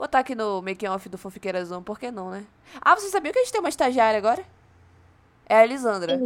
[0.00, 2.44] botar aqui no making off do Fofiqueira Zoom, por que não, né?
[2.80, 4.42] Ah, você sabia que a gente tem uma estagiária agora?
[5.46, 6.18] É a Elisandra.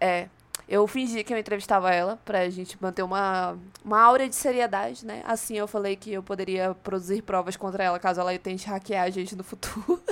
[0.00, 0.08] É?
[0.20, 0.28] É.
[0.66, 5.22] Eu fingi que eu entrevistava ela pra gente manter uma, uma aura de seriedade, né?
[5.26, 9.10] Assim eu falei que eu poderia produzir provas contra ela caso ela tente hackear a
[9.10, 10.02] gente no futuro.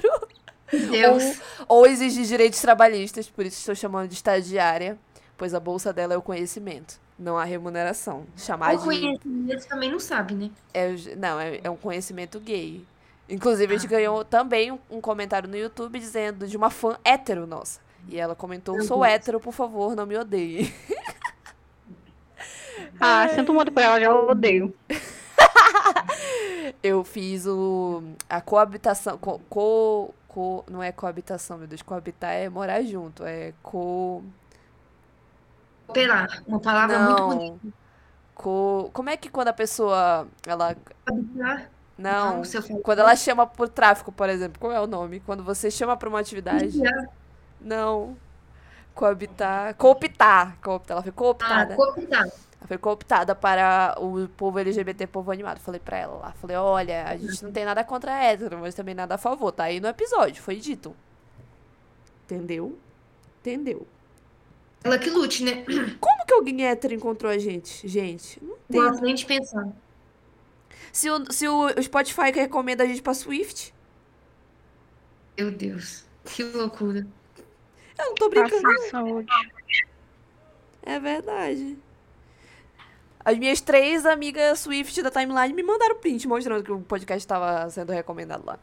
[0.70, 1.40] Deus.
[1.66, 4.98] Ou, ou exigir direitos trabalhistas, por isso estou chamando de estagiária,
[5.36, 8.24] pois a bolsa dela é o conhecimento, não a remuneração.
[8.36, 8.84] Chamar O de.
[8.84, 10.50] conhecimento também não sabe, né?
[10.74, 12.84] É, não, é, é um conhecimento gay.
[13.28, 17.46] Inclusive, a gente ganhou também um, um comentário no YouTube dizendo de uma fã hétero
[17.46, 17.78] nossa.
[18.08, 19.12] E ela comentou: Meu sou Deus.
[19.12, 20.74] hétero, por favor, não me odeie.
[23.00, 24.74] Ah, sinto muito por ela, já odeio.
[26.82, 32.48] Eu fiz o a coabitação, co, co, co- não é coabitação, meu Deus, coabitar é
[32.48, 34.22] morar junto, é co
[35.90, 36.42] Operar.
[36.46, 37.58] Uma palavra muito bonita.
[37.64, 37.72] não,
[38.34, 40.76] co, como é que quando a pessoa ela
[41.98, 45.20] não, falar- quando ela chama por tráfico, por exemplo, qual é o nome?
[45.20, 47.08] Quando você chama pra uma atividade, Vigiar.
[47.60, 48.16] não,
[48.94, 51.76] coabitar, cooptar, cooptar, ela foi Ah, cooptada.
[51.76, 52.22] cooptar.
[52.22, 55.58] Ela foi cooptada para o povo LGBT, povo animado.
[55.60, 56.32] Falei pra ela lá.
[56.32, 59.50] Falei, olha, a gente não tem nada contra hétero, mas também nada a favor.
[59.50, 60.94] Tá aí no episódio, foi dito.
[62.24, 62.78] Entendeu?
[63.40, 63.86] Entendeu?
[64.82, 65.64] Ela que lute, né?
[66.00, 67.86] Como que alguém hétero encontrou a gente?
[67.86, 68.80] Gente, não tem.
[68.80, 69.68] gosto nem de pensar.
[70.92, 73.74] Se o, se o o Spotify recomenda a gente pra Swift,
[75.38, 76.04] Meu Deus.
[76.24, 77.06] Que loucura.
[77.98, 78.62] eu não tô brincando.
[78.90, 79.28] Saúde.
[80.82, 81.78] É verdade.
[83.22, 87.68] As minhas três amigas Swift da timeline me mandaram print mostrando que o podcast estava
[87.68, 88.58] sendo recomendado lá.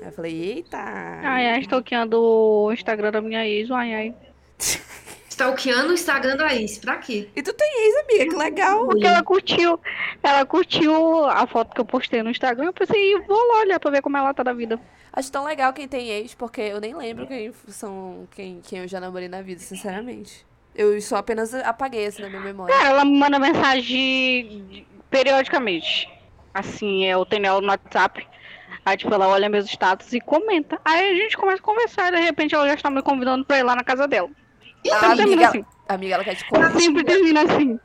[0.00, 0.78] Aí eu falei, eita.
[0.78, 4.14] Ai, ai, stalkeando o Instagram da minha ex, ai, ai.
[5.40, 6.78] Stalkeando o Instagram da ex.
[6.78, 7.30] Pra quê?
[7.34, 8.84] E tu tem ex, amiga, que legal.
[8.84, 9.80] Porque ela curtiu,
[10.22, 13.90] ela curtiu a foto que eu postei no Instagram, eu pensei, vou lá olhar pra
[13.90, 14.78] ver como ela tá da vida.
[15.10, 18.88] Acho tão legal quem tem ex, porque eu nem lembro quem são quem, quem eu
[18.88, 20.46] já namorei na vida, sinceramente.
[20.74, 22.74] Eu só apenas apaguei assim na minha memória.
[22.74, 26.06] Cara, ela me manda mensagem periodicamente.
[26.52, 28.26] Assim, eu tenho ela no WhatsApp.
[28.84, 30.78] Aí, tipo, ela olha meus status e comenta.
[30.84, 33.58] Aí a gente começa a conversar e de repente ela já está me convidando pra
[33.58, 34.30] ir lá na casa dela.
[34.90, 35.64] A Sempre termina amiga, assim.
[35.88, 36.70] amiga, ela quer te contar.
[36.80, 37.78] Sempre termina assim.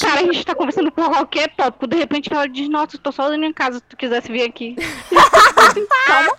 [0.00, 1.86] Cara, a gente tá conversando por qualquer tópico.
[1.86, 4.74] De repente ela diz, nossa, eu tô sozinha em casa, se tu quisesse vir aqui.
[6.06, 6.36] Calma.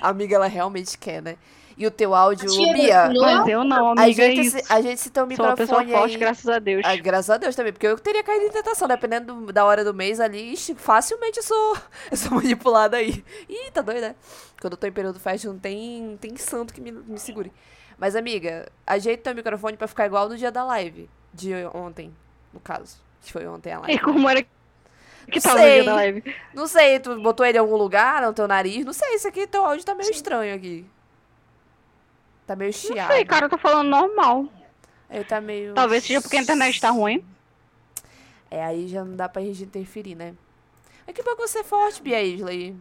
[0.00, 1.36] A amiga, ela realmente quer, né?
[1.76, 3.12] E o teu áudio, Tia, Bia?
[3.20, 4.58] Mas eu não, a amiga, é gente, isso.
[4.58, 6.18] se- a gente citou o Sou uma pessoa microfone forte, aí.
[6.20, 6.82] graças a Deus.
[6.84, 9.84] Ah, graças a Deus também, porque eu teria caído em tentação, dependendo do- da hora
[9.84, 11.76] do mês ali, ixi, facilmente eu sou,
[12.10, 13.24] eu sou manipulada aí.
[13.48, 14.14] Ih, tá doida, né?
[14.60, 17.52] Quando eu tô em período fest, não tem, tem santo que me, me segure.
[17.98, 22.14] Mas, amiga, ajeita teu microfone pra ficar igual no dia da live, de ontem,
[22.52, 22.96] no caso.
[23.22, 23.98] Que foi ontem a E live.
[24.00, 24.48] como era que
[25.34, 25.74] Não tava no sei.
[25.74, 26.34] dia da live?
[26.54, 28.84] Não sei, tu botou ele em algum lugar, no teu nariz?
[28.84, 30.86] Não sei, isso aqui, teu áudio tá meio estranho aqui.
[32.46, 33.12] Tá meio Não chiado.
[33.12, 34.46] sei, cara, eu tô falando normal.
[35.10, 35.74] Ele tá meio...
[35.74, 37.24] Talvez seja porque a internet tá ruim.
[38.50, 40.34] É, aí já não dá pra gente interferir, né?
[41.06, 42.76] É que que você é forte, Bia Isley.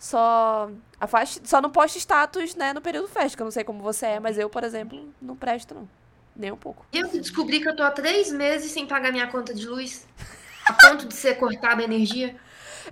[0.00, 3.82] Só afaste, só não poste status, né, no período festa, que eu não sei como
[3.82, 5.86] você é, mas eu, por exemplo, não presto, não.
[6.34, 6.86] Nem um pouco.
[6.90, 10.08] Eu descobri que eu tô há três meses sem pagar minha conta de luz.
[10.64, 12.34] A ponto de ser cortada a energia.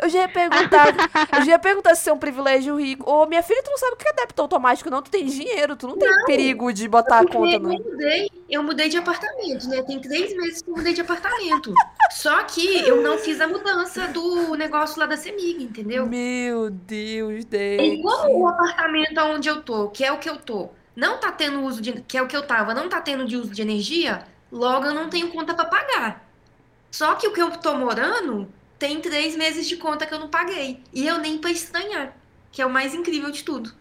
[0.01, 0.95] Eu já ia perguntar,
[1.37, 3.11] eu já ia perguntar se é um privilégio rico.
[3.11, 5.03] Ô, minha filha, tu não sabe o que é débito automático, não?
[5.03, 7.69] Tu tem dinheiro, tu não tem perigo de botar a conta eu no...
[7.71, 9.83] mudei, eu mudei de apartamento, né?
[9.83, 11.73] Tem três meses que eu mudei de apartamento.
[12.11, 16.07] Só que eu não fiz a mudança do negócio lá da Semig, entendeu?
[16.07, 18.03] Meu Deus, E Deus.
[18.03, 21.61] como o apartamento onde eu tô, que é o que eu tô, não tá tendo
[21.63, 24.25] uso de, que é o que eu tava, não tá tendo de uso de energia,
[24.51, 26.29] logo eu não tenho conta pra pagar.
[26.91, 30.29] Só que o que eu tô morando tem três meses de conta que eu não
[30.29, 30.81] paguei.
[30.93, 32.17] E eu nem pra estranhar,
[32.53, 33.73] que é o mais incrível de tudo.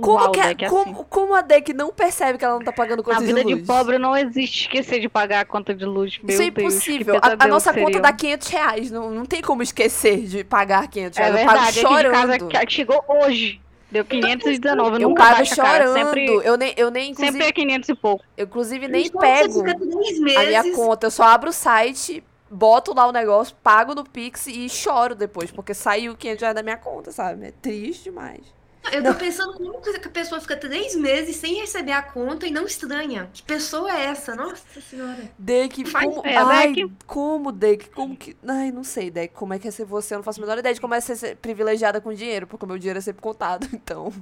[0.00, 1.04] Como, Uau, que a, Deck, é como, assim.
[1.10, 3.56] como a Deck não percebe que ela não tá pagando Na conta de vida luz?
[3.56, 6.20] de pobre não existe esquecer de pagar a conta de luz.
[6.22, 7.14] Meu Isso é Deus, impossível.
[7.14, 7.84] A- a, pesadelo nossa seria.
[7.86, 8.90] conta dá 500 reais.
[8.92, 11.34] Não, não tem como esquecer de pagar 500 É reais.
[11.34, 12.48] eu verdade, pago de casa chorando.
[12.66, 13.60] que chegou hoje.
[13.90, 15.86] Deu 519, Eu nunca pago baixa, cara.
[15.88, 16.04] chorando.
[16.06, 18.24] Sempre, Eu nem, eu nem inclusive, sempre é 500 e pouco.
[18.36, 19.74] eu, inclusive nem Então, pego a
[20.44, 21.06] minha conta.
[21.08, 25.50] Eu só abro o site, boto lá o negócio, pago no Pix e choro depois.
[25.50, 27.46] Porque saiu 500 reais da minha conta, sabe?
[27.46, 28.54] É triste demais.
[28.92, 32.52] Eu tô pensando como que a pessoa fica três meses sem receber a conta e
[32.52, 33.28] não estranha.
[33.32, 34.36] Que pessoa é essa?
[34.36, 35.28] Nossa senhora.
[35.36, 36.22] Deck, como...
[36.24, 36.92] É, Ai, Deck.
[37.04, 37.90] como, Deck?
[37.90, 38.36] Como que...
[38.46, 39.34] Ai, não sei, Deck.
[39.34, 40.14] Como é que é ser você?
[40.14, 42.46] Eu não faço a menor ideia de como é ser privilegiada com dinheiro.
[42.46, 44.12] Porque o meu dinheiro é sempre contado, então...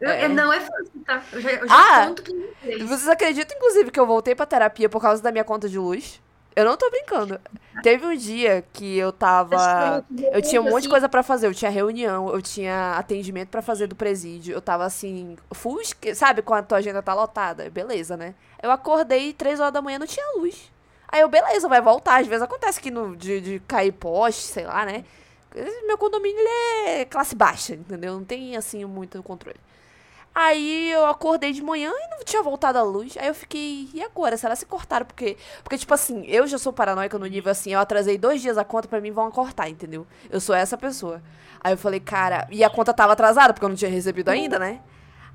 [0.00, 0.24] Eu- É.
[0.26, 1.24] eu- não é fácil, tá?
[1.32, 2.06] Eu já, eu já Ah!
[2.06, 2.22] conto
[2.62, 2.82] vocês.
[2.82, 6.22] Vocês acreditam, inclusive, que eu voltei pra terapia por causa da minha conta de luz?
[6.54, 7.40] Eu não tô brincando.
[7.82, 10.04] Teve um dia que eu tava.
[10.32, 11.46] Eu tinha um monte de coisa pra fazer.
[11.46, 14.52] Eu tinha reunião, eu tinha atendimento pra fazer do presídio.
[14.52, 15.80] Eu tava assim, full,
[16.14, 17.70] sabe quando a tua agenda tá lotada?
[17.70, 18.34] Beleza, né?
[18.62, 20.70] Eu acordei três horas da manhã não tinha luz.
[21.08, 22.20] Aí eu, beleza, vai voltar.
[22.20, 25.04] Às vezes acontece que no, de, de cair poste, sei lá, né?
[25.86, 26.48] Meu condomínio ele
[27.00, 28.14] é classe baixa, entendeu?
[28.14, 29.58] Não tem assim muito controle.
[30.34, 33.16] Aí eu acordei de manhã e não tinha voltado a luz.
[33.18, 34.36] Aí eu fiquei, e agora?
[34.36, 35.04] Será que se cortaram?
[35.04, 38.56] Porque, porque, tipo assim, eu já sou paranoica no nível assim, eu atrasei dois dias
[38.56, 40.06] a conta, pra mim vão cortar, entendeu?
[40.30, 41.20] Eu sou essa pessoa.
[41.60, 44.58] Aí eu falei, cara, e a conta tava atrasada, porque eu não tinha recebido ainda,
[44.58, 44.80] né?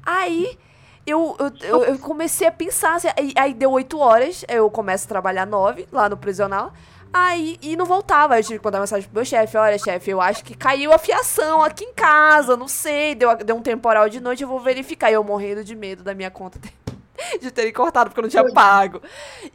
[0.05, 0.57] Aí
[1.05, 5.05] eu, eu, eu, eu comecei a pensar, assim, aí, aí deu oito horas, eu começo
[5.05, 6.73] a trabalhar nove lá no prisional.
[7.17, 8.33] Aí, e não voltava.
[8.33, 10.91] Aí eu tive que mandar mensagem pro meu chefe: Olha, chefe, eu acho que caiu
[10.91, 13.15] a fiação aqui em casa, não sei.
[13.15, 15.09] Deu, deu um temporal de noite, eu vou verificar.
[15.09, 16.73] E eu morrendo de medo da minha conta ter-
[17.39, 19.01] de terem cortado, porque eu não tinha pago.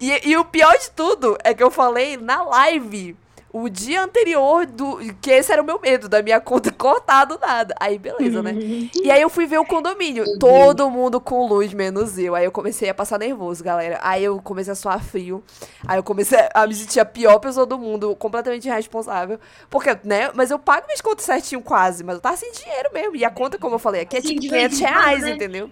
[0.00, 3.14] E, e o pior de tudo é que eu falei na live.
[3.52, 4.98] O dia anterior do.
[5.20, 7.74] Que esse era o meu medo, da minha conta cortar do nada.
[7.80, 8.52] Aí, beleza, né?
[8.94, 10.38] E aí eu fui ver o condomínio.
[10.38, 12.34] Todo mundo com luz, menos eu.
[12.34, 13.98] Aí eu comecei a passar nervoso, galera.
[14.02, 15.42] Aí eu comecei a suar frio.
[15.86, 19.40] Aí eu comecei a me sentir a pior pessoa do mundo, completamente irresponsável.
[19.68, 20.30] Porque, né?
[20.34, 23.16] Mas eu pago minhas contas certinho quase, mas eu tava sem dinheiro mesmo.
[23.16, 25.22] E a conta, como eu falei, aqui é tipo de vez 500 em quando, reais,
[25.22, 25.30] né?
[25.30, 25.70] entendeu?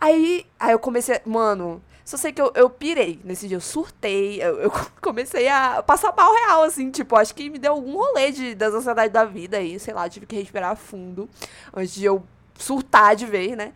[0.00, 4.42] Aí, aí eu comecei, mano, só sei que eu, eu pirei nesse dia, eu surtei,
[4.42, 8.32] eu, eu comecei a passar mal real, assim, tipo, acho que me deu algum rolê
[8.32, 11.28] de, das ansiedades da vida aí, sei lá, tive que respirar fundo
[11.74, 12.22] antes de eu
[12.58, 13.72] surtar de vez, né?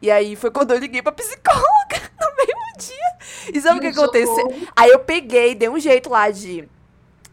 [0.00, 1.62] E aí foi quando eu liguei pra psicóloga
[2.20, 3.52] no mesmo dia.
[3.54, 4.68] E sabe o que aconteceu?
[4.76, 6.68] Aí eu peguei, dei um jeito lá de.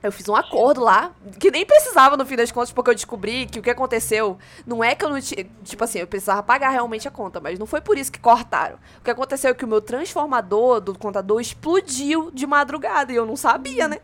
[0.05, 3.45] Eu fiz um acordo lá, que nem precisava no fim das contas, porque eu descobri
[3.45, 5.45] que o que aconteceu não é que eu não tinha.
[5.63, 8.77] Tipo assim, eu precisava pagar realmente a conta, mas não foi por isso que cortaram.
[8.99, 13.25] O que aconteceu é que o meu transformador do contador explodiu de madrugada e eu
[13.25, 13.99] não sabia, né?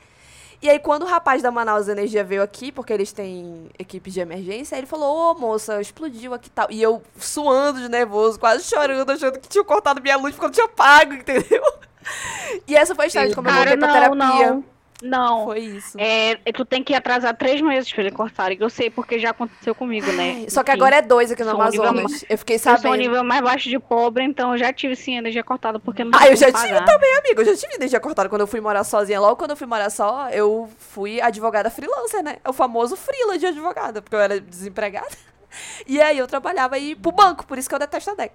[0.61, 4.19] E aí, quando o rapaz da Manaus Energia veio aqui, porque eles têm equipe de
[4.19, 6.67] emergência, ele falou: Ô moça, explodiu aqui e tal.
[6.69, 10.49] E eu suando de nervoso, quase chorando, achando que tinham cortado minha luz porque eu
[10.49, 11.63] não tinha pago, entendeu?
[12.67, 14.15] E essa foi a história de como eu voltei pra terapia.
[14.15, 14.63] não.
[15.01, 15.45] Não.
[15.45, 15.97] Foi isso.
[15.99, 18.51] É, tu tem que atrasar três meses pra ele cortar.
[18.51, 20.45] Eu sei porque já aconteceu comigo, né?
[20.49, 22.23] Só que agora é dois aqui no Amazonas.
[22.29, 22.95] Eu fiquei Eu sou sabendo.
[22.97, 26.27] nível mais baixo de pobre, então eu já tive sim energia cortada porque não Ah,
[26.27, 26.85] eu já como tive pagar.
[26.85, 27.41] também, amigo.
[27.41, 29.19] Eu já tive energia cortada quando eu fui morar sozinha.
[29.19, 32.37] Logo quando eu fui morar só, eu fui advogada freelancer, né?
[32.43, 35.07] É o famoso freela de advogada, porque eu era desempregada.
[35.85, 38.31] E aí eu trabalhava aí pro banco, por isso que eu detesto a DEC.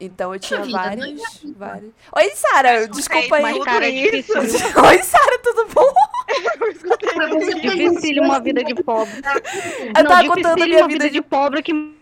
[0.00, 1.22] Então eu tinha vida, vários,
[1.56, 1.92] vários.
[2.16, 3.42] Oi, Sara, desculpa aí.
[3.42, 4.40] Mas, cara, é isso.
[4.40, 4.66] difícil.
[4.82, 5.92] Oi, Sara, tudo bom?
[6.98, 9.12] Ter Difícil uma noção, vida de pobre.
[9.94, 11.99] Eu não, tava contando a minha uma vida vida de pobre que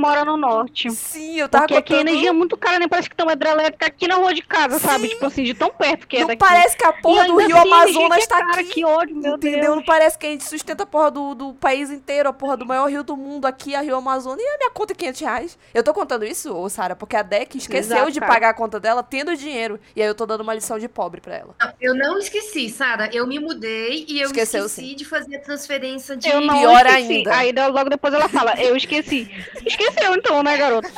[0.00, 0.90] mora no norte.
[0.90, 2.08] Sim, eu tava Porque aqui a contando.
[2.08, 4.78] energia é muito cara, nem parece que tem uma hidrelétrica aqui na rua de casa,
[4.78, 5.04] sabe?
[5.04, 5.08] Sim.
[5.10, 6.38] Tipo assim, de tão perto que é Não daqui.
[6.38, 8.70] parece que a porra E do Rio assim, Amazonas que é tá cara, aqui.
[8.70, 9.60] Que ódio, meu Entendeu?
[9.60, 9.76] Deus.
[9.76, 12.66] Não parece que a gente sustenta a porra do, do país inteiro, a porra do
[12.66, 15.58] maior rio do mundo aqui, a Rio Amazonas, e a minha conta é 500 reais.
[15.74, 18.32] Eu tô contando isso, ô Sara, porque a DEC esqueceu Exato, de cara.
[18.32, 19.78] pagar a conta dela tendo dinheiro.
[19.94, 21.54] E aí eu tô dando uma lição de pobre pra ela.
[21.80, 23.08] Eu não esqueci, Sara.
[23.12, 24.96] Eu me mudei e eu Esqueceu, esqueci sim.
[24.96, 26.28] de fazer a transferência de.
[26.28, 27.12] Eu não Pior esqueci.
[27.12, 27.36] ainda.
[27.36, 29.28] Aí logo depois ela fala, eu esqueci.
[29.90, 30.88] Esqueceu então, né, garoto?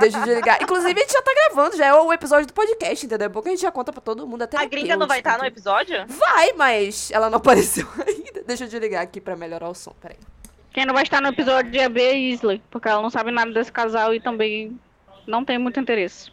[0.00, 0.60] Deixa de ligar.
[0.62, 3.26] Inclusive, a gente já tá gravando, já é o episódio do podcast, entendeu?
[3.26, 4.42] É bom que a gente já conta pra todo mundo.
[4.42, 6.04] Até A gringa não vai estar no episódio?
[6.06, 8.42] Vai, mas ela não apareceu ainda.
[8.46, 10.18] Deixa eu desligar aqui pra melhorar o som, peraí.
[10.72, 13.50] Quem não vai estar no episódio é a Bea Isley, porque ela não sabe nada
[13.52, 14.78] desse casal e também
[15.26, 16.30] não tem muito interesse.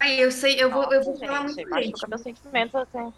[0.00, 2.08] Aí eu sei, eu vou, eu vou falar gente, muito machuca leite.
[2.08, 3.12] meus sentimentos, assim.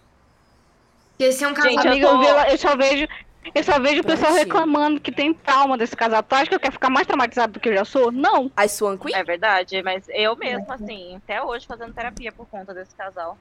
[1.19, 1.71] Esse é um casal.
[1.73, 3.07] Gente, eu tô- eu, vi- eu só vejo,
[3.55, 6.23] eu só vejo o pessoal reclamando que tem trauma desse casal.
[6.23, 8.13] Tu acha que eu quero ficar mais traumatizado do que eu já sou?
[8.13, 8.51] Não.
[8.57, 9.15] A Swan Queen?
[9.15, 13.37] É verdade, mas eu mesma, assim, até hoje fazendo terapia por conta desse casal.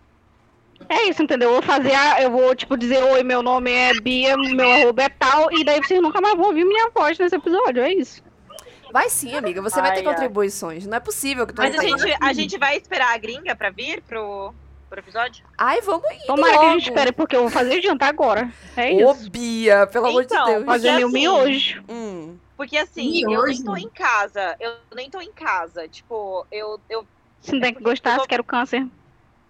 [0.88, 1.50] É isso, entendeu?
[1.50, 5.04] Eu vou fazer a, eu vou, tipo, dizer, oi, meu nome é Bia, meu arroba
[5.04, 8.24] é tal, e daí vocês nunca mais vão ouvir minha voz nesse episódio, é isso.
[8.92, 9.62] Vai sim, amiga.
[9.62, 10.14] Você vai ter Ai, ai.
[10.14, 10.88] contribuições.
[10.88, 13.56] Não é possível que tu Mas não a gente, a gente vai esperar a gringa
[13.56, 14.54] pra vir pro,
[14.90, 15.46] pro episódio?
[15.58, 16.26] Ai, vamos ir.
[16.26, 16.98] Tomara que a gente logo.
[16.98, 18.52] espere, porque eu vou fazer janta agora.
[18.76, 19.30] É Ô, isso.
[19.30, 20.66] Bia, pelo amor de Então, Deus.
[20.66, 21.84] Fazer meu assim, miojo.
[21.90, 22.38] Hum.
[22.58, 23.46] Porque assim, eu Miojo?
[23.48, 24.56] nem tô em casa.
[24.60, 25.88] Eu nem tô em casa.
[25.88, 27.08] Tipo, eu, eu,
[27.42, 28.86] Se não tem que gostar, se quer o câncer.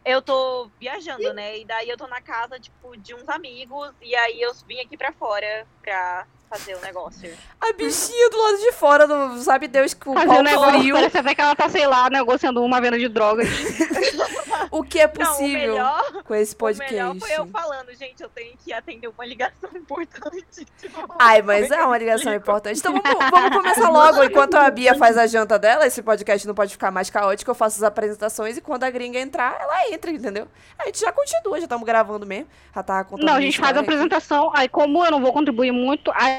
[0.06, 1.58] eu tô viajando, né?
[1.60, 3.92] E daí eu tô na casa, tipo, de uns amigos.
[4.02, 7.32] E aí eu vim aqui pra fora pra fazer o negócio.
[7.62, 10.80] A bichinha do lado de fora, do, sabe Deus que o Fazer pau um negócio,
[10.80, 13.48] frio, parece até que ela tá, sei lá, negociando uma venda de drogas.
[14.72, 17.20] o que é Não, o possível melhor, com esse o melhor podcast.
[17.20, 20.66] foi eu falando, gente, eu tenho que atender uma ligação importante.
[20.80, 22.80] Tipo, Ai, mas é uma ligação importante.
[22.80, 24.24] Então vamos, vamos começar logo.
[24.24, 27.52] Enquanto a Bia faz a janta dela, esse podcast não pode ficar mais caótico.
[27.52, 30.48] Eu faço as apresentações e quando a gringa entrar, ela entra, entendeu?
[30.80, 32.48] A gente já continua, já estamos gravando mesmo.
[32.74, 35.72] Já tá contando Não, a gente faz a apresentação, aí como eu não vou contribuir
[35.72, 36.39] muito, aí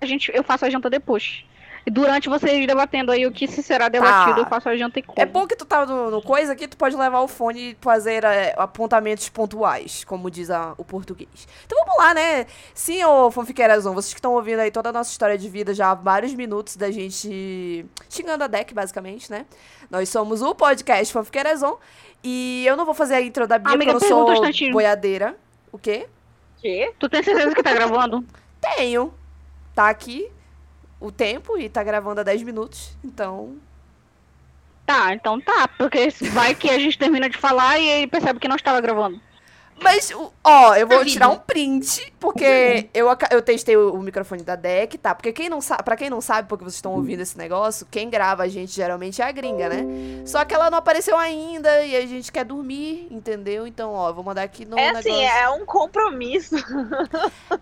[0.00, 1.44] a gente, eu faço a janta depois.
[1.86, 5.02] E durante vocês debatendo aí o que se será debatido, eu faço a janta e
[5.02, 5.18] como.
[5.18, 7.76] É bom que tu tá no, no coisa aqui, tu pode levar o fone e
[7.80, 11.48] fazer é, apontamentos pontuais, como diz a- o português.
[11.64, 12.44] Então vamos lá, né?
[12.74, 15.90] Sim, ô fanfiqueirazão, vocês que estão ouvindo aí toda a nossa história de vida já
[15.90, 19.46] há vários minutos da gente xingando a deck, basicamente, né?
[19.90, 21.78] Nós somos o podcast Fanfiqueirazão
[22.22, 24.72] e eu não vou fazer a intro da Bia Amiga, porque eu não um sou
[24.72, 25.34] boiadeira.
[25.72, 26.06] O quê?
[26.60, 26.92] quê?
[26.98, 28.22] Tu tem certeza que tá gravando?
[28.60, 29.14] Tenho.
[29.78, 30.28] Tá aqui
[30.98, 33.58] o tempo e tá gravando há 10 minutos, então...
[34.84, 38.48] Tá, então tá, porque vai que a gente termina de falar e ele percebe que
[38.48, 39.20] não estava gravando.
[39.80, 41.12] Mas, o- ó, eu vou Duvido.
[41.12, 45.14] tirar um print, porque eu, aca- eu testei o, o microfone da deck, tá?
[45.14, 48.10] Porque quem não sabe, pra quem não sabe, porque vocês estão ouvindo esse negócio, quem
[48.10, 49.84] grava a gente geralmente é a gringa, né?
[50.24, 53.66] Só que ela não apareceu ainda e a gente quer dormir, entendeu?
[53.66, 55.10] Então, ó, eu vou mandar aqui no É negócio.
[55.12, 56.56] assim, é um compromisso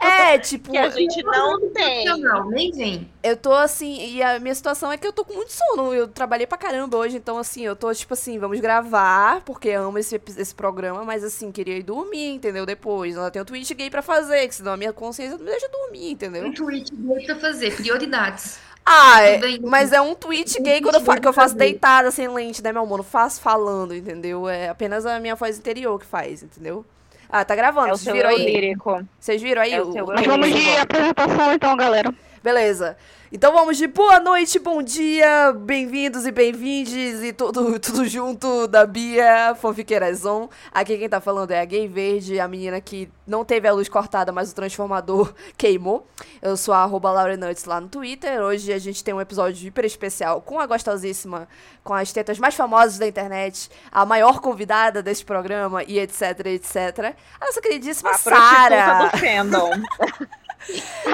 [0.00, 2.04] É, tipo, que a gente não tem.
[2.04, 3.10] Profissional, nem vem.
[3.22, 5.92] eu tô assim, e a minha situação é que eu tô com muito sono.
[5.94, 9.98] Eu trabalhei pra caramba hoje, então assim, eu tô tipo assim, vamos gravar, porque amo
[9.98, 12.64] esse, esse programa, mas assim, queria ir dormir, entendeu?
[12.66, 13.16] Depois.
[13.16, 15.68] Eu tenho um tweet gay pra fazer, que senão a minha consciência não me deixa
[15.68, 16.44] dormir, entendeu?
[16.46, 18.58] Um tweet bem pra fazer, prioridades.
[18.84, 21.70] Ah, é- mas é um tweet Um gay quando eu, que eu faço gay.
[21.70, 22.98] deitada, sem lente, né, meu amor?
[22.98, 24.48] Não faço falando, entendeu?
[24.48, 26.84] É apenas a minha voz interior que faz, entendeu?
[27.28, 28.44] Ah, tá gravando, É vocês viram aí?
[28.44, 29.04] lírico.
[29.18, 29.72] Vocês viram aí?
[29.74, 32.14] É o Mas vamos de apresentação então, galera.
[32.46, 32.96] Beleza.
[33.32, 38.86] Então vamos de boa noite, bom dia, bem-vindos e bem-vindes e tudo, tudo junto da
[38.86, 40.48] Bia Fanfiqueirazon.
[40.70, 43.88] Aqui quem tá falando é a Gay Verde, a menina que não teve a luz
[43.88, 46.06] cortada, mas o transformador queimou.
[46.40, 48.40] Eu sou a arroba Laurenuts lá no Twitter.
[48.40, 51.48] Hoje a gente tem um episódio hiper especial com a gostosíssima,
[51.82, 57.12] com as tetas mais famosas da internet, a maior convidada desse programa e etc, etc.
[57.40, 59.10] A nossa queridíssima A Sara.
[59.10, 59.70] do fandom.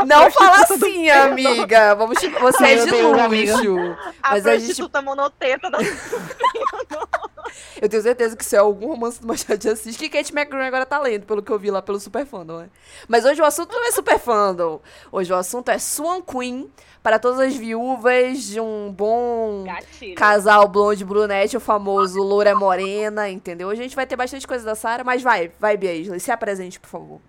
[0.07, 1.95] Não fala assim, amiga.
[1.95, 3.21] Vamos, você é de luxo.
[3.21, 3.99] amiga.
[4.23, 5.79] A Mas a gente- monoteta da
[7.81, 10.63] Eu tenho certeza que isso é algum romance do Machado de Assis que Kate McGraw
[10.65, 12.69] agora tá lendo, pelo que eu vi lá pelo Super Fandom, né?
[13.09, 14.81] Mas hoje o assunto não é Super Fandom.
[15.11, 16.71] Hoje o assunto é Swan Queen
[17.03, 20.15] para todas as viúvas de um bom gatilho.
[20.15, 23.69] casal blonde brunete, o famoso loura morena, entendeu?
[23.69, 26.31] Hoje a gente vai ter bastante coisa da Sarah, mas vai, vai, Bia Isley, se
[26.31, 27.21] apresente, por favor.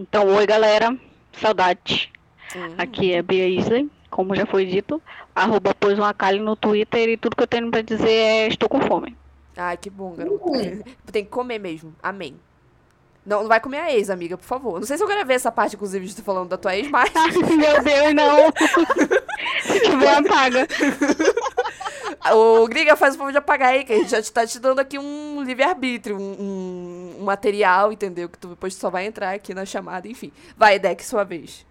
[0.00, 0.96] Então, oi galera,
[1.30, 2.10] saudade.
[2.78, 5.00] Aqui é Bia Isley, como já foi dito.
[5.34, 8.66] Arroba pôs uma calha no Twitter e tudo que eu tenho pra dizer é estou
[8.66, 9.14] com fome.
[9.54, 10.42] Ai, que bom, garota.
[11.12, 11.94] Tem que comer mesmo.
[12.02, 12.34] Amém.
[13.26, 14.80] Não, não vai comer a ex, amiga, por favor.
[14.80, 16.90] Não sei se eu quero ver essa parte, inclusive, de tu falando da tua ex,
[16.90, 17.12] mas.
[17.36, 18.50] Meu Deus, não.
[19.60, 20.66] Se tiver, apaga.
[22.34, 24.58] O Griga faz o favor de apagar aí, que a gente já te tá te
[24.58, 28.28] dando aqui um livre-arbítrio, um, um- material, entendeu?
[28.28, 30.32] Que tu depois só vai entrar aqui na chamada, enfim.
[30.56, 31.64] Vai, Deck, sua vez.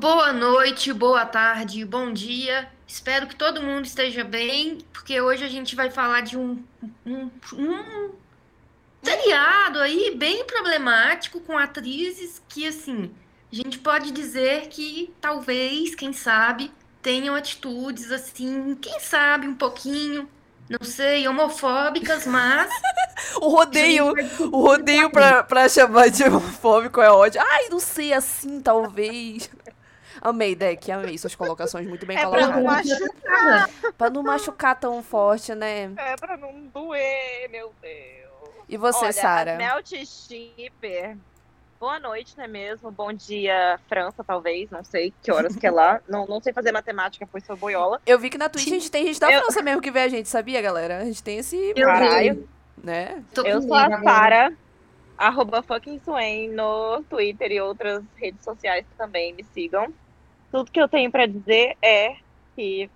[0.00, 2.70] Boa noite, boa tarde, bom dia.
[2.86, 6.62] Espero que todo mundo esteja bem, porque hoje a gente vai falar de um,
[7.04, 8.10] um, um
[9.02, 13.10] seriado aí bem problemático com atrizes que, assim,
[13.52, 16.72] a gente pode dizer que talvez, quem sabe,
[17.04, 20.26] tenham atitudes assim, quem sabe um pouquinho,
[20.68, 22.68] não sei, homofóbicas, mas.
[23.40, 24.12] O rodeio,
[24.52, 27.40] o rodeio pra, pra chamar de homofóbico é ódio.
[27.40, 29.48] Ai, não sei, assim, talvez.
[30.20, 32.86] Amei, Deck, amei suas colocações muito bem É pra não colocadas.
[32.90, 33.70] machucar.
[33.96, 35.92] Pra não machucar tão forte, né?
[35.96, 38.50] É pra não doer, meu Deus.
[38.68, 39.56] E você, Sara?
[39.56, 41.16] Melt Shipper.
[41.84, 42.90] Boa noite, não é mesmo?
[42.90, 44.70] Bom dia, França, talvez.
[44.70, 46.00] Não sei que horas que é lá.
[46.08, 48.00] Não, não sei fazer matemática, pois sou boiola.
[48.06, 50.00] Eu vi que na Twitch a gente tem gente da Eu- França mesmo que vê
[50.00, 51.00] a gente, sabia, galera?
[51.02, 52.48] A gente tem esse, Eu Caralho.
[52.82, 53.22] né?
[53.34, 54.00] Tô Eu sou a.
[54.02, 54.56] Sara,
[55.18, 59.34] arroba fucking Swain no Twitter e outras redes sociais também.
[59.34, 59.92] Me sigam.
[60.50, 62.16] Tudo que eu tenho pra dizer é
[62.56, 62.88] que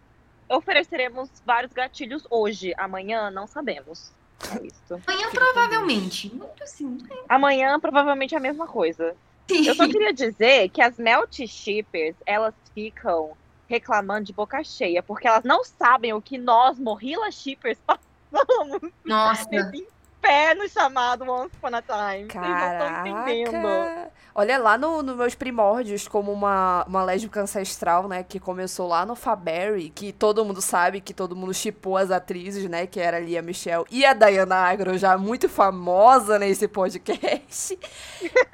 [0.49, 2.73] ofereceremos vários gatilhos hoje.
[2.79, 4.15] Amanhã, não sabemos.
[4.51, 5.03] É isso.
[5.07, 6.35] Amanhã, provavelmente.
[6.35, 6.99] Muito assim.
[7.29, 9.15] Amanhã, provavelmente, é a mesma coisa.
[9.49, 13.33] Eu só queria dizer que as Melt Shippers, elas ficam
[13.67, 19.49] reclamando de boca cheia, porque elas não sabem o que nós, Morrila Shippers, passamos Nossa.
[19.51, 19.87] nesse
[20.21, 22.29] pé no chamado Once Upon a Time.
[22.31, 23.53] Vocês não estão entendendo.
[23.53, 24.19] Caraca!
[24.35, 29.05] Olha, lá no, no meus primórdios, como uma, uma lésbica ancestral, né, que começou lá
[29.05, 33.17] no Faberry, que todo mundo sabe, que todo mundo chipou as atrizes, né, que era
[33.17, 37.77] ali a Michelle e a Diana Agro, já muito famosa nesse podcast.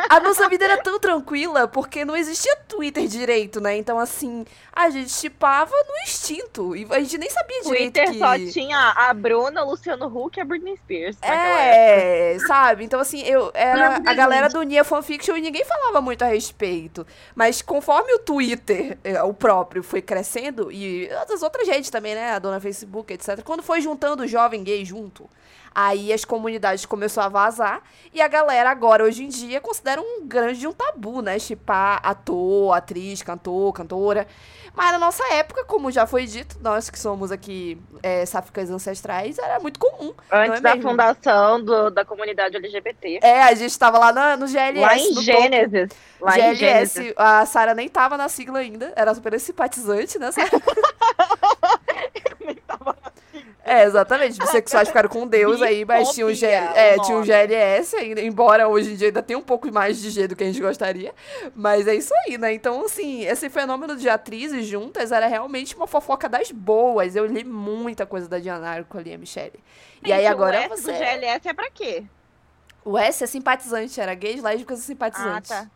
[0.09, 4.89] a nossa vida era tão tranquila, porque não existia Twitter direito, né, então assim, a
[4.89, 8.19] gente chipava no instinto, e a gente nem sabia direito Twitter que...
[8.19, 11.19] só tinha a Bruna, o Luciano Huck e a Britney Spears.
[11.21, 11.54] naquela época.
[11.55, 12.85] É, sabe?
[12.85, 13.99] Então, assim, eu era.
[13.99, 17.07] Não, A galera do Nia Fanfiction e ninguém falava muito a respeito.
[17.35, 22.33] Mas conforme o Twitter, eh, o próprio, foi crescendo, e as outras redes também, né?
[22.33, 23.43] A dona Facebook, etc.
[23.43, 25.29] Quando foi juntando o jovem gay junto,
[25.75, 27.83] aí as comunidades começaram a vazar.
[28.13, 31.39] E a galera agora, hoje em dia, considera um grande um tabu, né?
[31.39, 34.27] Chipar ator, atriz, cantor, cantora.
[34.77, 39.39] Mas na nossa época, como já foi dito, nós que somos aqui é, sáficas ancestrais,
[39.39, 40.13] era muito comum.
[40.33, 40.91] Antes Não é da mesmo?
[40.91, 43.21] fundação do- da comunidade LGBT.
[43.23, 44.81] É, a gente tava lá na- no GLS.
[44.81, 45.15] lá em.
[45.23, 45.91] Gênesis.
[46.21, 46.95] Lá em Gênesis.
[46.95, 50.31] GLS, a Sara nem tava na sigla ainda, era super simpatizante, né?
[53.65, 54.39] É, exatamente.
[54.39, 56.47] Bissexuais ficaram com Deus aí, mas tinha um, G...
[56.47, 57.23] É, o tinha um.
[57.23, 60.45] GLS ainda, embora hoje em dia ainda tenha um pouco mais de G do que
[60.45, 61.15] a gente gostaria.
[61.55, 62.53] Mas é isso aí, né?
[62.53, 67.17] Então, assim, esse fenômeno de atrizes juntas era realmente uma fofoca das boas.
[67.17, 69.59] Eu li muita coisa da Diana Arco ali, a Michelle.
[70.05, 70.93] E aí agora o S você.
[70.93, 72.05] do GLS é pra quê?
[72.85, 75.51] O S é simpatizante, era gays, lésbicas e simpatizantes.
[75.51, 75.71] Ah, tá.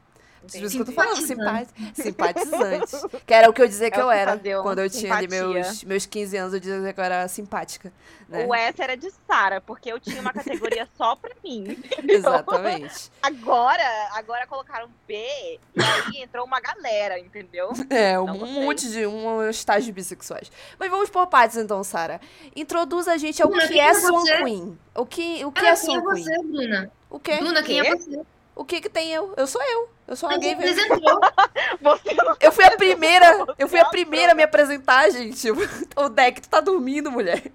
[0.47, 1.71] Isso que eu tô falando, Simpatizante.
[1.95, 3.09] simpati- simpatizante.
[3.27, 4.33] Que era o que eu dizia que É eu era.
[4.35, 5.53] uma Quando eu tinha ali simpatia.
[5.63, 7.93] meus, meus 15 anos, eu dizia que eu era simpática.
[8.29, 8.45] Né?
[8.47, 11.79] O S era de Sara, porque eu tinha uma categoria só pra mim.
[12.07, 13.11] Exatamente.
[13.23, 17.71] Agora, agora colocaram B e aí entrou uma galera, entendeu?
[17.91, 18.63] É, um Não gostei.
[18.65, 20.51] monte de um estágio bissexuais.
[20.79, 22.21] Mas vamos por partes então, Sara.
[22.55, 24.37] Introduz a gente ao Bruna, que quem é é Swan você?
[24.43, 24.79] Queen.
[24.95, 26.25] O que, o que Ah, é quem Swan é Queen?
[26.25, 26.93] você, Bruna?
[27.11, 27.37] O que?
[27.39, 27.89] Bruna, quem quê?
[27.89, 28.21] é você?
[28.55, 29.33] O que que tem eu?
[29.37, 29.89] Eu sou eu.
[30.09, 31.21] Eu sou uma Mas gay apresentou.
[31.83, 35.47] Você não Eu fui a primeira, eu fui a primeira a me apresentar, gente.
[35.95, 37.53] O deck, tu tá dormindo, mulher.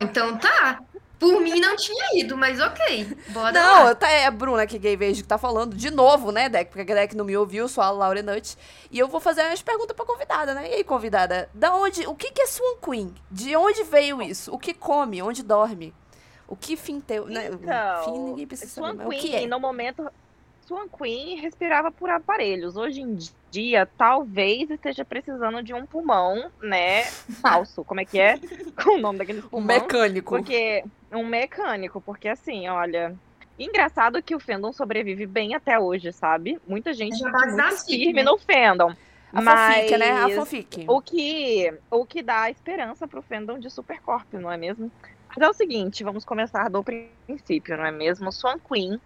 [0.00, 0.80] Então tá.
[1.18, 3.16] Por mim não tinha ido, mas ok.
[3.28, 3.94] Bora Não, lá.
[3.94, 6.70] tá, é a Bruna que gay vejo que tá falando de novo, né, Deck?
[6.70, 8.56] Porque a Deck não me ouviu, sou a Laura Nutt.
[8.90, 10.70] E eu vou fazer umas perguntas pra convidada, né?
[10.70, 13.14] E aí, convidada, da onde, o que que é Swan Queen?
[13.30, 14.52] De onde veio isso?
[14.52, 15.22] O que come?
[15.22, 15.94] Onde dorme?
[16.46, 17.48] O que fim teu, né?
[17.50, 19.46] Então, fim ninguém precisa saber, Swan mas o que Queen, é?
[19.46, 20.10] no momento,
[20.66, 22.76] Swan Queen respirava por aparelhos.
[22.76, 23.16] Hoje em
[23.50, 27.04] dia, talvez esteja precisando de um pulmão, né,
[27.40, 27.84] falso.
[27.84, 28.38] Como é que é?
[28.82, 29.66] Com o nome daquele Um pulmão?
[29.66, 30.30] mecânico.
[30.36, 33.14] Porque um mecânico, porque assim, olha,
[33.58, 36.60] engraçado que o fandom sobrevive bem até hoje, sabe?
[36.66, 38.24] Muita gente É muito FIC, firme né?
[38.24, 38.92] no fandom.
[39.32, 40.10] A mas fanfic, né?
[40.12, 40.84] A fanfic.
[40.88, 44.90] o que o que dá esperança pro fandom de Supercorp, não é mesmo?
[45.28, 48.32] Mas é o seguinte, vamos começar do princípio, não é mesmo?
[48.32, 48.98] Swan Queen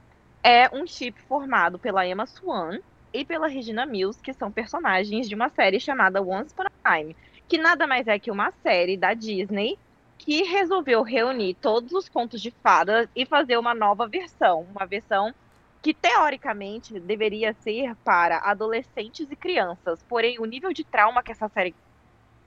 [0.43, 2.79] é um chip formado pela Emma Swan
[3.13, 7.17] e pela Regina Mills, que são personagens de uma série chamada Once Upon a Time,
[7.49, 9.79] que nada mais é que uma série da Disney
[10.19, 15.35] que resolveu reunir todos os contos de fadas e fazer uma nova versão, uma versão
[15.83, 20.03] que teoricamente deveria ser para adolescentes e crianças.
[20.03, 21.75] Porém, o nível de trauma que essa série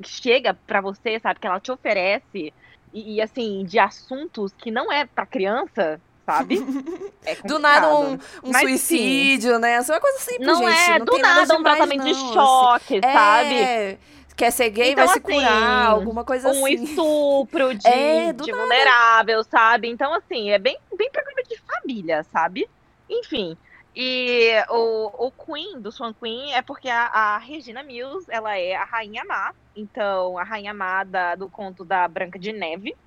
[0.05, 2.53] chega pra você, sabe, que ela te oferece
[2.93, 6.57] e, e, assim, de assuntos que não é pra criança, sabe?
[7.25, 9.75] É Do nada um, um Mas, suicídio, né?
[9.75, 10.91] Essa é uma coisa simples, Não gente.
[10.91, 12.33] é, não do tem nada, nada um tratamento de não, assim.
[12.33, 13.53] choque, sabe?
[13.55, 13.97] É,
[14.35, 16.83] quer ser gay, Então, vai se assim, curar, alguma coisa um assim.
[16.83, 19.87] estupro de, É, de vulnerável, sabe?
[19.89, 22.69] Então, assim, é bem, bem programa de família, sabe?
[23.09, 23.57] Enfim.
[23.95, 28.75] E o, o Queen, do Swan Queen, é porque a, a Regina Mills, ela é
[28.75, 29.53] a Rainha Má.
[29.75, 32.97] Então, a Rainha Má da- do conto da Branca de Neve.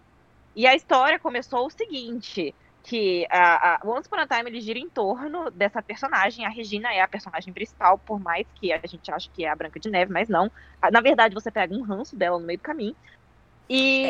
[0.55, 2.55] E a história começou o seguinte,
[2.87, 6.47] que a, a Once Upon a Time, ele gira em torno dessa personagem.
[6.47, 9.57] A Regina é a personagem principal, por mais que a gente ache que é a
[9.57, 10.51] Branca de Neve, mas não.
[10.81, 12.97] Ah, Na verdade, você pega um ranço dela no meio do caminho.
[13.69, 14.03] E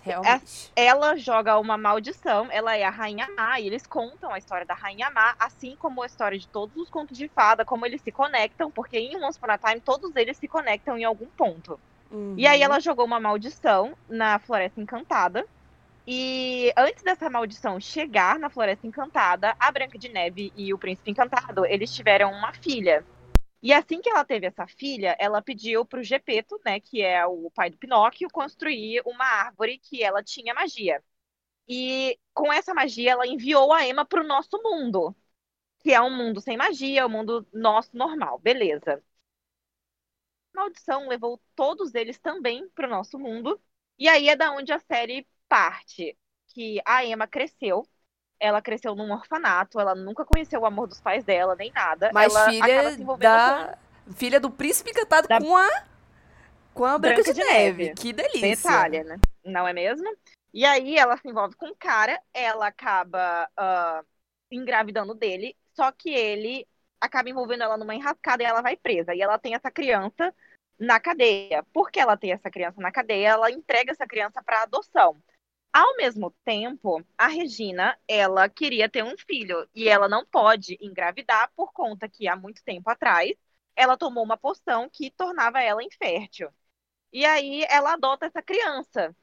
[0.00, 0.72] Realmente.
[0.76, 4.74] ela joga uma maldição, ela é a Rainha Má, e eles contam a história da
[4.74, 8.12] Rainha Má, assim como a história de todos os contos de fada, como eles se
[8.12, 11.80] conectam, porque em Once Upon a Time todos eles se conectam em algum ponto.
[12.36, 12.62] E aí Uhum.
[12.62, 15.46] ela jogou uma maldição na Floresta Encantada.
[16.06, 21.10] E antes dessa maldição chegar na Floresta Encantada, a Branca de Neve e o Príncipe
[21.10, 23.04] Encantado, eles tiveram uma filha.
[23.62, 27.50] E assim que ela teve essa filha, ela pediu pro Gepeto, né, que é o
[27.50, 31.02] pai do Pinóquio, construir uma árvore que ela tinha magia.
[31.68, 35.16] E com essa magia, ela enviou a Emma pro nosso mundo,
[35.80, 39.02] que é um mundo sem magia, um mundo nosso normal, beleza.
[40.54, 43.60] A maldição levou todos eles também pro nosso mundo.
[43.98, 46.16] E aí é da onde a série parte,
[46.48, 47.86] que a Emma cresceu
[48.38, 52.10] ela cresceu num orfanato, ela nunca conheceu o amor dos pais dela, nem nada.
[52.12, 53.78] Mas ela filha da.
[54.14, 55.68] Filha do príncipe encantado Da- com a.
[56.72, 57.84] Com a Branca, Branca de, de Neve.
[57.84, 57.94] Neve.
[57.94, 58.68] Que com delícia.
[58.68, 59.18] Itália, né?
[59.44, 60.06] Não é mesmo?
[60.52, 64.02] E aí ela se envolve com um cara, ela acaba ah,
[64.50, 66.66] engravidando dele, só que ele
[67.00, 69.14] acaba envolvendo ela numa enrascada e ela vai presa.
[69.14, 70.34] E ela tem essa criança
[70.78, 71.64] na cadeia.
[71.72, 73.28] Por que ela tem essa criança na cadeia?
[73.28, 75.16] Ela entrega essa criança para adoção.
[75.76, 81.52] Ao mesmo tempo, a Regina, ela queria ter um filho e ela não pode engravidar
[81.54, 83.34] por conta que há muito tempo atrás
[83.76, 86.50] ela tomou uma poção que tornava ela infértil.
[87.12, 89.16] E aí ela adota essa criança.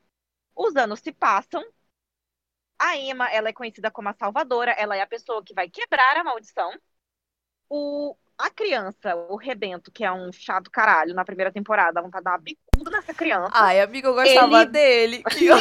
[0.56, 1.64] Os anos se passam.
[2.78, 6.18] A Emma, ela é conhecida como a salvadora, ela é a pessoa que vai quebrar
[6.18, 6.72] a maldição.
[7.70, 12.32] O, a criança, o Rebento, que é um chato caralho na primeira temporada, de dar
[12.32, 13.52] uma bicuda nessa criança.
[13.54, 15.24] Ai, amiga, eu gostava Ele- dele.
[15.24, 15.58] Que eu...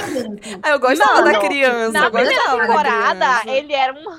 [0.69, 1.93] Eu gostava Mano, da criança.
[1.93, 4.11] na primeira temporada, ele era um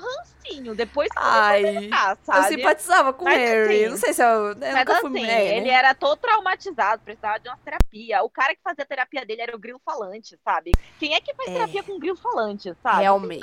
[0.75, 3.84] Depois que Ai, eu simpatizava com o Harry.
[3.84, 4.27] assim, não sei se eu.
[4.27, 5.73] Eu Mas nunca assim, fui mulher, ele né?
[5.73, 8.23] era todo traumatizado, precisava de uma terapia.
[8.23, 10.71] O cara que fazia a terapia dele era o grilo falante, sabe?
[10.99, 11.53] Quem é que faz É.
[11.53, 13.01] terapia com grilo falante, sabe?
[13.01, 13.41] Realmente.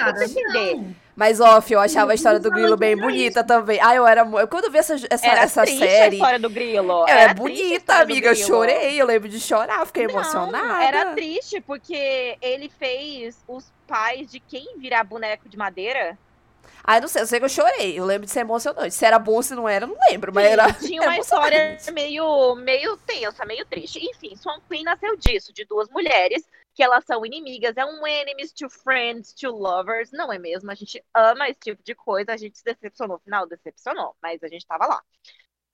[1.16, 3.78] Mas, off, eu achava a história do Grilo bem bonita também.
[3.82, 4.24] Ah, eu era.
[4.46, 6.16] Quando eu vi essa, essa, Era essa triste a série.
[6.16, 7.04] história do grilo.
[7.06, 8.28] Era é triste a bonita, amiga.
[8.30, 9.00] Eu chorei.
[9.00, 10.82] Eu lembro de chorar, fiquei Não, emocionada.
[10.82, 16.16] Era triste porque ele fez os pais de quem virar boneco de madeira.
[16.82, 17.98] Ah, eu não sei, eu sei que eu chorei.
[17.98, 18.94] Eu lembro de ser emocionante.
[18.94, 20.32] Se era bom ou se não era, eu não lembro.
[20.32, 20.66] Mas Sim, era.
[20.72, 23.98] tinha uma história meio, meio tensa, meio triste.
[23.98, 27.76] Enfim, Swan Queen nasceu disso, de duas mulheres que elas são inimigas.
[27.76, 30.70] É um enemies to friends to lovers, não é mesmo?
[30.70, 32.32] A gente ama esse tipo de coisa.
[32.32, 35.02] A gente se decepcionou no final, decepcionou, mas a gente tava lá.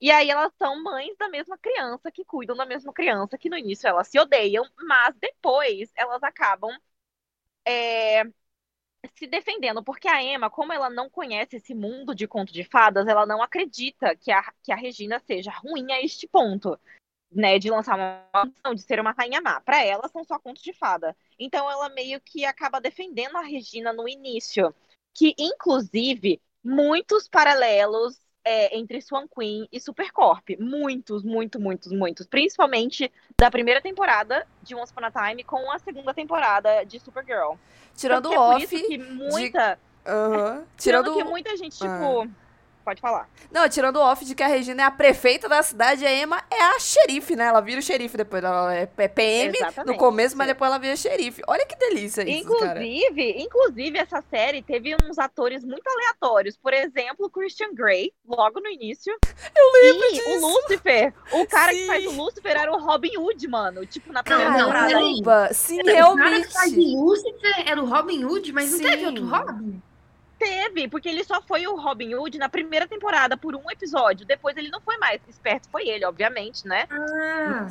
[0.01, 3.57] E aí elas são mães da mesma criança, que cuidam da mesma criança, que no
[3.57, 6.71] início elas se odeiam, mas depois elas acabam
[7.65, 8.23] é,
[9.15, 13.07] se defendendo, porque a Emma, como ela não conhece esse mundo de conto de fadas,
[13.07, 16.79] ela não acredita que a, que a Regina seja ruim a este ponto,
[17.31, 19.59] né, de lançar uma maldição, de ser uma rainha má.
[19.61, 21.15] Para ela, são só contos de fada.
[21.37, 24.73] Então ela meio que acaba defendendo a Regina no início,
[25.13, 30.51] que inclusive muitos paralelos é, entre Swan Queen e Supercorp.
[30.57, 32.25] Muitos, muito, muitos, muitos.
[32.25, 37.55] Principalmente da primeira temporada de Once Upon a Time com a segunda temporada de Supergirl.
[37.93, 38.63] Tirando o é por off.
[38.63, 40.63] isso que muita, Aham.
[40.77, 41.17] tirando Tirando.
[41.17, 42.25] que muita gente, tipo,
[42.87, 43.29] pode falar.
[43.51, 46.41] Não, tirando o off de que a Regina é a prefeita da cidade, a Emma
[46.49, 47.47] é a xerife, né?
[47.47, 48.41] Ela vira o xerife depois.
[48.41, 49.97] Ela é é PM no Exatamente.
[49.99, 51.41] começo, mas depois ela vira xerife.
[51.47, 52.81] Olha que delícia isso, cara.
[52.81, 56.55] Inclusive, inclusive, essa série teve uns atores muito aleatórios.
[56.55, 59.13] Por exemplo, o Christian Grey, logo no início.
[59.55, 60.29] Eu lembro e disso.
[60.29, 61.13] o Lucifer.
[61.33, 61.79] O cara Sim.
[61.79, 63.85] que faz o Lucifer era o Robin Hood, mano.
[63.85, 65.53] Tipo, na primeira Não, temporada.
[65.53, 66.47] sim, O cara realmente.
[66.47, 69.05] que faz o Lucifer era o Robin Hood, mas não teve Sim.
[69.07, 69.81] outro Robin?
[70.37, 74.25] Teve, porque ele só foi o Robin Hood na primeira temporada, por um episódio.
[74.25, 75.19] Depois ele não foi mais.
[75.27, 76.85] Esperto foi ele, obviamente, né?
[76.91, 77.67] Ah,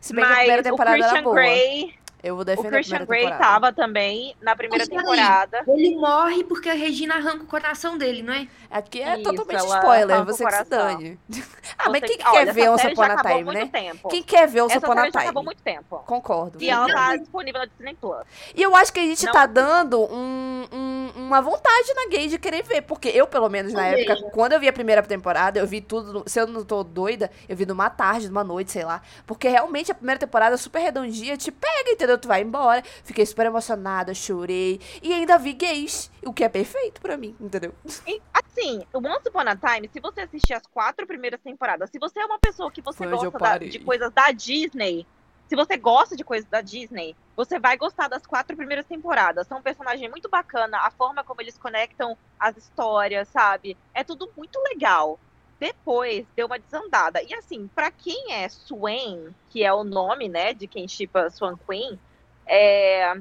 [0.00, 1.34] Se bem que a primeira Mas o temporada era Christian boa.
[1.36, 3.44] Grey, Eu vou o defender a Christian Grey temporada.
[3.44, 5.62] tava também na primeira Mas temporada.
[5.68, 8.46] ele morre porque a Regina arranca o coração dele, não é?
[8.70, 11.18] Aqui é Isso, totalmente spoiler, o você que se dane.
[11.78, 13.66] ah, mas Você- quem que olha, quer ver série Upon a Time, né?
[13.72, 14.08] Tempo.
[14.08, 15.44] Quem quer ver Essa Upon a já acabou há Time?
[15.44, 15.98] muito tempo.
[16.06, 16.58] Concordo.
[16.62, 18.22] E ela Não, tá mas- disponível na Disney Plus.
[18.54, 22.28] E eu acho que a gente Não tá dando um- um- uma vontade na gay
[22.28, 22.82] de querer ver.
[22.82, 26.22] Porque eu, pelo menos, na época, quando eu vi a primeira temporada, eu vi tudo.
[26.26, 29.00] Se eu não tô doida, eu vi numa tarde, numa noite, sei lá.
[29.26, 32.09] Porque realmente a primeira temporada, super redondinha, te pega, entendeu?
[32.18, 32.82] Tu vai embora.
[33.04, 34.80] Fiquei super emocionada, chorei.
[35.02, 36.10] E ainda vi gays.
[36.24, 37.72] O que é perfeito pra mim, entendeu?
[38.06, 41.98] E, assim, o Once Upon a Time, se você assistir as quatro primeiras temporadas, se
[41.98, 45.06] você é uma pessoa que você Foi gosta da- de coisas da Disney,
[45.48, 49.46] se você gosta de coisas da Disney, você vai gostar das quatro primeiras temporadas.
[49.46, 53.76] São um personagem muito bacana, a forma como eles conectam as histórias, sabe?
[53.94, 55.18] É tudo muito legal.
[55.60, 57.22] Depois deu uma desandada.
[57.22, 61.56] E assim, pra quem é Swain, que é o nome, né, de quem chipa Swan
[61.68, 62.00] Queen,
[62.46, 63.14] é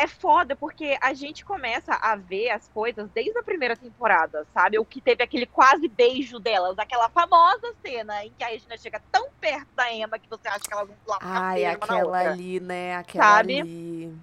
[0.00, 4.78] é foda porque a gente começa a ver as coisas desde a primeira temporada, sabe?
[4.78, 9.02] O que teve aquele quase beijo delas, aquela famosa cena em que a Regina chega
[9.12, 12.60] tão perto da Emma que você acha que elas vão lá ficar Ai, aquela ali,
[12.60, 12.96] né?
[12.96, 13.60] Aquela Sabe?
[13.60, 14.14] ali.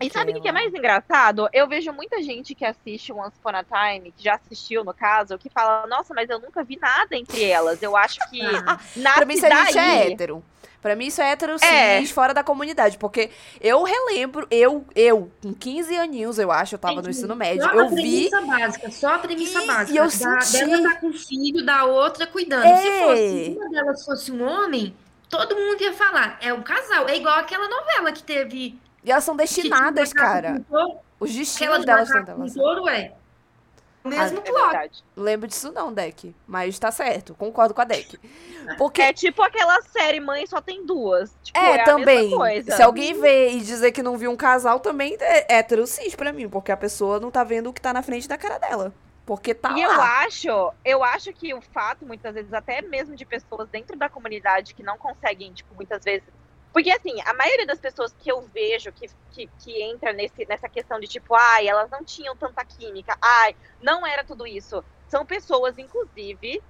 [0.00, 0.52] E sabe o que é Aquela.
[0.52, 1.48] mais engraçado?
[1.52, 5.38] Eu vejo muita gente que assiste Once Upon a Time, que já assistiu no caso,
[5.38, 7.82] que fala, nossa, mas eu nunca vi nada entre elas.
[7.82, 10.44] Eu acho que Ah, na Pra mim, isso a é daí- hétero.
[10.80, 12.00] Pra mim, isso é hétero É.
[12.00, 12.98] cis, fora da comunidade.
[12.98, 17.34] Porque eu relembro, eu, eu, com 15 aninhos, eu acho, eu tava no Gente, ensino
[17.34, 17.94] médio, Só eu a vi.
[17.94, 19.92] premissa básica, só a premissa E- básica.
[19.92, 22.64] e eu da, senti- Dela tá com filho, da outra cuidando.
[22.64, 22.76] É.
[22.76, 24.94] Se fosse uma delas fosse um homem,
[25.28, 27.08] todo mundo ia falar, é um casal.
[27.08, 28.78] É igual aquela novela que teve.
[29.08, 30.62] E elas são destinadas, cara.
[31.18, 32.54] Os destinos delas estão com delas.
[32.54, 33.12] touro, é.
[34.04, 34.62] O mesmo É plot.
[34.70, 35.04] verdade.
[35.16, 36.34] Lembro disso não, Deck.
[36.46, 38.18] Mas tá certo, concordo com a Deck.
[38.76, 41.34] Porque É tipo aquela série Mãe Só Tem Duas.
[41.42, 42.22] Tipo, É, é, a também.
[42.24, 42.76] mesma coisa.
[42.76, 46.32] Se alguém vê e dizer que não viu um casal, também é hétero cis pra
[46.32, 48.92] mim, porque a pessoa não tá vendo o que tá na frente da cara dela.
[49.24, 50.20] Porque tá E eu lá.
[50.24, 50.48] acho,
[50.84, 54.82] eu acho que o fato, muitas vezes, até mesmo de pessoas dentro da comunidade que
[54.82, 56.28] não conseguem, tipo, muitas vezes.
[56.72, 60.68] Porque, assim, a maioria das pessoas que eu vejo que, que, que entra nesse, nessa
[60.68, 64.84] questão de, tipo, ai, elas não tinham tanta química, ai, não era tudo isso.
[65.08, 66.62] São pessoas, inclusive,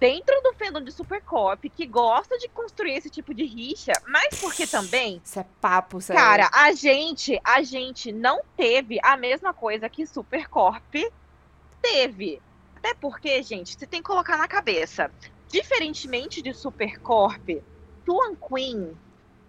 [0.00, 4.66] dentro do fandom de Supercop, que gosta de construir esse tipo de rixa, mas porque
[4.66, 6.20] também Isso é papo, sério.
[6.20, 10.94] Cara, a gente, a gente não teve a mesma coisa que Supercorp
[11.80, 12.40] teve.
[12.76, 15.10] Até porque, gente, você tem que colocar na cabeça.
[15.48, 17.62] Diferentemente de Supercorp,
[18.04, 18.96] Swan Queen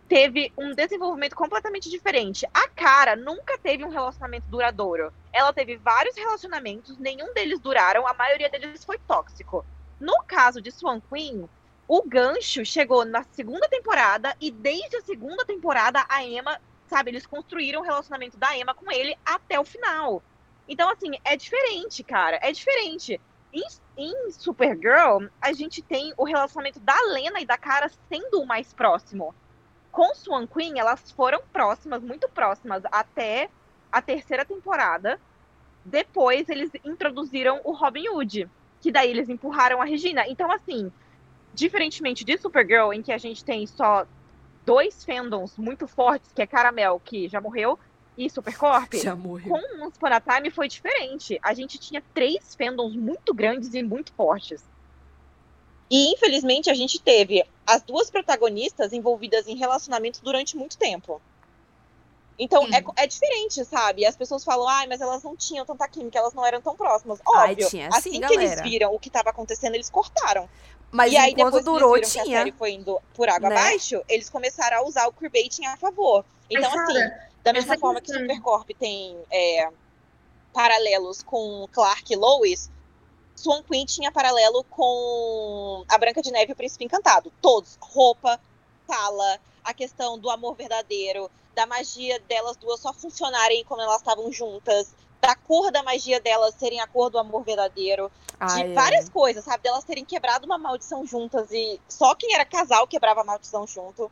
[0.10, 2.45] teve um desenvolvimento completamente diferente.
[2.52, 5.13] A cara nunca teve um relacionamento duradouro.
[5.32, 9.63] Ela teve vários relacionamentos, nenhum deles duraram, a maioria deles foi tóxico.
[10.00, 11.48] No caso de Swan Queen,
[11.88, 17.28] o gancho chegou na segunda temporada e desde a segunda temporada a Emma, sabe, eles
[17.28, 20.24] construíram o relacionamento da Emma com ele até o final.
[20.67, 23.22] Então, assim, é diferente, cara, é diferente.
[23.54, 23.63] Em,
[23.98, 28.74] em Supergirl, a gente tem o relacionamento da Lena e da Cara sendo o mais
[28.74, 29.36] próximo.
[29.91, 33.49] Com Swan Queen, elas foram próximas, muito próximas, até
[33.91, 35.19] a terceira temporada.
[35.84, 38.49] Depois, eles introduziram o Robin Hood,
[38.82, 40.25] que daí eles empurraram a Regina.
[40.28, 40.91] Então, assim,
[41.54, 44.06] diferentemente de Supergirl, em que a gente tem só
[44.65, 47.80] dois fandoms muito fortes, que é Caramel, que já morreu,
[48.17, 49.49] e Supercorp, Já morreu.
[49.49, 51.39] com Once Upon a Time foi diferente.
[51.41, 54.62] A gente tinha três fandoms muito grandes e muito fortes.
[55.89, 61.21] E, infelizmente, a gente teve as duas protagonistas envolvidas em relacionamentos durante muito tempo.
[62.38, 62.73] Então, Sim.
[62.73, 64.06] é, é diferente, sabe?
[64.06, 67.19] As pessoas falam, ai, mas elas não tinham tanta química, elas não eram tão próximas.
[67.36, 70.47] Ai, Óbvio, tinha assim sim, que eles viram o que estava acontecendo, eles cortaram.
[70.91, 72.38] Mas e aí, enquanto depois durou, que eles viram que a tinha.
[72.39, 73.56] série foi indo por água né?
[73.58, 76.23] abaixo, eles começaram a usar o queerbaiting a favor.
[76.49, 77.10] Então, Mas, assim,
[77.43, 79.69] da mesma essa forma que questão- Supercorp tem é,
[80.54, 82.71] paralelos com Clark e Lois,
[83.39, 87.32] Swan Queen tinha paralelo com a Branca de Neve e o Príncipe Encantado.
[87.41, 87.78] Todos.
[87.80, 88.38] Roupa,
[88.86, 94.30] fala, a questão do amor verdadeiro, da magia delas duas só funcionarem quando elas estavam
[94.32, 98.12] juntas, da cor da magia delas serem a cor do amor verdadeiro,
[98.56, 99.63] de várias coisas, sabe?
[99.63, 104.12] Delas terem quebrado uma maldição juntas e só quem era casal quebrava a maldição junto.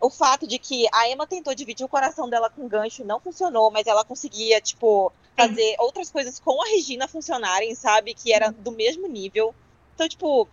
[0.00, 3.70] O fato de que a Emma tentou dividir o coração dela com gancho não funcionou,
[3.70, 8.14] mas ela conseguia, tipo, fazer outras coisas com a Regina funcionarem, sabe?
[8.14, 9.54] Que era do mesmo nível.
[9.94, 10.48] Então, tipo.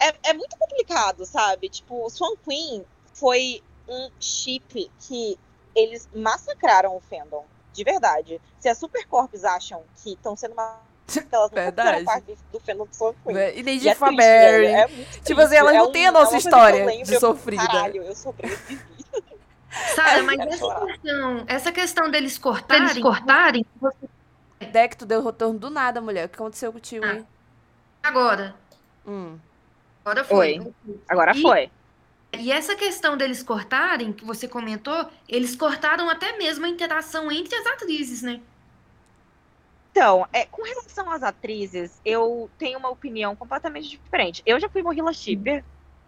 [0.00, 1.68] É, é muito complicado, sabe?
[1.68, 5.38] Tipo, Swan Queen foi um chip que
[5.74, 7.44] eles massacraram o fandom.
[7.72, 8.40] De verdade.
[8.60, 10.80] Se as Supercorps acham que estão sendo uma.
[11.30, 11.88] Elas não Verdade.
[11.98, 13.36] fizeram parte do, do fandom do Swan Queen.
[13.58, 14.66] E nem de é Faberry.
[14.66, 16.84] velho, é muito Tipo assim, elas É não um- têm a é nossa eu história
[16.86, 17.66] lembro, de eu sofrida.
[17.66, 18.80] Caralho, eu sobrevivi.
[19.94, 20.86] Sara, mas É, essa claro.
[20.86, 23.66] questão, essa questão deles cortarem, eles cortarem
[24.72, 26.26] Deck, tu deu retorno do nada, mulher.
[26.26, 27.14] O que aconteceu contigo, Ah.
[27.14, 27.26] hein?
[28.02, 28.54] agora.
[29.06, 29.38] Hum.
[30.04, 30.72] Agora foi.
[31.08, 31.70] Agora E- foi.
[32.38, 37.54] E essa questão deles cortarem, que você comentou, eles cortaram até mesmo a interação entre
[37.54, 38.40] as atrizes, né?
[39.92, 44.42] Então, é, com relação às atrizes, eu tenho uma opinião completamente diferente.
[44.44, 45.62] Eu já fui Morrila Shipper.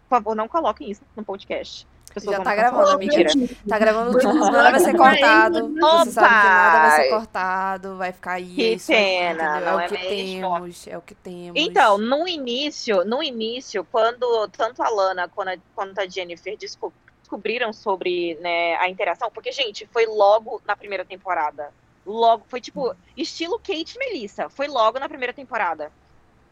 [0.09, 1.87] Por favor, não coloquem isso no podcast.
[2.17, 3.35] As pessoas Já vão tá gravando, cancelar.
[3.35, 3.57] mentira.
[3.67, 4.51] Tá gravando tudo, Opa!
[4.51, 5.73] nada vai ser cortado.
[5.73, 7.15] Você sabe que nada vai ser Opa!
[7.17, 8.55] cortado, vai ficar aí.
[8.55, 10.09] Que é isso pena, é é o que mesmo?
[10.09, 11.51] temos, é o que temos.
[11.55, 16.93] Então, no início, no início, quando tanto a Lana quanto a, quanto a Jennifer desco-
[17.21, 21.71] descobriram sobre né, a interação, porque, gente, foi logo na primeira temporada.
[22.05, 25.91] Logo, foi tipo, estilo Kate e Melissa, foi logo na primeira temporada.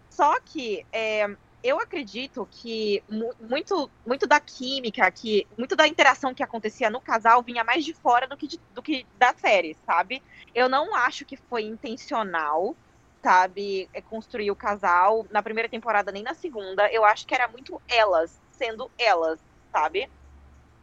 [0.10, 1.30] Só que é,
[1.67, 7.01] eu acredito que mu- muito, muito da química, que, muito da interação que acontecia no
[7.01, 10.23] casal vinha mais de fora do que, de- do que da série, sabe?
[10.54, 12.78] Eu não acho que foi intencional
[13.23, 16.91] sabe, é, construir o casal na primeira temporada nem na segunda.
[16.93, 20.12] Eu acho que era muito elas sendo elas, sabe?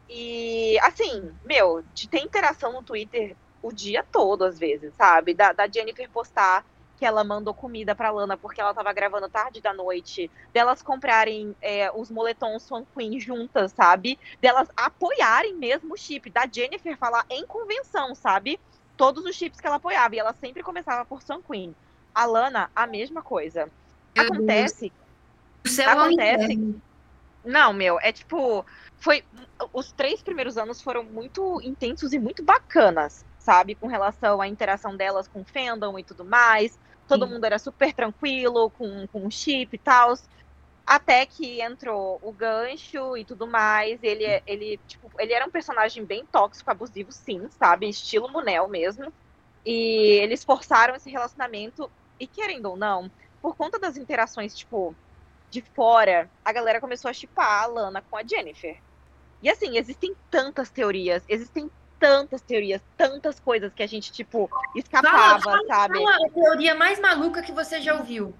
[0.08, 5.34] E assim, meu, de ter interação no Twitter o dia todo, às vezes, sabe?
[5.34, 6.66] Da, da Jennifer postar
[7.02, 11.52] que ela mandou comida pra Lana porque ela tava gravando tarde da noite, delas comprarem
[11.60, 14.16] é, os moletons Swan Queen juntas, sabe?
[14.40, 18.60] Delas apoiarem mesmo o chip, da Jennifer falar em convenção, sabe?
[18.96, 21.74] Todos os chips que ela apoiava, e ela sempre começava por Swan Queen.
[22.14, 23.68] A Lana, a mesma coisa.
[24.16, 24.92] Acontece
[25.64, 26.56] O céu Acontece
[27.44, 28.64] não, meu, é tipo.
[28.98, 29.24] Foi.
[29.72, 33.74] Os três primeiros anos foram muito intensos e muito bacanas, sabe?
[33.74, 36.78] Com relação à interação delas com o fandom e tudo mais.
[37.12, 37.34] Todo Sim.
[37.34, 40.14] mundo era super tranquilo com, com o chip e tal.
[40.86, 44.02] Até que entrou o gancho e tudo mais.
[44.02, 47.88] Ele, é- ele, tipo, ele era um personagem bem tóxico, abusivo, sim, sabe?
[47.88, 49.12] Estilo Munel mesmo.
[49.64, 51.92] E eles forçaram esse relacionamento.
[52.18, 54.96] E querendo ou não, por conta das interações, tipo,
[55.50, 58.80] de fora, a galera começou a chipar a Lana com a Jennifer.
[59.42, 61.70] E assim, existem tantas teorias, existem
[62.02, 66.00] tantas teorias, tantas coisas que a gente, tipo, escapava, Fala, sabe?
[66.00, 68.34] Qual a teoria mais maluca que você já ouviu?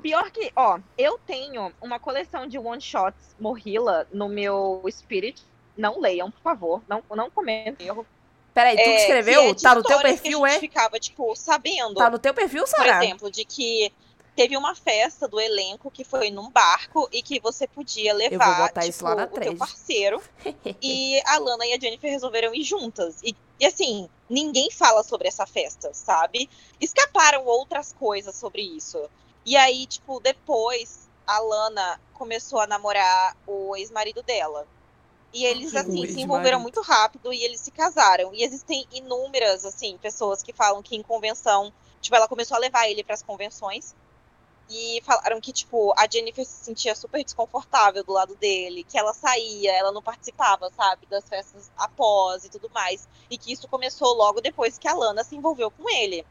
[0.00, 5.42] Pior que, ó, eu tenho uma coleção de one-shots Morrilla no meu Spirit.
[5.76, 6.82] Não leiam, por favor.
[6.88, 8.06] Não, não comentem erro.
[8.54, 9.42] Peraí, tu que É, escreveu?
[9.42, 10.60] é tá no teu histórias que perfil, a gente é?
[10.60, 11.94] ficava, tipo, sabendo.
[11.94, 13.04] Tá no teu perfil, por Sara?
[13.04, 13.92] exemplo, de que
[14.34, 18.80] teve uma festa do elenco que foi num barco e que você podia levar tipo,
[18.86, 19.56] isso lá na o teu thread.
[19.56, 20.22] parceiro.
[20.80, 23.20] e a Lana e a Jennifer resolveram ir juntas.
[23.22, 26.48] E, e, assim, ninguém fala sobre essa festa, sabe?
[26.80, 28.98] Escaparam outras coisas sobre isso.
[29.44, 34.66] E aí, tipo, depois a Lana começou a namorar o ex-marido dela.
[35.32, 38.34] E eles, assim, se envolveram muito rápido e eles se casaram.
[38.34, 42.88] E existem inúmeras, assim, pessoas que falam que em convenção, tipo, ela começou a levar
[42.88, 43.94] ele para as convenções.
[44.74, 49.12] E falaram que, tipo, a Jennifer se sentia super desconfortável do lado dele, que ela
[49.12, 53.06] saía, ela não participava, sabe, das festas após e tudo mais.
[53.30, 56.24] E que isso começou logo depois que a Lana se envolveu com ele.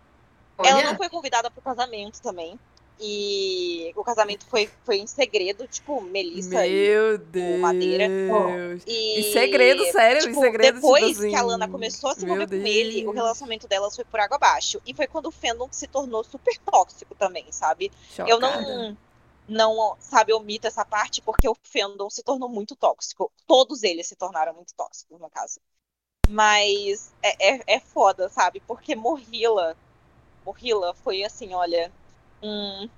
[0.58, 0.90] Ela Olha.
[0.90, 2.60] não foi convidada pro casamento também.
[3.00, 7.60] E o casamento foi, foi em segredo, tipo, Melissa e Meu Deus.
[7.60, 8.06] Madeira.
[8.06, 12.16] Em e, segredo, sério, em tipo, segredo, tipo depois assim, que a Lana começou a
[12.16, 14.80] se envolver com ele, o relacionamento delas foi por água abaixo.
[14.86, 17.92] E foi quando o fandom se tornou super tóxico também, sabe?
[18.20, 18.62] Eu Chocada.
[18.62, 18.98] não,
[19.48, 23.32] não, sabe, omito essa parte porque o fandom se tornou muito tóxico.
[23.48, 25.60] Todos eles se tornaram muito tóxicos, no caso.
[26.30, 28.62] Mas é, é, é foda, sabe?
[28.66, 29.76] Porque Morrilla,
[30.46, 31.92] Morrilla foi assim, olha,
[32.42, 32.90] um,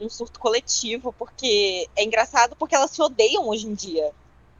[0.00, 4.12] um surto coletivo, porque é engraçado porque elas se odeiam hoje em dia.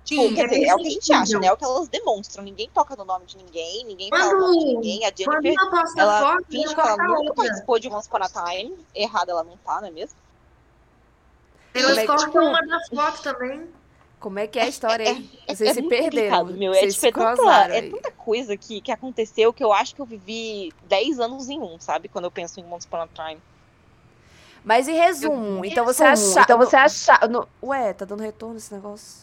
[0.04, 1.48] Tipo, Sim, quer é dizer, é o que a gente acha, né?
[1.48, 2.44] É o que elas demonstram.
[2.44, 5.04] Ninguém toca no nome de ninguém, ninguém fala o Quando- nome de ninguém.
[5.04, 7.34] A Quando Jennifer ela foto, finge ela que ela nunca outra.
[7.34, 8.76] participou de Once Upon a Time.
[8.94, 10.16] Errada ela não tá, não é mesmo?
[11.74, 13.68] Elas Como é cortam uma das fotos também.
[14.20, 15.30] Como é que é a história aí?
[15.46, 16.44] Vocês é se muito perderam.
[16.46, 16.72] meu.
[16.72, 19.94] É, Vocês tipo, se é, tanta, é tanta coisa que, que aconteceu que eu acho
[19.94, 22.08] que eu vivi 10 anos em um, sabe?
[22.08, 23.40] Quando eu penso em Once Upon a Time.
[24.66, 26.40] Mas em resumo, então você resumo, acha...
[26.42, 27.28] então você acha...
[27.28, 29.20] no- Ué, tá dando retorno esse negócio?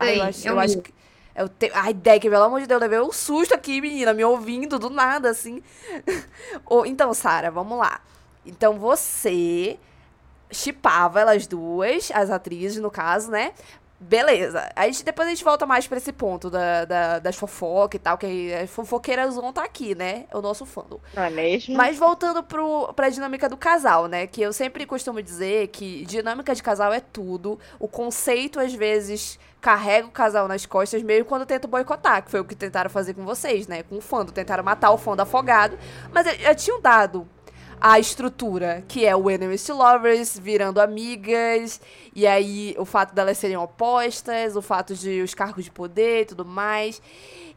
[0.00, 0.92] Ah, eu acho, é eu o acho que...
[1.32, 1.70] É o te...
[1.72, 4.90] Ai, Deck, pelo amor de Deus, eu levei um susto aqui, menina, me ouvindo do
[4.90, 5.62] nada, assim.
[6.86, 8.00] Então, Sara, vamos lá.
[8.44, 9.78] Então, você
[10.50, 13.52] chipava elas duas, as atrizes, no caso, né?
[14.00, 14.70] Beleza.
[14.76, 18.02] A gente- depois a gente volta mais pra esse ponto da, da- das fofocas e
[18.02, 20.24] tal, que as fofoqueiras vão estar aqui, né?
[20.30, 20.98] É o nosso fandom.
[21.14, 21.74] Não é mesmo?
[21.76, 24.26] Mas voltando pro, pra dinâmica do casal, né?
[24.26, 27.58] Que eu sempre costumo dizer que dinâmica de casal é tudo.
[27.78, 32.40] O conceito, às vezes, carrega o casal nas costas, mesmo quando tenta boicotar, que foi
[32.40, 33.82] o que tentaram fazer com vocês, né?
[33.84, 34.32] Com o fando.
[34.32, 35.78] Tentaram matar o fando afogado.
[36.12, 37.26] Mas já tinham dado
[37.86, 41.82] a estrutura, que é o Enemies to Lovers virando amigas,
[42.14, 46.24] e aí o fato delas serem opostas, o fato de os cargos de poder e
[46.24, 47.02] tudo mais.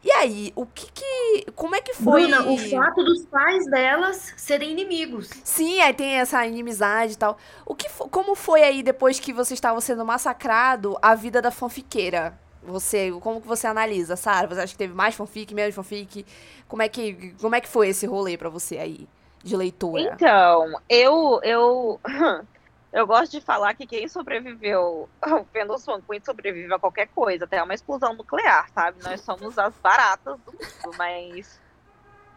[0.04, 1.50] E aí, o que que.
[1.52, 2.26] Como é que foi.
[2.26, 5.30] Bruna, o fato dos pais delas serem inimigos.
[5.42, 7.38] Sim, aí tem essa inimizade e tal.
[7.64, 12.38] O que como foi aí depois que você estava sendo massacrado a vida da fanfiqueira?
[12.62, 14.46] Você, como que você analisa, Sara?
[14.46, 16.26] Você acha que teve mais fanfic, menos fanfic?
[16.68, 19.08] Como é que como é que foi esse rolê pra você aí
[19.42, 20.00] de leitura?
[20.00, 22.00] Então, eu, eu,
[22.92, 25.08] eu gosto de falar que quem sobreviveu
[25.52, 29.02] Fendel Swan Queen sobrevive a qualquer coisa, até uma explosão nuclear, sabe?
[29.02, 31.60] Nós somos as baratas do mundo, mas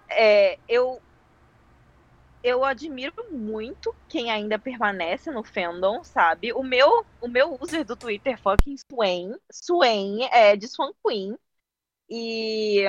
[0.09, 1.01] é, eu
[2.43, 6.51] eu admiro muito quem ainda permanece no fandom, sabe?
[6.53, 11.37] O meu, o meu user do Twitter fucking Swain, Swain é de Swan Queen.
[12.09, 12.83] E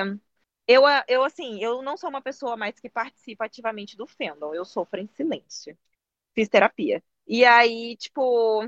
[0.67, 4.53] eu, eu, assim, eu não sou uma pessoa mais que participa ativamente do fandom.
[4.53, 5.77] Eu sofro em silêncio.
[6.33, 7.03] Fiz terapia.
[7.27, 8.67] E aí, tipo,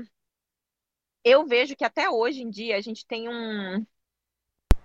[1.24, 3.86] eu vejo que até hoje em dia a gente tem um.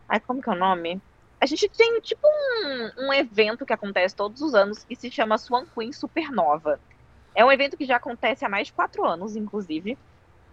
[0.08, 1.02] Ai, como que é o nome?
[1.40, 5.38] A gente tem, tipo, um, um evento que acontece todos os anos que se chama
[5.38, 6.80] Swan Queen Supernova.
[7.34, 9.94] É um evento que já acontece há mais de quatro anos, inclusive.
[9.94, 9.98] É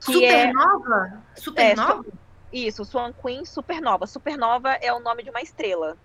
[0.00, 1.22] Supernova?
[1.34, 2.04] Supernova?
[2.52, 4.06] isso, Swan Queen Supernova.
[4.06, 5.98] Supernova é o nome de uma estrela.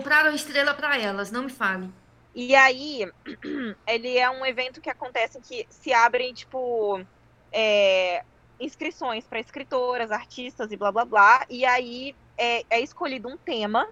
[0.00, 1.90] Compraram estrela pra elas, não me fale.
[2.34, 3.06] E aí,
[3.86, 7.04] ele é um evento que acontece que se abrem, tipo,
[7.52, 8.24] é,
[8.58, 11.46] inscrições para escritoras, artistas e blá blá blá.
[11.50, 13.88] E aí é, é escolhido um tema.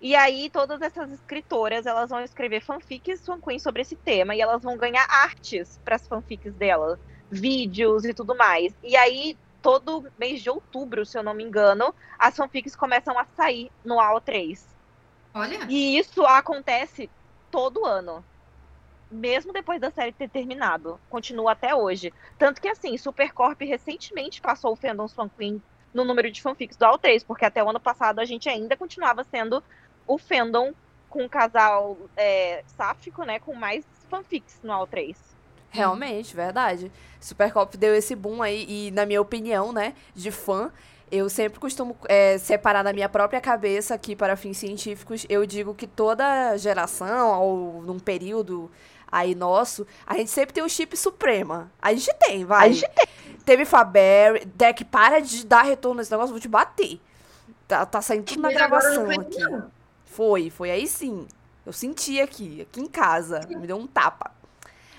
[0.00, 4.62] E aí, todas essas escritoras, elas vão escrever fanfics fanqueen sobre esse tema e elas
[4.62, 8.72] vão ganhar artes para as fanfics dela, vídeos e tudo mais.
[8.80, 13.24] E aí, todo mês de outubro, se eu não me engano, as fanfics começam a
[13.24, 14.71] sair no AO3.
[15.34, 15.66] Olha.
[15.68, 17.08] E isso acontece
[17.50, 18.24] todo ano.
[19.10, 20.98] Mesmo depois da série ter terminado.
[21.10, 22.12] Continua até hoje.
[22.38, 25.62] Tanto que, assim, Supercorp recentemente passou o Fandom Fan Queen
[25.92, 29.22] no número de fanfics do AO3, porque até o ano passado a gente ainda continuava
[29.24, 29.62] sendo
[30.06, 30.72] o fandom
[31.10, 33.38] com um casal é, sáfico, né?
[33.38, 35.14] Com mais fanfics no AO3.
[35.70, 36.90] Realmente, verdade.
[37.20, 40.70] Supercop deu esse boom aí, e na minha opinião, né, de fã,
[41.12, 45.26] eu sempre costumo é, separar na minha própria cabeça aqui para fins científicos.
[45.28, 48.70] Eu digo que toda geração, ou num período
[49.10, 51.70] aí nosso, a gente sempre tem o chip Suprema.
[51.82, 52.70] A gente tem, vai.
[52.70, 53.06] A gente tem.
[53.44, 54.46] Teve Faberry.
[54.46, 56.98] Deck, para de dar retorno nesse negócio, vou te bater.
[57.68, 59.38] Tá, tá saindo tudo na gravação aqui.
[60.06, 61.26] Foi, foi aí sim.
[61.66, 63.40] Eu senti aqui, aqui em casa.
[63.48, 64.30] Me deu um tapa.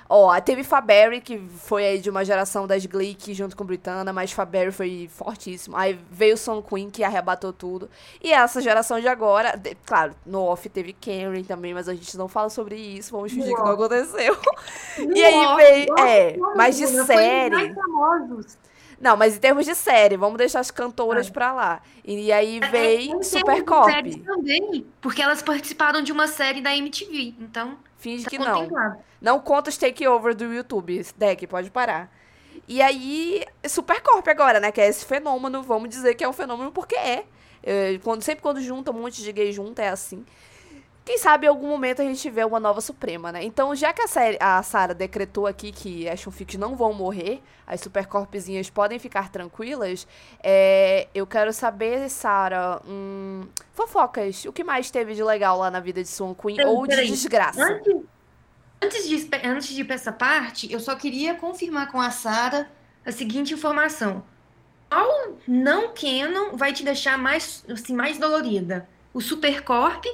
[0.10, 4.32] Ó, teve Faberry, que foi aí de uma geração das Gleek junto com Britana, mas
[4.32, 5.76] Faberry foi fortíssimo.
[5.76, 7.90] Aí veio o Son Queen, que arrebatou tudo.
[8.22, 12.16] E essa geração de agora, de- claro, no off teve Karen também, mas a gente
[12.18, 14.38] não fala sobre isso, vamos fingir que não aconteceu.
[15.00, 17.56] E aí veio, é, mas de série.
[17.56, 18.58] mais famosos.
[19.00, 21.82] Não, mas em termos de série, vamos deixar as cantoras pra lá.
[22.04, 24.20] E aí É, veio termos de Supercop.
[24.20, 27.36] Também, porque elas participaram de uma série da MTV.
[27.40, 28.70] Então, Finge tá que não.
[29.22, 32.12] Não conta os takeover do YouTube, Deck, pode parar.
[32.68, 34.72] E aí, Supercorp agora, né?
[34.72, 37.26] Que é esse fenômeno, vamos dizer que é um fenômeno porque é.
[37.62, 40.26] É, quando, sempre quando junta um monte de gay junto, é assim.
[41.06, 43.44] Quem sabe em algum momento a gente vê uma nova Suprema, né?
[43.44, 47.42] Então, já que a, série, a Sarah decretou aqui que as fanfics não vão morrer,
[47.68, 50.08] as supercorpzinhas podem ficar tranquilas,
[50.42, 53.42] é, eu quero saber, Sarah, hum,
[53.74, 56.88] fofocas, o que mais teve de legal lá na vida de Swan Queen Peraí, ou
[56.88, 57.66] de desgraça?
[57.66, 58.06] Antes,
[58.82, 62.72] antes, de, antes de ir pra essa parte, eu só queria confirmar com a Sara
[63.06, 64.24] a seguinte informação.
[64.90, 68.88] Qual não canon vai te deixar mais, assim, mais dolorida?
[69.14, 70.06] O Supercorp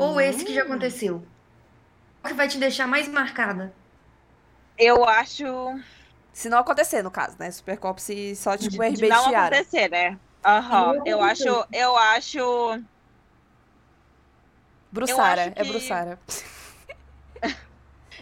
[0.00, 0.20] ou Hum.
[0.20, 1.22] esse que já aconteceu?
[2.20, 3.72] Qual que vai te deixar mais marcada?
[4.78, 5.44] Eu acho
[6.32, 7.50] Se não acontecer, no caso, né?
[7.50, 9.38] Supercop se só, tipo, de não herbestiaram.
[9.56, 10.18] acontecer, né?
[10.44, 10.94] Aham.
[10.94, 12.38] Não Eu acho, eu acho.
[14.92, 16.18] Brussara, acho é que- Brussara.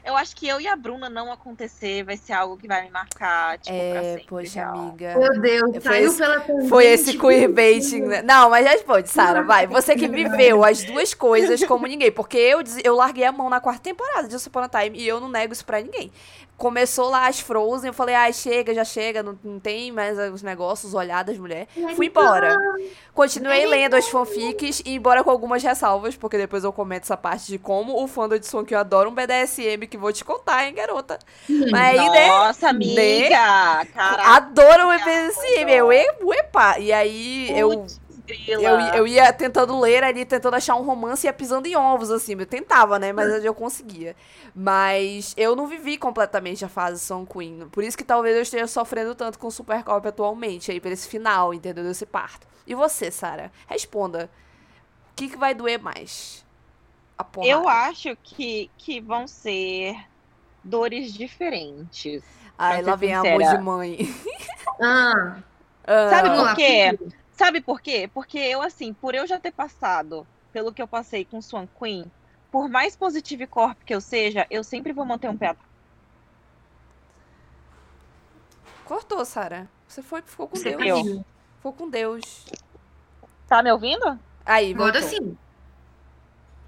[0.08, 2.90] Eu acho que eu e a Bruna não acontecer vai ser algo que vai me
[2.90, 4.26] marcar, tipo, pra É, sempre.
[4.26, 4.74] poxa, real.
[4.78, 5.18] amiga.
[5.18, 7.18] Meu Deus, Foi saiu esse- pela Foi esse tangente.
[7.26, 8.22] queerbaiting, né?
[8.22, 9.66] Não, mas responde, Sara, vai.
[9.66, 12.10] Você que viveu as duas coisas como ninguém.
[12.10, 15.20] Porque eu, eu larguei a mão na quarta temporada de Upon a Time e eu
[15.20, 16.10] não nego isso pra ninguém.
[16.56, 20.42] Começou lá as Frozen, eu falei, ai, chega, já chega, não, não tem mais os
[20.42, 21.68] negócios, olhadas, mulher.
[21.94, 22.56] Fui embora.
[23.14, 27.46] Continuei lendo as fanfics e embora com algumas ressalvas, porque depois eu comento essa parte
[27.46, 30.64] de como o fandom de Swan que eu adoro um BDSM que vou te contar,
[30.64, 31.18] hein, garota.
[31.48, 32.28] Mas aí, né?
[32.28, 33.86] Nossa, amiga!
[33.92, 35.70] Caraca, Adoro o BDSM.
[35.70, 36.06] Eu, e-
[36.38, 36.78] epa.
[36.78, 37.86] E aí eu,
[38.46, 38.60] eu,
[38.94, 42.36] eu ia tentando ler ali, tentando achar um romance e ia pisando em ovos, assim.
[42.38, 43.12] Eu tentava, né?
[43.12, 44.14] Mas eu conseguia.
[44.54, 47.68] Mas eu não vivi completamente a fase Song Queen.
[47.70, 51.54] Por isso que talvez eu esteja sofrendo tanto com Supercop atualmente, aí, por esse final,
[51.54, 51.84] entendeu?
[51.84, 52.46] Desse parto.
[52.66, 53.50] E você, Sara?
[53.66, 54.28] Responda.
[55.12, 56.44] O que, que vai doer mais?
[57.18, 57.52] A porrada.
[57.52, 59.96] Eu acho que, que vão ser
[60.62, 62.22] dores diferentes.
[62.56, 63.58] Ai, lá ser vem amor sincera.
[63.58, 63.98] de mãe.
[64.80, 65.38] Ah,
[65.86, 66.98] Ah, Sabe por quê?
[67.32, 68.10] Sabe por quê?
[68.12, 72.04] Porque eu, assim, por eu já ter passado pelo que eu passei com Swan Queen,
[72.50, 75.68] por mais positive corp que eu seja, eu sempre vou manter um pé atrás.
[78.84, 79.68] Cortou, Sara.
[79.86, 81.20] Você foi, ficou com Você Deus.
[81.56, 82.46] Ficou com Deus.
[83.46, 84.18] Tá me ouvindo?
[84.44, 85.36] Aí, Agora sim.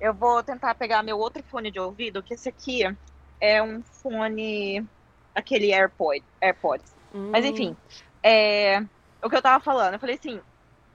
[0.01, 2.82] Eu vou tentar pegar meu outro fone de ouvido, que esse aqui
[3.40, 4.88] é um fone,
[5.34, 6.96] aquele AirPod, AirPods.
[7.32, 7.46] Mas Hum.
[7.46, 7.78] enfim,
[8.24, 8.80] é,
[9.24, 10.42] o que eu tava falando, eu falei assim,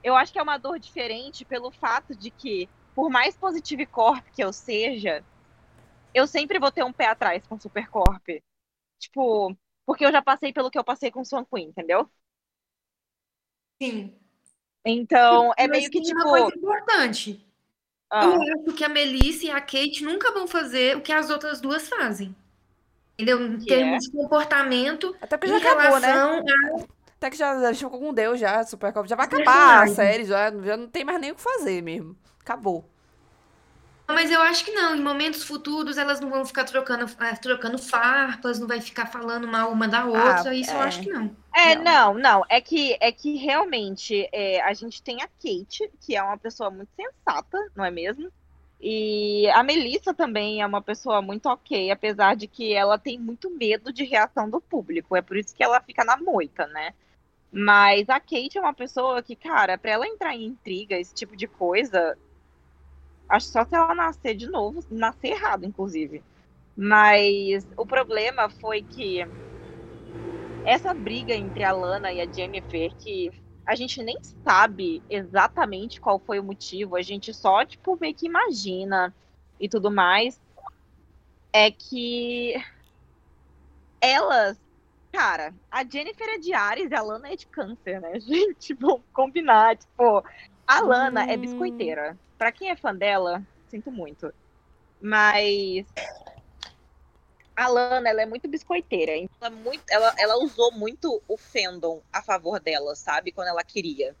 [0.02, 4.26] eu acho que é uma dor diferente pelo fato de que, por mais positive corp
[4.32, 5.26] que eu seja,
[6.14, 8.24] eu sempre vou ter um pé atrás com Supercorp.
[9.00, 12.10] Tipo, porque eu já passei pelo que eu passei com Swan Queen, entendeu?
[13.80, 14.18] Sim.
[14.84, 16.22] Então, é Mas meio que tipo.
[16.22, 17.45] uma coisa importante.
[18.20, 21.30] Ah, Eu acho que a Melissa e a Kate nunca vão fazer o que as
[21.30, 22.34] outras duas fazem.
[23.14, 23.46] Entendeu?
[23.46, 26.12] Em Que termos de comportamento, Até porque em já acabou, né?
[26.12, 26.84] a
[27.16, 29.08] Até que já, já ficou com Deus já, Supercop.
[29.08, 29.96] Já vai Os acabar a personagens.
[29.96, 32.16] série, já, já não tem mais nem o que fazer mesmo.
[32.40, 32.88] Acabou.
[34.08, 37.76] Mas eu acho que não, em momentos futuros elas não vão ficar trocando, eh, trocando
[37.78, 40.84] farpas, não vai ficar falando mal uma da outra, isso eu é.
[40.84, 41.36] acho que não.
[41.54, 42.14] É, Não.
[42.14, 42.44] não, não.
[42.48, 46.70] É que, é que realmente é, a gente tem a Kate, que é uma pessoa
[46.70, 48.30] muito sensata, não é mesmo?
[48.80, 53.50] E a Melissa também é uma pessoa muito ok, apesar de que ela tem muito
[53.50, 55.16] medo de reação do público.
[55.16, 56.92] É por isso que ela fica na moita, né?
[57.50, 61.34] Mas a Kate é uma pessoa que, cara, pra ela entrar em intriga, esse tipo
[61.36, 62.16] de coisa,
[63.28, 66.24] acho só se ela nascer de novo, nascer errado, inclusive.
[66.76, 69.24] Mas o problema foi que
[70.64, 73.30] essa briga entre a Lana e a Jennifer, que
[73.64, 74.16] a gente nem
[74.46, 79.14] sabe exatamente qual foi o motivo, a gente só, tipo, meio que imagina
[79.58, 80.40] e tudo mais,
[81.52, 82.54] é que
[84.00, 84.60] elas,
[85.12, 88.18] cara, a Jennifer é de Ares e a Lana é de câncer, né?
[88.20, 90.22] Gente, vamos combinar, tipo,
[90.66, 91.40] a Lana é Hum.
[91.40, 92.18] biscoiteira.
[92.38, 94.32] Pra quem é fã dela, sinto muito.
[95.00, 95.86] Mas
[97.54, 99.16] a Lana, ela é muito biscoiteira.
[99.16, 103.32] então Ela, é muito, ela, ela usou muito o fandom a favor dela, sabe?
[103.32, 104.14] Quando ela queria.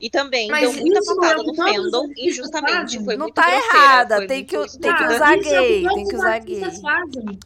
[0.00, 3.04] E também Mas deu muita patada é no fandom injustamente.
[3.04, 5.88] Foi Não muito tá grosseira, errada, foi tem que- muito tem que usar é gay,
[5.88, 6.62] tem que usar gay.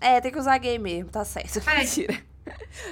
[0.01, 1.59] É, tem que usar gay mesmo, tá certo.
[1.69, 1.79] É.
[1.79, 2.32] Mentira.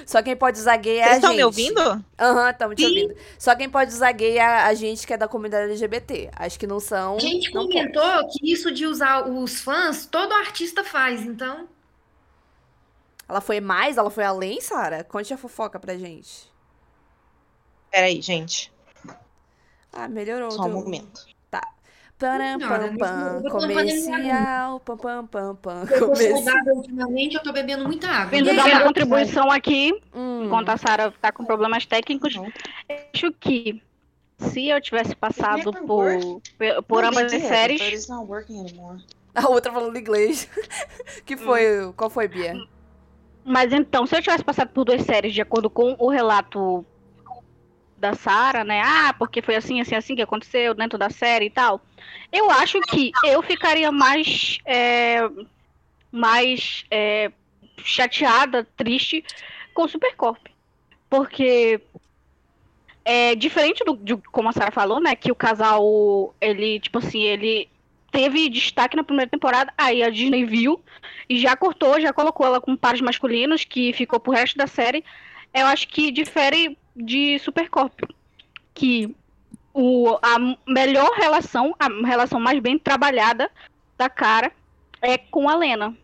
[0.05, 1.37] Só quem pode usar gay é Vocês a estão gente.
[1.39, 2.05] me ouvindo?
[2.19, 3.15] Aham, estamos te ouvindo.
[3.37, 6.29] Só quem pode usar gay é a, gente que é da comunidade LGBT.
[6.35, 7.17] Acho que não são.
[7.17, 7.73] A gente não pode.
[7.73, 11.67] comentou que isso de usar os fãs, todo artista faz, então.
[13.27, 13.97] Ela foi mais?
[13.97, 15.03] Ela foi além, Sara?
[15.03, 16.49] Conte a fofoca pra gente.
[17.89, 18.71] Peraí, gente.
[19.91, 20.51] Ah, melhorou.
[20.51, 21.25] Só um teu- momento.
[22.21, 27.51] Pam, pam, eu tô fazendo comercial, pam, pam, pam, pam, Eu saudável ultimamente, eu tô
[27.51, 28.29] bebendo muita água.
[28.29, 32.47] Vindo E dar uma contribuição aqui, Hum, enquanto a Sara tá com problemas técnicos, Não.
[33.13, 33.81] acho que
[34.37, 39.03] se eu tivesse passado never por, por, por ambas they as séries, anymore.
[39.33, 40.47] A outra falando inglês.
[41.25, 41.91] que foi?
[41.95, 42.53] Qual foi, Bia?
[43.43, 46.85] Mas então, se eu tivesse passado por duas séries de acordo com o relato
[47.97, 48.81] da Sarah, né?
[48.83, 51.81] Ah, porque foi assim, assim, assim que aconteceu dentro da série e tal.
[52.31, 54.59] Eu acho que eu ficaria mais.
[54.65, 55.29] é,
[56.11, 57.31] mais é,
[57.83, 59.23] chateada, triste
[59.73, 60.47] com o Supercorp.
[61.09, 61.81] Porque.
[63.03, 65.15] É diferente do, de como a Sarah falou, né?
[65.15, 67.67] Que o casal, ele, tipo assim, ele
[68.11, 70.79] teve destaque na primeira temporada, aí a Disney viu
[71.27, 75.03] e já cortou, já colocou ela com pares masculinos, que ficou pro resto da série.
[75.53, 78.01] Eu acho que difere de Supercorp,
[78.73, 79.15] que
[79.73, 83.49] o, a melhor relação, a relação mais bem trabalhada
[83.97, 84.51] da cara
[85.01, 85.95] é com a Lena.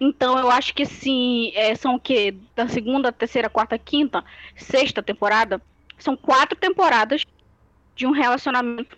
[0.00, 2.34] Então eu acho que sim, é, são o quê?
[2.54, 4.24] Da segunda, terceira, quarta, quinta,
[4.56, 5.60] sexta temporada,
[5.98, 7.24] são quatro temporadas
[7.96, 8.96] de um relacionamento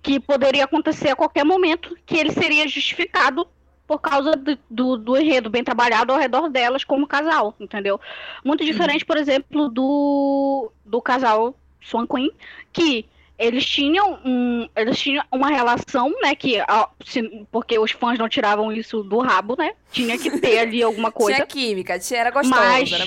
[0.00, 3.46] que poderia acontecer a qualquer momento, que ele seria justificado
[3.86, 8.00] por causa do, do, do enredo bem trabalhado ao redor delas como casal, entendeu?
[8.44, 11.54] Muito diferente, por exemplo, do, do casal
[11.84, 12.30] Swan Queen,
[12.72, 13.06] que
[13.38, 18.28] eles tinham um, eles tinham uma relação, né, que ó, se- porque os fãs não
[18.28, 19.72] tiravam isso do rabo, né?
[19.90, 21.34] Tinha que ter ali alguma coisa.
[21.34, 23.04] Tinha química, tinha, era gostoso, Mas- era.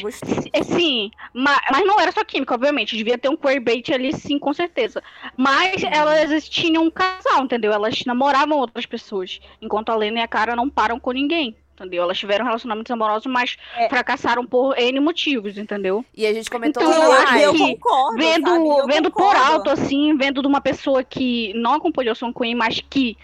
[0.51, 2.97] É, Sim, mas, mas não era só química, obviamente.
[2.97, 5.01] Devia ter um queerbait ali, sim, com certeza.
[5.37, 7.71] Mas elas tinham um casal, entendeu?
[7.71, 9.39] Elas namoravam outras pessoas.
[9.61, 11.55] Enquanto a Lena e a Cara não param com ninguém.
[11.77, 12.03] Entendeu?
[12.03, 13.89] Elas tiveram relacionamentos amorosos, mas É.
[13.89, 16.05] fracassaram por N motivos, entendeu?
[16.15, 18.49] E a gente comentou Então, lá eu acho que- eu concordo, Vendo?
[18.79, 19.41] Eu vendo por concordo.
[19.53, 23.17] alto, assim, vendo de uma pessoa que não acompanhou Son Queen, mas que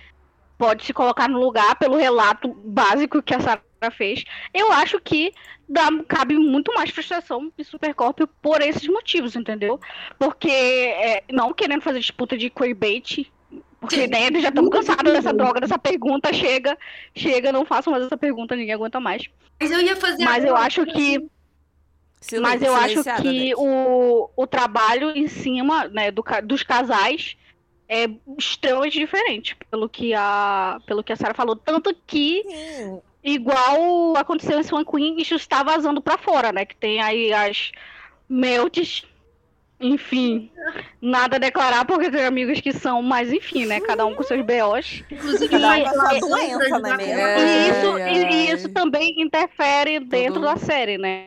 [0.57, 4.23] pode se colocar no lugar pelo relato básico que a Sarah fez,
[4.53, 5.31] eu acho que
[5.67, 9.79] dá, cabe muito mais frustração de Supercorp por esses motivos, entendeu?
[10.19, 13.31] Porque, é, não querendo fazer disputa de queerbait,
[13.81, 16.77] porque né, já estamos cansados dessa droga, dessa pergunta, chega,
[17.15, 19.27] chega, não façam mais essa pergunta, ninguém aguenta mais.
[19.59, 21.27] Mas eu ia fazer Mas eu acho que
[22.21, 27.35] Silen- mas eu acho que o, o trabalho em cima né, do, dos casais
[27.89, 28.07] é
[28.37, 31.55] extremamente diferente, pelo que a, pelo que a Sarah falou.
[31.55, 33.01] Tanto que, Sim.
[33.23, 36.63] igual aconteceu em Swan Queen, isso está vazando pra fora, né?
[36.63, 37.71] Que tem aí as
[38.29, 39.03] melts,
[39.81, 40.49] enfim,
[41.01, 43.79] nada a declarar, porque tem amigos que são, mas enfim, né?
[43.81, 45.03] Cada um com seus BOs.
[45.11, 47.11] Inclusive, Cada um com doença, é?
[47.11, 47.39] É.
[47.39, 50.45] E isso, e- e isso também interfere dentro Tudo.
[50.45, 51.25] da série, né?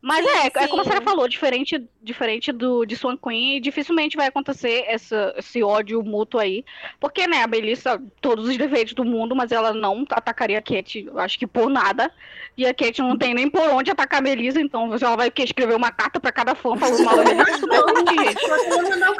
[0.00, 0.90] Mas Sim, é, é como a sim.
[0.90, 6.38] Sarah falou, diferente, diferente do de Swan Queen, dificilmente vai acontecer essa, esse ódio mútuo
[6.38, 6.64] aí.
[7.00, 11.04] Porque, né, a Melissa, todos os defeitos do mundo, mas ela não atacaria a Cat,
[11.04, 12.12] eu acho que por nada.
[12.56, 15.32] E a Cat não tem nem por onde atacar a Melissa, então ela vai o
[15.32, 15.42] quê?
[15.42, 17.66] escrever uma carta pra cada fã falando mal da Melissa.
[17.66, 18.44] Não, gente.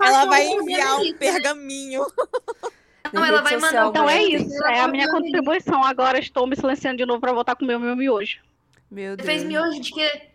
[0.00, 2.06] Ela vai enviar um pergaminho.
[3.12, 5.82] Não, ela vai mandar um Então é isso, é a minha contribuição.
[5.82, 8.38] Agora estou me silenciando de novo pra voltar com o meu, meu miojo.
[8.90, 9.26] Meu Você Deus.
[9.26, 10.28] fez miojo de quê?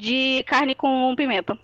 [0.00, 1.58] De carne com pimenta.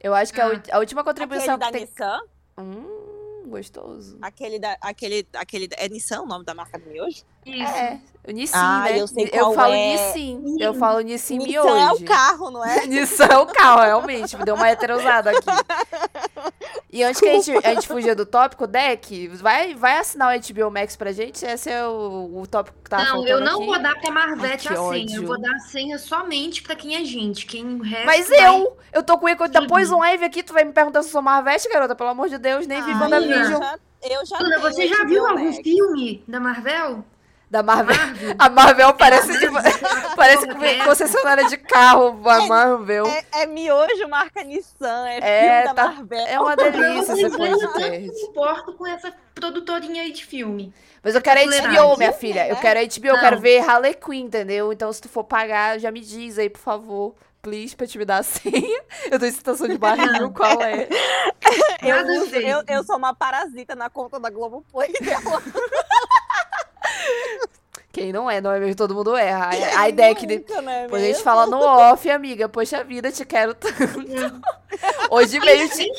[0.00, 0.60] Eu acho que a, Ah.
[0.72, 1.80] a última contribuição Aquele que da tem.
[1.86, 2.20] Nissan.
[2.58, 4.18] Hum, gostoso.
[4.22, 4.76] Aquele da.
[4.80, 7.22] Aquele, aquele, é Nissan o nome da marca do miojo?
[7.44, 7.74] Isso.
[7.74, 9.00] É, o Nissin, Ah, né?
[9.00, 9.92] eu sei qual falo é.
[9.92, 10.56] Nissin.
[10.60, 11.74] Eu falo Nissin Nissan miojo.
[11.76, 12.86] é o carro, não é?
[12.86, 14.36] Nissan é o carro, realmente.
[14.36, 15.40] Me deu uma heterosada aqui.
[16.94, 20.40] E antes que a gente, a gente fuja do tópico, Deck, vai, vai assinar o
[20.40, 21.44] HBO Max pra gente?
[21.44, 23.66] Esse é o, o tópico que tá Não, eu não aqui.
[23.66, 24.88] vou dar pra Marvete Ai, a senha.
[25.02, 25.16] ódio.
[25.22, 27.46] Eu vou dar a senha somente pra quem é gente.
[27.46, 29.66] Quem o resto Mas vai- eu, eu tô com o Eco da Sim.
[29.66, 31.96] Poison Ivy aqui, tu vai me perguntar se eu sou Marvete, garota?
[31.96, 33.60] Pelo amor de Deus, nem vi Ai, WandaVision
[34.00, 37.04] eu já, eu já você já viu algum filme da Marvel?
[37.54, 37.94] Da Marvel.
[37.96, 38.34] Marvel?
[38.36, 39.62] A Marvel parece, aquela
[40.16, 40.84] parece dessa.
[40.84, 43.06] concessionária de carro, a Marvel.
[43.06, 46.26] É, é miojo marca Nissan, é, É, filme da tá- Marvel.
[46.26, 50.74] É uma delícia esse Mas eu não importo com essa produtorinha aí de filme.
[51.02, 51.44] Mas eu quero a.
[51.44, 52.48] HBO, minha filha.
[52.48, 52.60] Eu né?
[52.60, 54.72] quero a HBO, eu quero ver Harley Quinn, entendeu?
[54.72, 57.14] Então, se tu for pagar, já me diz aí, por favor.
[57.42, 58.82] Please, pra te me dar a senha.
[59.12, 60.88] Eu tô em situação de barril, qual é?
[61.82, 65.42] Eu, eu, eu sou uma parasita na conta da Globoplay dela.
[67.92, 68.74] Quem não é, não é mesmo?
[68.74, 69.50] Todo mundo erra.
[69.76, 70.26] A, a ideia é que...
[70.26, 70.38] Né,
[70.82, 72.48] Depois a gente fala no off, amiga.
[72.48, 73.76] Poxa vida, te quero tanto.
[75.10, 75.92] Hoje mesmo, ti-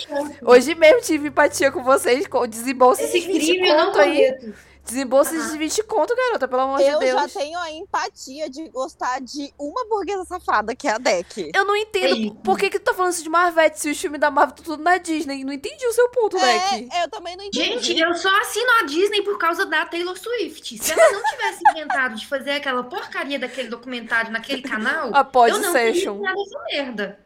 [0.43, 2.27] hoje mesmo tive empatia com vocês.
[2.27, 4.33] com Desembolsos Esse 20 crime eu não aí.
[4.33, 4.53] cometo.
[4.85, 7.21] Desembolsos de 20 conto, garota, pelo amor Eu de Deus.
[7.33, 11.51] já tenho a empatia de gostar de uma burguesa safada, que é a Deck.
[11.55, 13.99] Eu não É entendo por que, que tu tá falando isso de Marvete se os
[13.99, 15.43] filmes da Marvel estão tudo na Disney.
[15.43, 16.87] Não entendi o seu ponto, Deck.
[16.93, 17.65] É, eu também não entendi.
[17.65, 20.77] Gente, eu só assino a Disney por causa da Taylor Swift.
[20.77, 25.51] Se ela não tivesse inventado de fazer aquela porcaria daquele documentário naquele canal, A Pod
[25.51, 26.13] eu não teria Session.
[26.15, 27.19] assinado essa merda.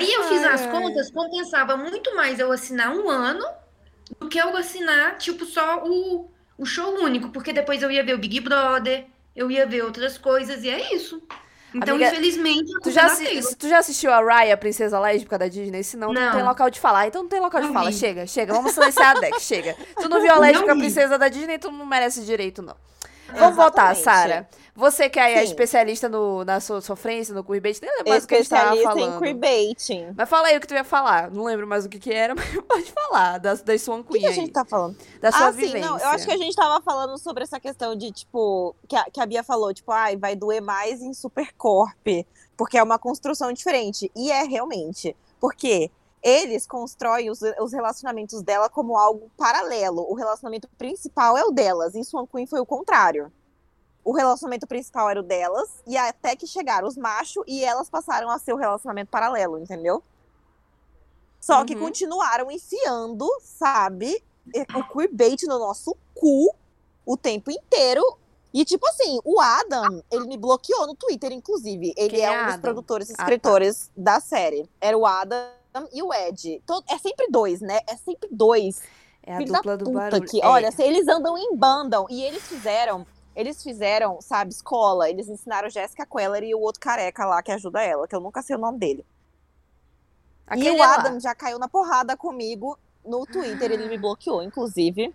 [0.00, 0.70] Aí eu fiz Ai, as ai.
[0.72, 3.44] contas, compensava muito mais eu assinar um ano
[4.18, 6.28] do que eu assinar, tipo, só o,
[6.60, 10.18] o show único, porque depois eu ia ver o Big Brother, eu ia ver outras
[10.18, 11.22] coisas, e é isso.
[11.72, 15.46] Então, Amiga, infelizmente, Tu já, é assi- tu já assistiu a Raya, Princesa Lésbica da
[15.46, 15.84] Disney?
[15.84, 17.06] Se não, não tem local de falar.
[17.06, 17.90] Então não tem local de Não fala.
[17.92, 17.96] vi.
[17.96, 18.52] Chega, chega.
[18.52, 19.76] Vamos silenciar a Deck, chega.
[20.00, 20.80] Tu não viu a Não Lésbica vi.
[20.80, 22.74] Princesa da Disney, tu não merece direito, não.
[23.34, 24.02] Vamos voltar, Exatamente.
[24.02, 24.48] Sara.
[24.80, 25.44] Você que é a Sim.
[25.44, 28.74] especialista no, na sua sofrência, no queerbait, nem lembro mais o que a gente tava
[28.74, 29.20] Especialista em falando.
[29.20, 30.14] queerbaiting.
[30.16, 31.30] Mas fala aí o que tu ia falar.
[31.30, 33.36] Não lembro mais o que que era, mas pode falar.
[33.36, 34.34] Das, das Swan O que, Queen a aí.
[34.34, 34.96] gente tá falando?
[35.20, 35.86] Da sua ah, sim, vivência.
[35.86, 35.98] não.
[35.98, 39.20] Eu acho que a gente tava falando sobre essa questão de, tipo, que a, que
[39.20, 42.24] a Bia falou, tipo, ai, vai doer mais em Supercorp,
[42.56, 44.10] porque é uma construção diferente.
[44.16, 45.14] E é realmente.
[45.38, 45.90] Porque
[46.22, 50.06] eles constroem os, os relacionamentos dela como algo paralelo.
[50.08, 51.94] O relacionamento principal é o delas.
[51.94, 53.30] Em Swan Queen foi o contrário.
[54.04, 58.30] O relacionamento principal era o delas, e até que chegaram os machos e elas passaram
[58.30, 60.02] a ser o relacionamento paralelo, entendeu?
[61.40, 61.80] Só que Uhum.
[61.80, 64.22] continuaram enfiando, sabe,
[64.74, 66.54] o queerbait no nosso cu
[67.06, 68.02] o tempo inteiro.
[68.52, 71.94] E, tipo assim, o Adam, ele me bloqueou no Twitter, inclusive.
[71.96, 72.60] Ele Quem é é um dos Adam?
[72.60, 73.22] produtores e Ah, tá.
[73.22, 74.68] escritores da série.
[74.80, 75.46] Era o Adam
[75.92, 76.60] e o Ed.
[76.66, 77.78] To- É sempre dois, né?
[77.86, 78.82] É sempre dois.
[79.22, 80.26] É a Filho dupla da do barulho.
[80.28, 80.46] que, É.
[80.46, 82.06] olha, eles andam em bandam.
[82.10, 83.06] E eles fizeram,
[83.40, 85.08] eles fizeram, sabe, escola.
[85.08, 88.42] Eles ensinaram Jessica Queller e o outro careca lá que ajuda ela, que eu nunca
[88.42, 89.04] sei o nome dele.
[90.46, 90.96] Aquele e o lá.
[90.96, 95.14] Adam já caiu na porrada comigo no Twitter, ele me bloqueou, inclusive.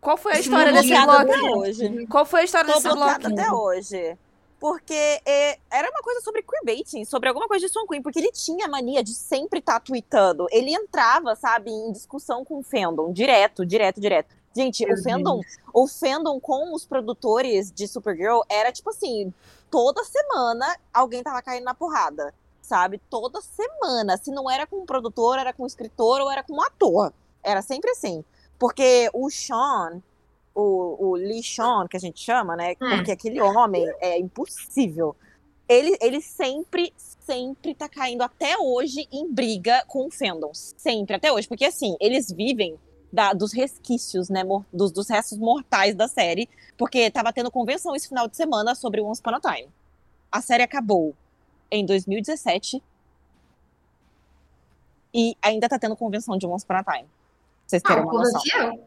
[0.00, 1.32] Qual foi a história desse bloqueado bloco?
[1.32, 2.06] até hoje.
[2.06, 3.26] Qual foi a história Tô desse bloco?
[3.26, 4.18] até hoje.
[4.60, 8.32] Porque é, era uma coisa sobre queerbaiting, sobre alguma coisa de Swan Queen, porque ele
[8.32, 10.46] tinha a mania de sempre estar tweetando.
[10.50, 14.37] Ele entrava, sabe, em discussão com o fandom, direto, direto, direto.
[14.58, 15.40] Gente, o fandom,
[15.72, 19.32] o fandom com os produtores de Supergirl era tipo assim,
[19.70, 23.00] toda semana alguém tava caindo na porrada, sabe?
[23.08, 24.16] Toda semana.
[24.16, 27.12] Se não era com um produtor, era com um escritor ou era com um ator.
[27.40, 28.24] Era sempre assim.
[28.58, 30.02] Porque o Sean,
[30.52, 32.72] o, o Lee Sean, que a gente chama, né?
[32.82, 32.96] Hum.
[32.96, 35.14] Porque aquele homem é impossível.
[35.68, 40.50] Ele, ele sempre, sempre tá caindo até hoje em briga com o fandom.
[40.52, 41.46] Sempre, até hoje.
[41.46, 42.76] Porque assim, eles vivem
[43.12, 44.44] da- dos resquícios, né?
[44.44, 46.48] mor- dos, dos restos mortais da série.
[46.76, 49.68] Porque tava tendo convenção esse final de semana sobre Once Upon a Time.
[50.30, 51.14] A série acabou
[51.70, 52.82] em 2017.
[55.14, 57.04] E ainda tá tendo convenção de Once Upon a Time.
[57.04, 57.08] Pra
[57.66, 58.80] vocês terem Ah, uma noção.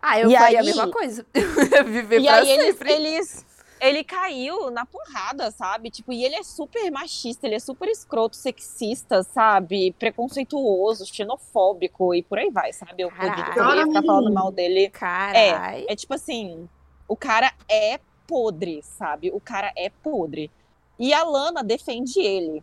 [0.00, 1.26] Ah, eu E faria a aí- mesma coisa.
[1.86, 2.92] Viver E pra aí eles, sempre.
[2.92, 3.46] eles.
[3.80, 5.90] Ele caiu na porrada, sabe?
[5.90, 9.92] Tipo, e ele é super machista, ele é super escroto, sexista, sabe?
[9.98, 13.02] Preconceituoso, xenofóbico e por aí vai, sabe?
[13.02, 13.54] Eu podia,
[13.86, 14.90] ficar falando mal dele.
[14.90, 15.86] Carai.
[15.88, 16.68] É tipo assim,
[17.06, 19.30] o cara é podre, sabe?
[19.32, 20.50] O cara é podre.
[20.98, 22.62] E a Lana defende ele.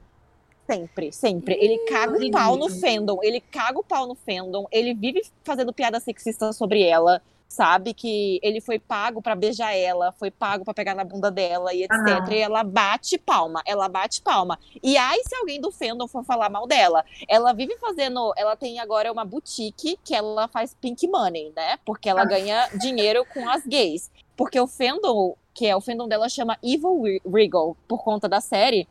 [0.70, 1.56] Sempre, sempre.
[1.56, 3.20] Ele caga o pau no fandom.
[3.22, 4.66] Ele caga o pau no fandom.
[4.72, 7.22] Ele vive fazendo piada sexista sobre ela.
[7.56, 7.94] Sabe?
[7.94, 11.84] Que ele foi pago pra beijar ela, foi pago pra pegar na bunda dela e
[11.84, 11.92] etc.
[11.92, 14.60] Ah, e ela bate palma, ela bate palma.
[14.84, 18.34] E aí, se alguém do fandom for falar mal dela, ela vive fazendo.
[18.38, 21.78] Ela tem agora uma boutique que ela faz pink money, né?
[21.86, 22.26] Porque ela Ah.
[22.26, 24.12] ganha dinheiro com as gays.
[24.36, 28.42] Porque o fandom, que é o fandom dela, chama Evil Re- Regal, por conta da
[28.42, 28.88] série.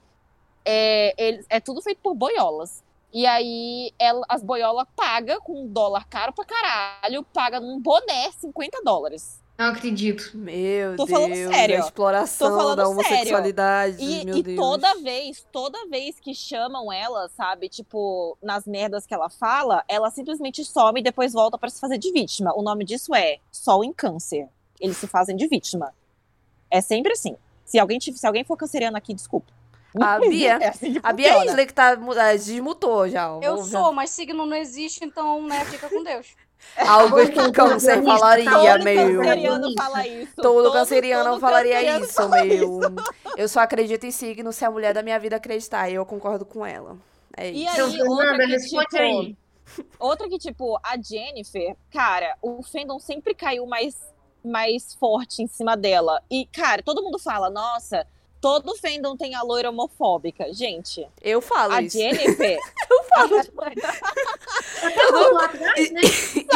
[0.65, 2.84] É, ele- é tudo feito por boiolas.
[3.15, 8.31] E aí ela- as boiolas pagam com um dólar caro pra caralho, paga num boné
[8.33, 9.41] 50 dólares.
[9.57, 10.33] Não acredito.
[10.37, 11.77] Meu Tô Deus, falando sério.
[11.77, 12.99] a exploração Tô falando da sério.
[12.99, 14.57] homossexualidade, E, meu e Deus.
[14.59, 20.11] toda vez, toda vez que chamam ela, sabe, tipo, nas merdas que ela fala, ela
[20.11, 22.53] simplesmente some e depois volta pra se fazer de vítima.
[22.57, 24.49] O nome disso é Sol em Câncer.
[24.81, 25.95] Eles se fazem de vítima.
[26.69, 27.37] É sempre assim.
[27.65, 29.53] Se alguém, se alguém for canceriano aqui, desculpa.
[30.01, 31.51] A Bia- É assim que A Bia funciona.
[31.51, 33.33] Isley que tá, ah, desmutou já.
[33.33, 33.41] ó.
[33.43, 36.27] Eu Vou- sou, mas signo não existe, então, né, fica com Deus.
[36.79, 39.19] Algo que câncer Todo falaria, Todo meu.
[39.21, 40.33] canceriano fala isso.
[40.37, 42.81] Todo canceriano todo falaria canceriano isso, fala meu.
[43.37, 45.91] Eu só acredito em signo se a mulher da minha vida acreditar.
[45.91, 46.97] E eu concordo com ela.
[47.37, 47.83] É E isso.
[47.83, 49.37] aí, Então, outra que, responde tipo, aí.
[49.99, 53.95] outra que, tipo, a Jennifer, cara, o fandom sempre caiu mais,
[54.43, 56.23] mais forte em cima dela.
[56.31, 58.07] E, cara, todo mundo fala, nossa,
[58.45, 60.53] todo fandom tem a loira homofóbica.
[60.53, 61.97] Gente, Eu falo a isso.
[61.97, 62.59] Jennifer...
[65.93, 66.03] Né?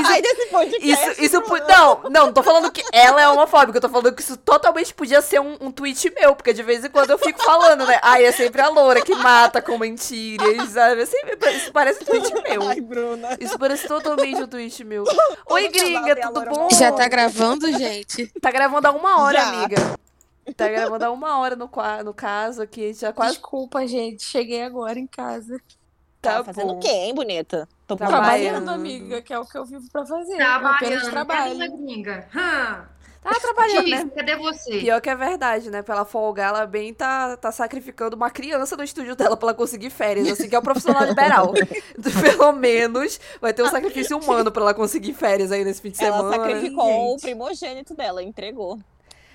[0.02, 0.86] Sai desse podcast.
[0.86, 4.14] Isso, isso pu- não, não, não tô falando que ela é homofóbica, eu tô falando
[4.14, 7.18] que isso totalmente podia ser um, um tweet meu, porque de vez em quando eu
[7.18, 7.98] fico falando, né?
[8.02, 11.02] Ai, é sempre a loura que mata com mentiras, sabe?
[11.02, 12.68] É sempre- isso parece um tweet meu.
[12.68, 13.36] Ai, Bruna.
[13.40, 15.04] Isso parece totalmente um tweet meu.
[15.50, 16.68] Oi, gringa, tudo bom?
[16.70, 18.26] Já tá gravando, gente?
[18.40, 19.48] Tá gravando há uma hora, Já.
[19.48, 19.98] amiga.
[20.56, 21.70] Tá gravando há uma hora no,
[22.04, 24.24] no caso aqui, já quase Desculpa, gente.
[24.24, 25.58] Cheguei agora em casa.
[26.20, 27.68] tá Tá fazendo o quê, hein, bonita?
[27.86, 28.22] Tô Trabalhando.
[28.26, 30.36] Trabalhando, amiga, que é o que eu vivo pra fazer.
[30.36, 30.74] Trabalhando.
[30.74, 31.54] Apenas Cadê trabalho.
[31.54, 32.28] minha gringa?
[32.34, 32.88] Hã?
[33.22, 34.04] Tá trabalhando, né?
[34.04, 34.78] Diz, cadê você?
[34.78, 35.82] Pior que é verdade, né?
[35.82, 39.54] Pra ela folgar, ela bem tá, tá sacrificando uma criança no estúdio dela pra ela
[39.54, 41.52] conseguir férias, assim, que é o profissional liberal.
[42.22, 46.02] Pelo menos vai ter um sacrifício humano pra ela conseguir férias aí nesse fim de
[46.02, 46.30] Ela semana.
[46.38, 48.78] né, sacrificou o primogênito dela, entregou.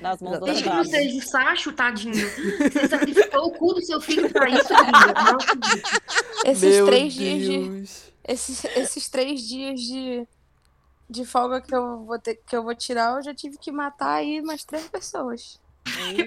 [0.03, 2.13] Nas mãos do Desde que não seja o Sacho, tadinho.
[2.13, 4.73] Você sacrificou o cu do seu filho pra isso.
[4.73, 5.89] Não acredito.
[6.45, 7.69] Esses Meu três dias de.
[7.69, 8.13] Deus.
[8.25, 10.27] Esses, esses três dias de,
[11.09, 14.15] de folga que eu, vou ter, que eu vou tirar, eu já tive que matar
[14.15, 15.59] aí umas três pessoas.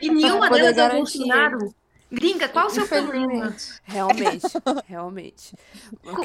[0.01, 1.18] E nenhuma delas é o garantir.
[1.18, 1.74] Bolsonaro.
[2.11, 3.54] Gringa, qual o seu problema?
[3.82, 4.46] Realmente,
[4.86, 5.54] realmente.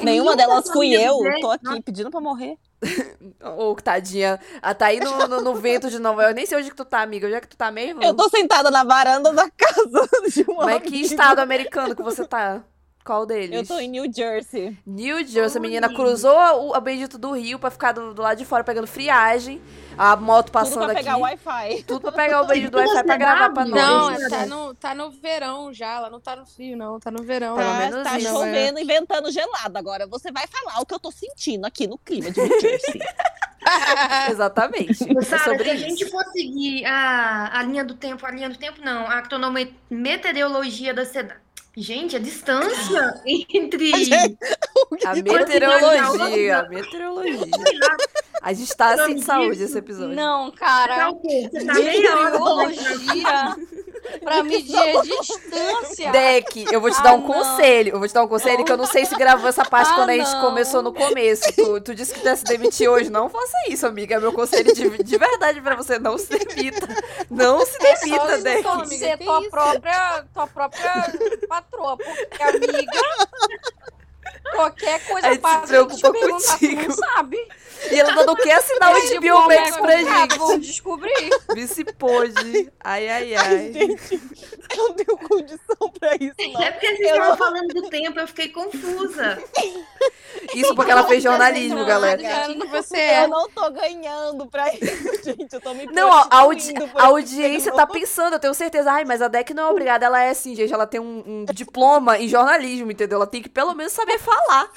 [0.02, 2.56] Nenhuma delas fui eu, família tô aqui pedindo pra morrer.
[3.58, 4.40] Ô, tadinha.
[4.60, 6.34] Ah, tá aí no, no, no vento de Nova York.
[6.34, 7.26] Nem sei onde que tu tá, amiga.
[7.26, 8.02] Onde é que tu tá mesmo?
[8.02, 11.06] Eu tô sentada na varanda da casa de uma Mas que amiga.
[11.06, 12.64] estado americano que você tá?
[13.04, 13.50] Qual deles?
[13.50, 14.78] Eu tô em New Jersey.
[14.86, 15.94] New Jersey, a menina Oi.
[15.94, 19.60] cruzou o, a bendito do rio pra ficar do, do lado de fora pegando friagem.
[19.98, 21.20] A moto Tudo passando pra pegar aqui.
[21.20, 21.82] o Wi-Fi.
[21.82, 23.82] Tudo pra pegar o bendito do Wi-Fi pra gravar pra nós.
[23.82, 25.96] Não, é- tá no, tá no verão já.
[25.96, 27.00] Ela não tá no frio, não.
[27.00, 27.56] Tá no verão.
[27.56, 29.76] Pelo Tá, menos tá isso, chovendo e ventando gelado.
[29.76, 33.00] Agora você vai falar o que eu tô sentindo aqui no clima de New Jersey.
[34.30, 35.18] Exatamente.
[35.18, 35.84] É Sara, sobre se a isso.
[35.88, 39.22] gente for seguir a, a linha do tempo, a linha do tempo não, a
[39.90, 41.40] meteorologia da cidade.
[41.76, 43.90] Gente, a distância entre.
[45.04, 46.10] A Oi, meteorologia.
[46.24, 47.96] Oi, A meteorologia.
[48.42, 49.64] A gente tá assim de Nome saúde disso?
[49.64, 50.16] esse episódio.
[50.16, 51.10] Não, tá cara.
[51.10, 51.48] o quê?
[51.52, 53.56] Você tá meia hora Meteorologia
[54.24, 56.10] pra medir a distância.
[56.10, 57.26] Deck, eu vou te dar Ah, um não.
[57.28, 57.90] conselho.
[57.92, 59.94] Eu vou te dar um conselho que eu não sei se gravou essa parte Ah,
[59.94, 60.40] quando a gente não.
[60.40, 61.44] começou no começo.
[61.54, 63.10] Tu, tu disse que tu ia se demitir hoje.
[63.10, 64.16] Não faça isso, amiga.
[64.16, 66.00] É meu conselho de, de verdade pra você.
[66.00, 66.88] Não se demita.
[67.30, 68.66] Não se É só demita, você Deck.
[68.66, 69.50] amiga, ser tua isso?
[69.50, 71.12] própria, tua própria
[71.48, 71.96] patroa.
[71.96, 73.00] Porque, amiga,
[74.54, 76.82] qualquer coisa A gente se passa, preocupa te perguntar, contigo.
[76.82, 77.48] Tu não sabe.
[77.90, 80.38] E ela não quer assinar o HBO Max pra gente.
[80.38, 81.30] Vamos descobrir.
[81.54, 82.70] Vê se pôde.
[82.82, 83.72] Ai, ai, ai.
[83.72, 84.14] Gente,
[84.76, 86.62] eu não tenho condição pra isso, não.
[86.62, 89.42] É porque vocês Eu estavam não- falando do tempo, eu fiquei confusa.
[90.54, 92.20] Isso porque ela fez jornalismo, Não, galera.
[92.70, 93.24] Você é.
[93.24, 95.52] Eu não tô ganhando pra isso, gente.
[95.52, 98.90] Eu tô me Não, a, a audi- a audiência tá pensando, eu tenho certeza.
[98.90, 100.06] Ai, mas a Deck não é obrigada.
[100.06, 100.72] Ela é assim, gente.
[100.72, 103.16] Ela tem um, um diploma em jornalismo, entendeu?
[103.16, 104.70] Ela tem que pelo menos saber falar.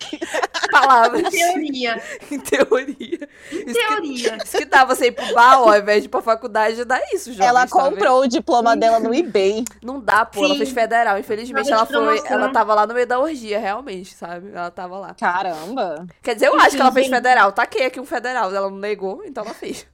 [0.70, 2.02] Palavras, Teoria.
[2.30, 3.28] em teoria.
[3.50, 4.38] Isso que, Teoria.
[4.44, 6.98] isso que dá você ir pro bar, ó, ao invés de ir pra faculdade, dá
[7.12, 7.44] isso, já.
[7.44, 9.64] Ela comprou o diploma dela no eBay.
[9.82, 10.44] Não dá, pô.
[10.44, 10.58] Ela Sim.
[10.58, 11.18] fez federal.
[11.18, 12.22] Infelizmente, ela foi.
[12.26, 14.50] Ela tava lá no meio da orgia, realmente, sabe?
[14.52, 15.14] Ela tava lá.
[15.14, 16.06] Caramba.
[16.22, 17.52] Quer dizer, eu acho que ela fez federal.
[17.52, 18.54] Taquei aqui um federal.
[18.54, 19.86] Ela não negou, então ela fez.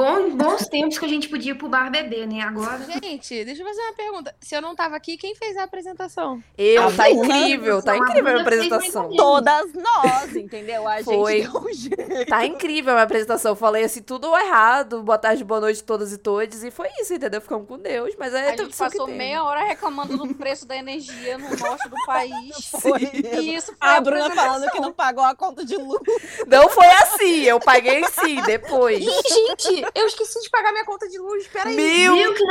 [0.00, 2.40] Bom, bons tempos que a gente podia ir pro bar beber, né?
[2.40, 2.80] Agora.
[3.02, 4.34] Gente, deixa eu fazer uma pergunta.
[4.40, 6.42] Se eu não tava aqui, quem fez a apresentação?
[6.56, 7.36] Eu, A tá Bruna.
[7.36, 9.10] incrível, tá A incrível a Bruna apresentação.
[9.16, 10.88] Todas nós, entendeu?
[10.88, 11.42] A Foi.
[11.42, 12.26] gente deu um jeito.
[12.28, 13.52] Tá incrível a minha apresentação.
[13.52, 15.02] Eu falei assim, tudo errado.
[15.02, 16.64] Boa tarde, boa noite, todas e todos.
[16.64, 17.40] E foi isso, entendeu?
[17.40, 18.14] Ficamos com Deus.
[18.18, 21.96] Mas é A gente passou meia hora reclamando do preço da energia no norte do
[22.06, 22.70] país.
[22.80, 24.52] Foi E isso foi A Bruna apresentação.
[24.52, 26.00] falando que não pagou a conta de luz.
[26.46, 29.02] Não foi assim, eu paguei sim, depois.
[29.02, 31.46] Gente, eu esqueci de pagar minha conta de luz.
[31.48, 31.74] Peraí.
[31.74, 32.44] Meu Viu que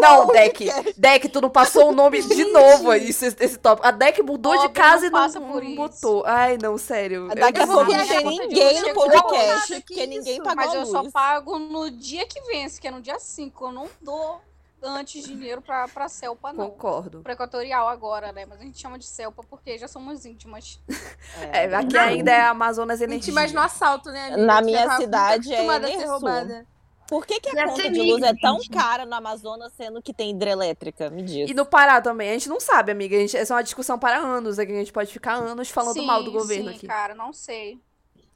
[0.00, 3.86] não Deck, Deck, tu não passou o nome de novo isso, esse, esse tópico.
[3.86, 6.24] A Deck mudou de casa não e não, não botou.
[6.26, 7.28] Ai, não, sério.
[7.30, 7.66] A sei.
[7.66, 10.42] não conta de ninguém no podcast, porque ninguém isso?
[10.42, 13.66] pagou Mas eu só pago no dia que vence, que é no dia 5.
[13.66, 14.40] Eu não dou
[14.82, 16.70] antes dinheiro pra, pra Celpa, não.
[16.70, 17.22] Concordo.
[17.22, 18.46] Pra Equatorial agora, né?
[18.46, 20.80] Mas a gente chama de Celpa porque já somos íntimas.
[21.52, 23.22] É, aqui ainda é Amazonas Energia.
[23.22, 24.44] Gente, mas no assalto, né, amiga?
[24.44, 26.12] Na minha tava muito cidade é acostumada a ser Enersul.
[26.12, 26.66] roubada.
[27.08, 30.30] Por que, que a conta de luz é tão cara no Amazonas, sendo que tem
[30.30, 31.10] hidrelétrica?
[31.10, 31.50] Me diz.
[31.50, 32.30] E no Pará também.
[32.30, 33.16] A gente não sabe, amiga.
[33.16, 34.58] A gente, essa é uma discussão para anos.
[34.58, 34.72] Aqui.
[34.72, 36.86] A gente pode ficar anos falando sim, mal do governo sim, aqui.
[36.86, 37.78] cara, não sei.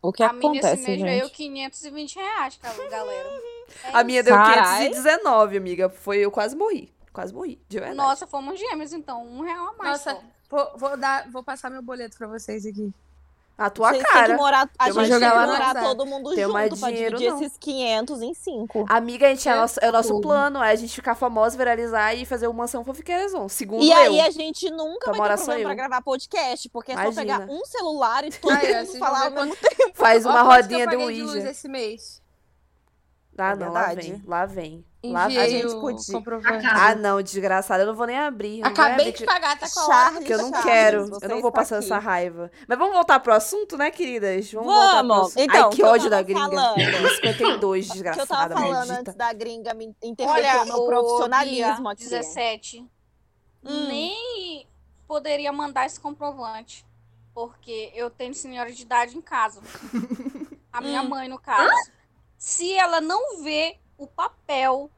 [0.09, 1.09] O que a minha esse acontece, mês gente?
[1.09, 2.59] veio 520 reais,
[2.91, 3.29] galera.
[3.83, 4.89] É A minha deu Carai.
[4.91, 5.89] 519, amiga.
[5.89, 6.95] Foi, eu quase morri.
[7.13, 7.97] Quase morri, de verdade.
[7.97, 9.27] Nossa, fomos gêmeos, então.
[9.27, 10.05] Um real a mais.
[10.05, 10.21] Nossa.
[10.49, 12.93] Vou, vou dar, vou passar meu boleto pra vocês aqui.
[13.59, 14.27] A tua Vocês cara.
[14.27, 17.17] que morar, a Tem gente mais tem que morar todo mundo Tem junto pra dinheiro
[17.17, 17.41] dividir não.
[17.43, 18.85] esses 500 em 5.
[18.87, 20.21] Amiga, a gente é, É nosso, é o nosso tudo.
[20.23, 23.49] plano, é a gente ficar famosa, viralizar e fazer o Mansão Fofiqueirezon.
[23.49, 23.97] Segundo E eu.
[23.97, 25.75] aí a gente nunca Pra vai morar ter só problema eu.
[25.77, 29.31] pra gravar podcast, porque é só pegar um celular e todo ó, mundo falar ao
[29.31, 29.57] ver mesmo
[29.95, 31.49] Faz Ó, uma eu rodinha do Ouija.
[31.51, 32.21] esse mês.
[33.39, 34.23] Ah, É não, lá vem.
[34.27, 34.85] Lá vem.
[35.13, 35.49] Lá vem.
[35.51, 36.23] gente o podia-.
[36.75, 37.83] Ah, não, desgraçada.
[37.83, 38.65] Eu não vou nem abrir.
[38.65, 39.85] Acabei abrir de que- pagar, tá com a.
[39.87, 41.19] Charles, Porque eu não Charles, quero.
[41.23, 41.85] Eu não vou passar aqui.
[41.87, 42.51] essa raiva.
[42.69, 44.51] Mas vamos voltar pro assunto, né, queridas?
[44.53, 45.39] Vamos, voltar pro assunto.
[45.39, 46.41] Então, Ai, que que ódio da gringa.
[46.41, 46.77] falando.
[47.21, 49.01] 52, que eu desgraçada, tava falando maldita.
[49.01, 52.05] antes da gringa me interromper o meu profissionalismo aqui.
[52.05, 52.87] 17.
[53.65, 53.87] Hum.
[53.89, 54.67] Nem
[55.09, 56.85] poderia mandar esse comprovante.
[57.35, 59.61] Porque eu tenho senhora de idade em casa.
[60.73, 61.09] A minha Hum.
[61.09, 61.71] mãe, no caso.
[62.39, 64.91] Se ela não vê o papel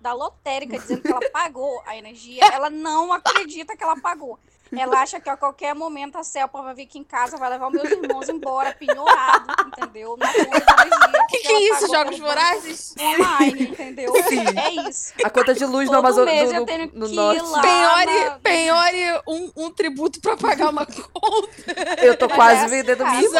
[0.00, 4.38] da lotérica dizendo que ela pagou a energia, ela não acredita que ela pagou.
[4.70, 7.68] Ela acha que a qualquer momento a Celpa vai vir aqui em casa, vai levar
[7.68, 10.14] os meus irmãos embora, penhorado, entendeu?
[10.18, 11.18] Na conta de energia.
[11.28, 11.88] Que que é isso?
[11.88, 12.94] Jogos vorazes?
[12.98, 14.12] Online, entendeu?
[14.28, 14.44] Sim.
[14.58, 15.12] É isso.
[15.24, 17.42] A conta de luz no Todo Amazonas mês no, tenho no norte.
[17.42, 17.60] lá.
[17.62, 22.02] Penhore, na- penhore um, um tributo pra pagar uma conta.
[22.02, 23.30] Eu tô Mas quase é assim, vendendo minha eu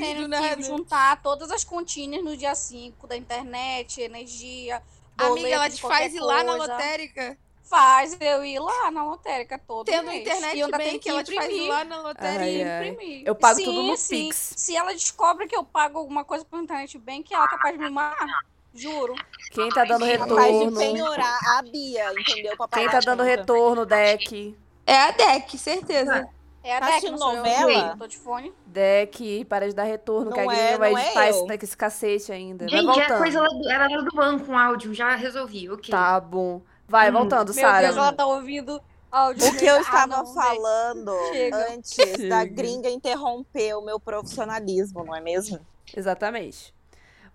[0.00, 0.56] tenho nada.
[0.56, 4.80] que juntar todas as continhas no dia 5 da internet, energia,
[5.18, 7.38] Amiga, boleto ela de te faz ir lá na lotérica.
[7.64, 10.20] Faz eu ir lá na lotérica todo Tendo mês.
[10.20, 12.40] internet E eu ainda bem tenho que ela te faz ir lá na lotérica.
[12.40, 13.22] Ai, imprimir.
[13.26, 14.28] Eu pago sim, tudo no sim.
[14.28, 14.54] Pix.
[14.56, 17.76] Se ela descobre que eu pago alguma coisa por internet bem, que ela é capaz
[17.76, 18.28] de me matar.
[18.72, 19.14] Juro.
[19.52, 20.78] Quem tá dando Capaz de retorno?
[20.78, 22.56] penhorar a Bia, entendeu?
[22.72, 24.54] Quem tá dando retorno, deck?
[24.86, 26.28] É a DEC, certeza.
[26.66, 27.36] É a Tá Deck, não eu.
[27.36, 27.90] novela?
[27.92, 28.52] Eu tô de fone.
[28.66, 31.46] Deck, para de dar retorno, que a Não gringa é- vai não é editar eu.
[31.46, 32.66] esse, esse cacete ainda.
[32.66, 33.18] Vai Gente, é voltando.
[33.18, 35.90] coisa era do banco, um áudio, já resolvi, ok.
[35.92, 36.60] Tá bom.
[36.88, 37.12] Vai, Hum.
[37.14, 37.86] voltando, Meu Sara.
[37.86, 38.80] Deus, ela tá ouvindo
[39.12, 39.46] áudio.
[39.48, 40.34] O que eu Ah, estava não, Deck.
[40.34, 41.72] falando Chega.
[41.72, 41.96] antes
[42.28, 42.44] da Chega.
[42.46, 45.60] gringa interromper o meu profissionalismo, não é mesmo?
[45.96, 46.74] Exatamente.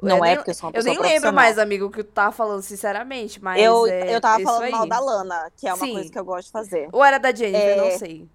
[0.01, 1.91] Não Eu é nem- porque eu sou uma Eu pessoa nem lembro mais, amigo, o
[1.91, 4.71] que tu tava falando, sinceramente, mas eu, é eu tava isso falando aí.
[4.71, 5.93] mal da Lana, que é uma Sim.
[5.93, 6.89] coisa que eu gosto de fazer.
[6.91, 7.75] Ou era da Jennifer, É.
[7.75, 8.27] não sei.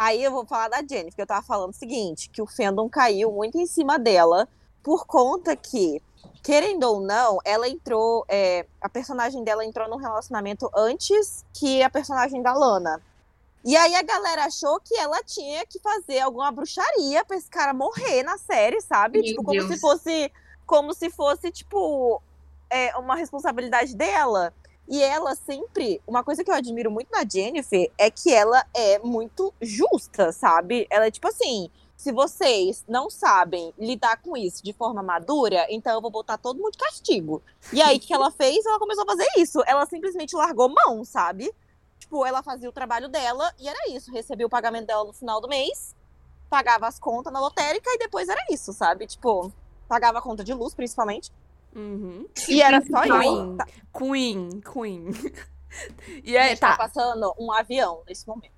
[0.00, 2.88] Aí eu vou falar da Jennifer, que eu tava falando o seguinte, que o fandom
[2.88, 4.48] caiu muito em cima dela,
[4.82, 6.00] por conta que,
[6.42, 11.90] querendo ou não, ela entrou, é, a personagem dela entrou num relacionamento antes que a
[11.90, 12.98] personagem da Lana.
[13.62, 17.74] E aí a galera achou que ela tinha que fazer alguma bruxaria pra esse cara
[17.74, 19.18] morrer na série, sabe?
[19.18, 19.70] Meu tipo, como Deus.
[19.70, 20.32] se fosse,
[20.64, 22.22] como se fosse, tipo,
[22.70, 24.54] é, uma responsabilidade dela.
[24.90, 28.98] E ela sempre, uma coisa que eu admiro muito na Jennifer é que ela é
[28.98, 30.84] muito justa, sabe?
[30.90, 35.92] Ela é tipo assim, se vocês não sabem lidar com isso de forma madura, então
[35.94, 37.40] eu vou botar todo mundo de castigo.
[37.72, 38.66] E aí o que ela fez?
[38.66, 39.62] Ela começou a fazer isso.
[39.64, 41.54] Ela simplesmente largou mão, sabe?
[42.00, 44.10] Tipo, ela fazia o trabalho dela e era isso.
[44.10, 45.94] Recebia o pagamento dela no final do mês,
[46.48, 49.06] pagava as contas na lotérica e depois era isso, sabe?
[49.06, 49.52] Tipo,
[49.86, 51.30] pagava a conta de luz, principalmente.
[51.74, 52.26] Uhum.
[52.48, 53.18] E era só isso.
[53.18, 53.56] Queen.
[53.56, 53.66] Tá,
[53.96, 55.10] Queen, Queen.
[56.24, 56.76] E aí, tá tá.
[56.76, 58.50] passando um avião nesse momento.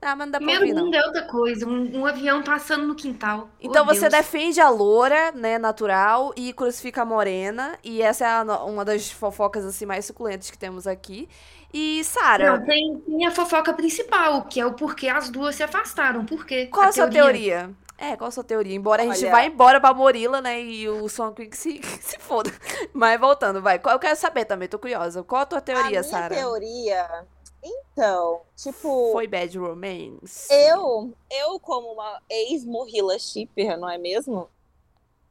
[0.00, 0.84] Ah, mas não dá pra ouvir, não.
[0.84, 3.48] mundo é outra coisa, um, um avião passando no quintal.
[3.60, 4.12] Então Oh, você Deus.
[4.12, 7.76] defende a loura, né, natural, e crucifica a morena.
[7.82, 11.28] E essa é a uma das fofocas, assim, mais suculentas que temos aqui.
[11.72, 15.62] E, Sara, Não, tem, tem a fofoca principal, que é o porquê as duas se
[15.62, 16.24] afastaram.
[16.24, 16.66] Por quê?
[16.66, 17.70] qual a sua teoria?
[17.96, 18.74] É, qual a sua teoria?
[18.74, 20.60] Embora a gente Olha- vá embora pra Morila, né?
[20.60, 22.50] E o Queen que se, se foda.
[22.92, 23.80] Mas voltando, vai.
[23.84, 25.22] Eu quero saber também, tô curiosa.
[25.22, 26.34] Qual a tua a teoria, minha Sara?
[26.34, 27.26] teoria.
[27.62, 29.10] Então, tipo.
[29.12, 30.52] Foi Bad Romance?
[30.52, 34.48] Eu, eu como uma ex-Morrila shipper, não é mesmo?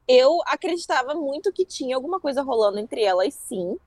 [0.08, 3.78] Eu acreditava muito que tinha alguma coisa rolando entre elas, sim.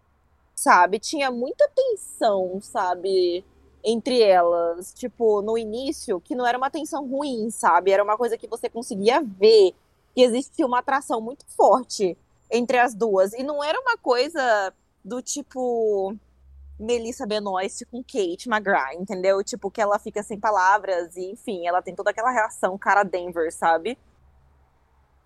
[0.55, 0.99] Sabe?
[0.99, 3.45] Tinha muita tensão, sabe?
[3.89, 4.93] Entre elas.
[4.93, 7.93] Tipo, no início, que não era uma tensão ruim, sabe?
[7.93, 9.73] Era uma coisa que você conseguia ver
[10.13, 12.19] que existia uma atração muito forte
[12.51, 13.33] entre as duas.
[13.33, 14.75] E não era uma coisa
[15.05, 16.17] do tipo.
[16.79, 19.43] Melissa Benoist com Kate McGrath, entendeu?
[19.43, 23.51] Tipo, que ela fica sem palavras e, enfim, ela tem toda aquela reação cara Denver,
[23.51, 23.97] sabe?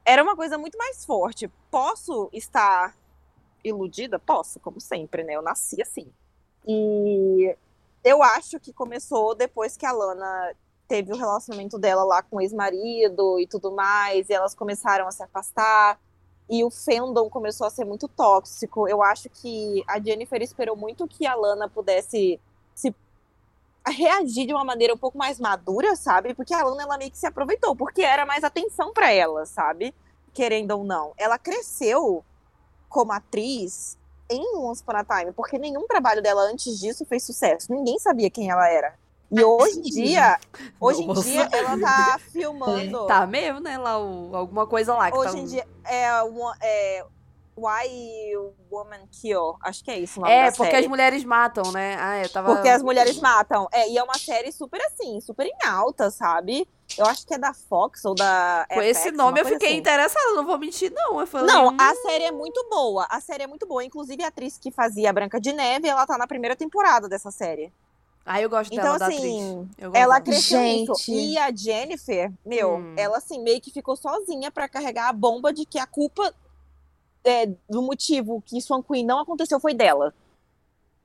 [0.04, 1.50] Era uma coisa muito mais forte.
[1.68, 2.94] Posso estar
[3.64, 4.18] iludida?
[4.18, 5.34] Posso, como sempre, né?
[5.34, 6.06] Eu nasci assim.
[6.64, 7.56] E
[8.04, 10.54] eu acho que começou depois que a Lana
[10.88, 15.10] teve o relacionamento dela lá com o ex-marido e tudo mais, e elas começaram a
[15.12, 16.00] se afastar
[16.50, 18.88] e o fandom começou a ser muito tóxico.
[18.88, 22.40] Eu acho que a Jennifer esperou muito que a Lana pudesse
[22.74, 22.92] se
[23.86, 26.34] reagir de uma maneira um pouco mais madura, sabe?
[26.34, 29.94] Porque a Lana ela meio que se aproveitou, porque era mais atenção pra ela, sabe?
[30.34, 31.12] Querendo ou não.
[31.16, 32.24] Ela cresceu
[32.88, 33.96] como atriz
[34.30, 37.66] em Once Upon a Time, porque nenhum trabalho dela antes disso fez sucesso.
[37.72, 38.94] Ninguém sabia quem ela era.
[39.32, 40.38] E hoje em dia,
[40.80, 41.22] hoje em Nossa.
[41.22, 43.06] dia ela tá filmando.
[43.06, 43.78] Tá mesmo, né?
[43.78, 45.38] Lá, o- alguma coisa lá que Hoje tá...
[45.38, 47.04] em dia é, uma- é
[47.60, 48.36] Why
[48.70, 50.84] Woman Kill, acho que é isso o nome É, da porque série.
[50.84, 51.96] as mulheres matam, né?
[51.98, 52.54] Ah, eu tava...
[52.54, 53.68] Porque as mulheres matam.
[53.72, 56.66] É, e é uma série super assim, super em alta, sabe?
[56.98, 59.76] Eu acho que é da Fox ou da Com FX, esse nome eu fiquei assim.
[59.78, 61.20] interessada, não vou mentir, não.
[61.20, 63.06] Eu falei, Não, hum, a série é muito boa.
[63.10, 63.84] A série é muito boa.
[63.84, 67.30] Inclusive, a atriz que fazia a Branca de Neve, ela tá na primeira temporada dessa
[67.30, 67.72] série.
[68.26, 69.68] Ah, eu gosto Então, dela, da assim, atriz.
[69.78, 70.20] Eu gosto Ela dela.
[70.20, 70.58] cresceu.
[70.58, 71.12] Gente.
[71.12, 72.94] E a Jennifer, meu, Hum.
[72.96, 76.32] ela assim, meio que ficou sozinha pra carregar a bomba de que a culpa
[77.24, 80.14] é, do motivo que Swan Queen não aconteceu foi dela.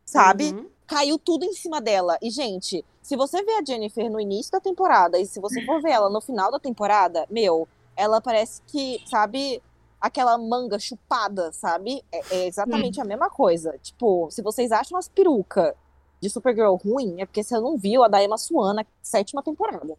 [0.06, 0.52] Sabe?
[0.52, 0.70] Uhum.
[0.88, 2.18] Caiu tudo em cima dela.
[2.22, 5.82] E, gente, se você vê a Jennifer no início da temporada e se você for
[5.82, 9.62] ver ela no final da temporada, meu, ela parece que, sabe,
[10.00, 12.04] aquela manga chupada, sabe?
[12.12, 13.78] É, é exatamente a mesma coisa.
[13.82, 15.74] Tipo, se vocês acham as perucas
[16.22, 19.98] de Supergirl ruim, é porque você não viu a da Emma Swan na sétima temporada.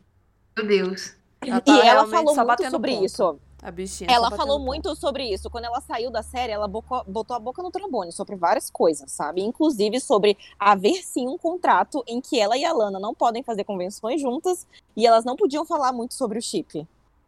[0.56, 1.14] Meu Deus.
[1.40, 3.04] Ela tá e ela falou só muito sobre ponto.
[3.04, 3.40] isso.
[3.66, 4.08] A bichinha.
[4.08, 5.50] Ela falou muito sobre isso.
[5.50, 9.10] Quando ela saiu da série, ela bocou- botou a boca no trombone sobre várias coisas,
[9.10, 9.42] sabe?
[9.42, 13.64] Inclusive sobre haver sim um contrato em que ela e a Lana não podem fazer
[13.64, 16.86] convenções juntas e elas não podiam falar muito sobre o chip,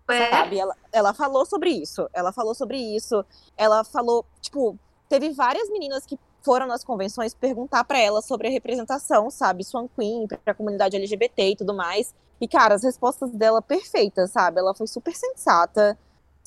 [0.08, 0.60] É, sabe?
[0.60, 2.08] Ela, ela falou sobre isso.
[2.12, 3.24] Ela falou sobre isso.
[3.56, 4.78] Ela falou, tipo,
[5.08, 9.64] teve várias meninas que foram nas convenções perguntar pra ela sobre a representação, sabe?
[9.64, 12.14] Swan Queen, pra comunidade LGBT e tudo mais.
[12.40, 14.60] E, cara, as respostas dela perfeitas, sabe?
[14.60, 15.98] Ela foi super sensata,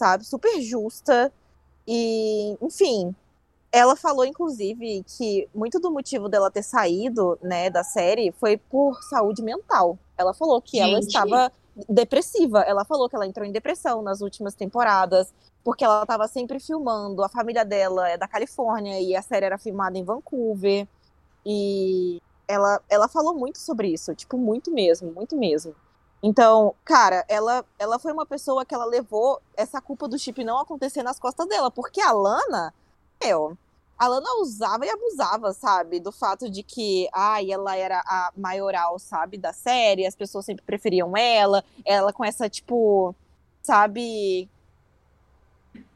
[0.02, 0.26] sabe?
[0.26, 1.32] Super justa.
[1.88, 3.16] E, enfim,
[3.72, 9.04] ela falou, inclusive, que muito do motivo dela ter saído, né, da série foi por
[9.04, 10.00] saúde mental.
[10.18, 11.08] Ela falou que ela Gente.
[11.08, 11.52] estava
[11.88, 12.62] depressiva.
[12.62, 15.32] Ela falou que ela entrou em depressão nas últimas temporadas,
[15.64, 17.24] porque ela estava sempre filmando.
[17.24, 20.88] A família dela é da Califórnia e a série era filmada em Vancouver.
[21.46, 25.76] E ela, ela falou muito sobre isso, tipo, muito mesmo, muito mesmo.
[26.24, 30.60] Então, cara, ela, ela foi uma pessoa que ela levou essa culpa do chip não
[30.60, 32.72] acontecer nas costas dela, porque a Lana,
[33.24, 33.58] meu,
[33.98, 36.00] a Lana usava e abusava, sabe?
[36.00, 40.64] Do fato de que, ai, ela era a maioral, sabe, da série, as pessoas sempre
[40.64, 43.16] preferiam ela, ela com essa, tipo,
[43.64, 44.48] sabe.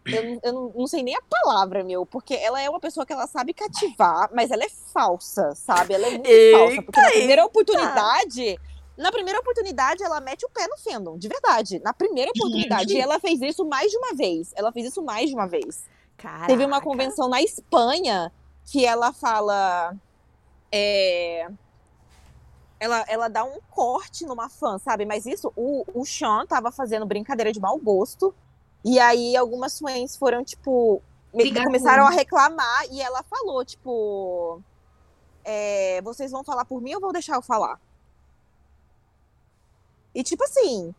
[0.05, 3.05] Eu, não- eu não, não sei nem a palavra, meu, porque ela é uma pessoa
[3.05, 5.93] que ela sabe cativar, mas ela é falsa, sabe?
[5.95, 6.81] Ela é muito falsa.
[6.83, 8.59] Porque na primeira oportunidade.
[8.97, 11.79] Na primeira oportunidade, ela mete o pé no fandom, de verdade.
[11.79, 12.93] Na primeira oportunidade.
[12.93, 14.53] E ela fez isso mais de uma vez.
[14.55, 15.83] Ela fez isso mais de uma vez.
[16.17, 16.47] Caraca.
[16.47, 18.31] Teve uma convenção na Espanha
[18.65, 19.93] que ela fala.
[20.71, 21.47] é,
[22.79, 25.05] Ela, ela dá um corte numa fã, sabe?
[25.05, 28.33] Mas isso, o, o Sean tava fazendo brincadeira de mau gosto.
[28.83, 31.01] E aí algumas fãs foram, tipo.
[31.31, 34.61] com começaram a reclamar e ela falou, tipo.
[35.43, 37.79] é, vocês vão falar por mim ou vou deixar eu falar?
[40.15, 40.95] E tipo assim,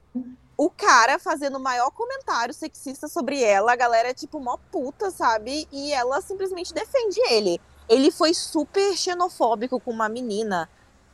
[0.57, 5.11] o cara fazendo o maior comentário sexista sobre ela, a galera é tipo mó puta,
[5.11, 5.67] sabe?
[5.73, 7.59] E ela simplesmente defende ele.
[7.89, 10.69] Ele foi super xenofóbico com uma menina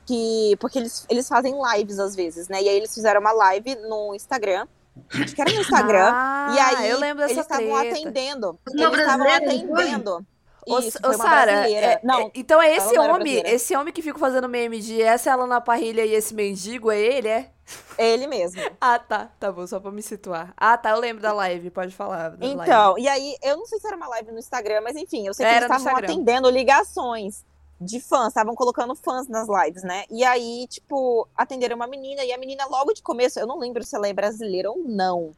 [0.04, 0.56] que.
[0.58, 2.62] Porque eles, eles fazem lives às vezes, né?
[2.62, 4.66] E aí eles fizeram uma live no Instagram.
[5.14, 6.10] Acho que era no Instagram.
[6.12, 8.58] Ah, e aí eu lembro dessa eles estavam atendendo.
[8.68, 10.26] Uma Eles estavam atendendo.
[10.66, 11.86] Ô, ô, Sara, brasileira.
[11.86, 13.50] é- Não, é- então é esse homem, brasileira.
[13.50, 16.90] esse homem que fica fazendo meme de essa é ela na parrilha e esse mendigo
[16.90, 17.50] é ele, é?
[17.98, 18.60] ele mesmo.
[18.80, 20.52] Ah, tá, tá bom, só pra me situar.
[20.56, 22.30] Ah, tá, eu lembro da live, pode falar.
[22.30, 22.62] da live.
[22.62, 25.34] Então, e aí, eu não sei se era uma live no Instagram, mas enfim, eu
[25.34, 27.44] sei que Era eles estavam atendendo ligações
[27.80, 30.04] de fãs, estavam colocando fãs nas lives, né?
[30.10, 33.82] E aí, tipo, atenderam uma menina, e a menina logo de começo, eu não lembro
[33.82, 35.32] se ela é brasileira ou não.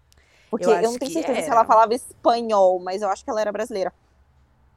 [0.50, 1.54] Porque Eu eu, não tenho certeza se era.
[1.56, 3.92] ela falava espanhol, mas eu acho que ela era brasileira.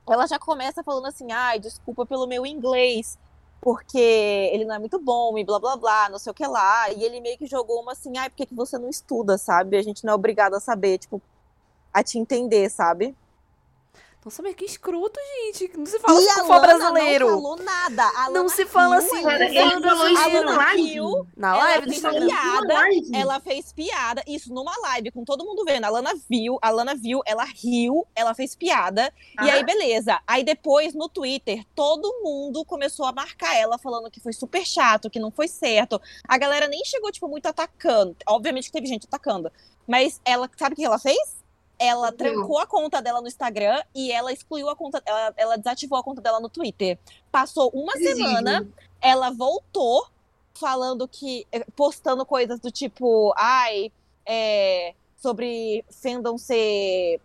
[0.09, 3.17] Ela já começa falando assim, ai, desculpa pelo meu inglês,
[3.59, 6.89] porque ele não é muito bom, e blá blá blá, não sei o que lá.
[6.91, 9.77] E ele meio que jogou uma assim, ai, por que, que você não estuda, sabe?
[9.77, 11.21] A gente não é obrigado a saber, tipo,
[11.93, 13.15] a te entender, sabe?
[14.27, 15.17] Nossa, mas que escroto,
[15.53, 15.77] gente.
[15.77, 17.27] Não se fala e assim com fã Lana brasileiro.
[17.27, 18.03] não falou nada.
[18.03, 19.41] A Não se fala assim falou
[20.09, 20.81] isso Lana no live?
[20.81, 22.27] riu, Na ela live do fez Instagram.
[22.27, 22.73] piada,
[23.13, 25.85] ela fez piada, isso numa live, com todo mundo vendo.
[25.85, 29.13] A Lana viu, a Lana viu, ela riu, ela fez piada.
[29.41, 29.53] E Ah.
[29.53, 30.19] aí, beleza.
[30.27, 35.09] Aí depois, no Twitter, todo mundo começou a marcar ela, falando que foi super chato,
[35.09, 36.01] que não foi certo.
[36.27, 38.13] A galera nem chegou, tipo, muito atacando.
[38.27, 39.49] Obviamente que teve gente atacando.
[39.87, 41.36] Mas ela, sabe o que ela fez?
[41.79, 45.97] Ela trancou a conta dela no Instagram e ela excluiu a conta, ela, ela desativou
[45.97, 46.97] a conta dela no Twitter.
[47.31, 48.67] Passou uma semana,
[49.01, 50.07] ela voltou
[50.55, 51.45] falando que.
[51.51, 53.91] eh, postando coisas do tipo, ai,
[54.25, 57.21] é, sobre fandom ser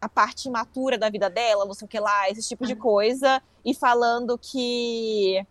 [0.00, 3.42] a parte imatura da vida dela, não sei o que lá, esse tipo de coisa,
[3.64, 5.44] e falando que.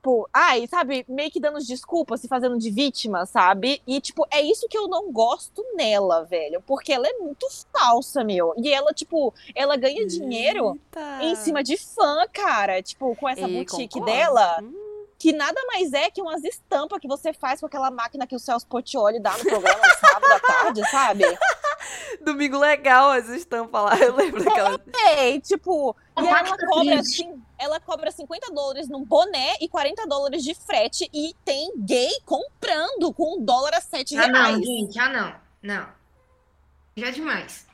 [0.00, 3.82] Tipo, ai, sabe, meio que dando desculpas, se fazendo de vítima, sabe?
[3.84, 6.62] E, tipo, é isso que eu não gosto nela, velho.
[6.64, 8.54] Porque ela é muito falsa, meu.
[8.56, 11.24] E ela, tipo, ela ganha dinheiro Eita.
[11.24, 12.80] em cima de fã, cara.
[12.80, 14.06] Tipo, com essa E boutique concordo.
[14.16, 14.72] dela, Hum,
[15.18, 18.38] que nada mais é que umas estampas que você faz com aquela máquina que o
[18.38, 21.24] Celso Portioli dá no programa no sábado à tarde, sabe?
[22.22, 23.98] Domingo legal, as estampas lá.
[23.98, 24.78] Eu lembro daquela.
[25.16, 30.06] É, tipo, e Uma ela cobra assim, ela cobra 50 dólares num boné e 40
[30.06, 34.64] dólares de frete e tem gay comprando com um dólar a 7 Ah, não, reais,
[34.64, 34.98] gente.
[35.00, 35.34] Ah, não.
[35.62, 35.88] Não.
[36.96, 37.67] Já é demais.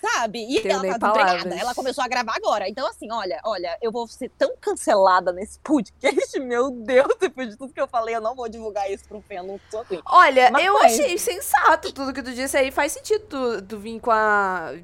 [0.00, 0.44] Sabe?
[0.48, 1.58] E Tenho ela tá palavras.
[1.60, 2.68] Ela começou a gravar agora.
[2.68, 7.56] Então, assim, olha, olha, eu vou ser tão cancelada nesse podcast, meu Deus, depois de
[7.56, 10.00] tudo que eu falei, eu não vou divulgar isso pro fã, eu não sou assim.
[10.06, 10.86] Olha, Mas eu foi.
[10.86, 12.70] achei sensato tudo que tu disse aí.
[12.70, 14.74] Faz sentido tu, tu vir com a.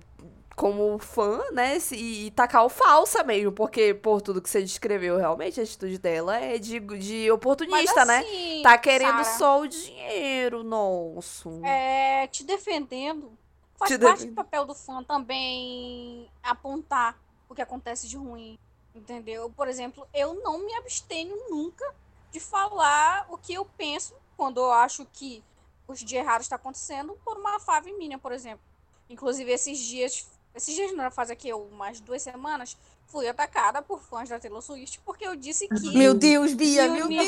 [0.57, 1.81] Como fã, né?
[1.81, 3.51] se- E, tacar o falsa mesmo.
[3.51, 8.05] Porque, por tudo que você descreveu, realmente a atitude dela é de, de Mas oportunista,
[8.05, 8.19] né?
[8.19, 11.61] assim, Tá querendo Sara, só o dinheiro nosso.
[11.65, 13.37] é, te defendendo.
[13.77, 14.31] Faz Te parte defendo.
[14.31, 17.18] do papel do fã também apontar
[17.49, 18.59] o que acontece de ruim,
[18.95, 19.51] entendeu?
[19.57, 21.85] Por exemplo, eu não me abstenho nunca
[22.31, 25.43] de falar o que eu penso quando eu acho que
[25.87, 28.64] os de errado está acontecendo por uma fave minha, por exemplo.
[29.11, 34.29] Inclusive, esses dias, esses dias não faz aqui umas duas semanas, fui atacada por fãs
[34.29, 37.27] da Taylor Swift porque eu disse que Meu Deus, Bia, meu Deus,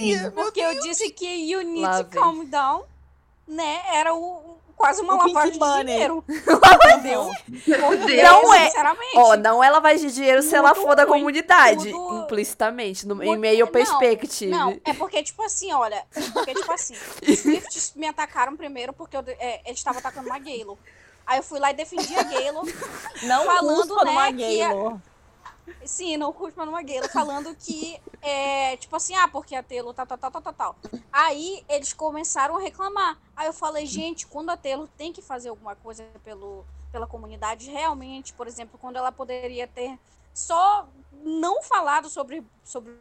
[0.00, 2.20] Bia, meu porque eu disse que you need Lá to vem.
[2.20, 2.84] calm down,
[3.46, 3.82] né?
[3.94, 6.24] Era o, quase uma O lavagem de dinheiro.
[6.28, 7.30] Entendeu?
[8.22, 8.66] Não é.
[8.66, 9.16] Sinceramente.
[9.16, 11.90] Ó, não é lavagem de dinheiro se ela for da comunidade.
[11.90, 14.50] tudo- Implicitamente, no Muito- e-mail não, perspective.
[14.50, 16.02] Não, é porque, tipo assim, olha.
[16.32, 16.94] Porque, tipo assim,
[17.26, 20.78] os Swifts me atacaram primeiro porque eu, é, eles estavam atacando uma Galo.
[21.26, 22.62] Aí eu fui lá e defendi a Galo.
[23.24, 24.96] Não falando, né, que a-.
[25.84, 30.06] Sim, não curto numa Galo, falando que, é, tipo assim, ah, porque a Taylor tal,
[30.06, 30.76] tal, tal, tal, tal, tal.
[31.12, 33.18] Aí eles começaram a reclamar.
[33.36, 37.70] Aí eu falei, gente, quando a Taylor tem que fazer alguma coisa pelo, pela comunidade,
[37.70, 39.98] realmente, por exemplo, quando ela poderia ter
[40.34, 40.88] só
[41.24, 42.96] não falado sobre, sobre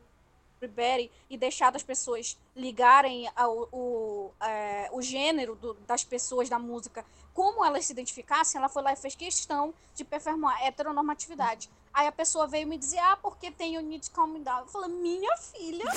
[0.61, 6.57] Betty e deixado as pessoas ligarem ao, o, é, o gênero do- das pessoas da
[6.57, 11.69] música, como elas se identificassem, ela foi lá e fez questão de performar heteronormatividade.
[11.97, 14.59] Aí a pessoa veio me dizer, ah, porque tem o Need Calm Down.
[14.59, 15.91] Eu falei, minha filha,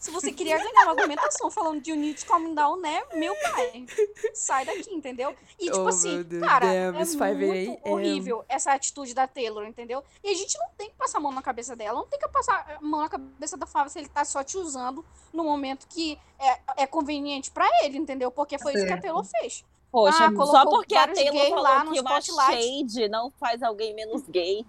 [0.00, 3.84] se você queria ganhar uma argumentação falando de o Need Calm Down, né, meu pai,
[4.32, 5.36] sai daqui, entendeu?
[5.60, 7.80] E tipo Oh, assim, cara, damn, é it's 5 muito a.m..
[7.84, 10.02] horrível essa atitude da Taylor, entendeu?
[10.22, 12.26] E a gente não tem que passar a mão na cabeça dela, não tem que
[12.28, 15.86] passar a mão na cabeça da Fábio se ele tá só te usando no momento
[15.90, 18.30] que é, é conveniente pra ele, entendeu?
[18.30, 18.98] Porque foi isso que a.
[18.98, 19.62] Taylor fez.
[19.92, 22.62] Poxa, Ah, só colocou porque a Taylor falou lá no que uma spotlight.
[22.94, 24.64] shade não faz alguém menos gay.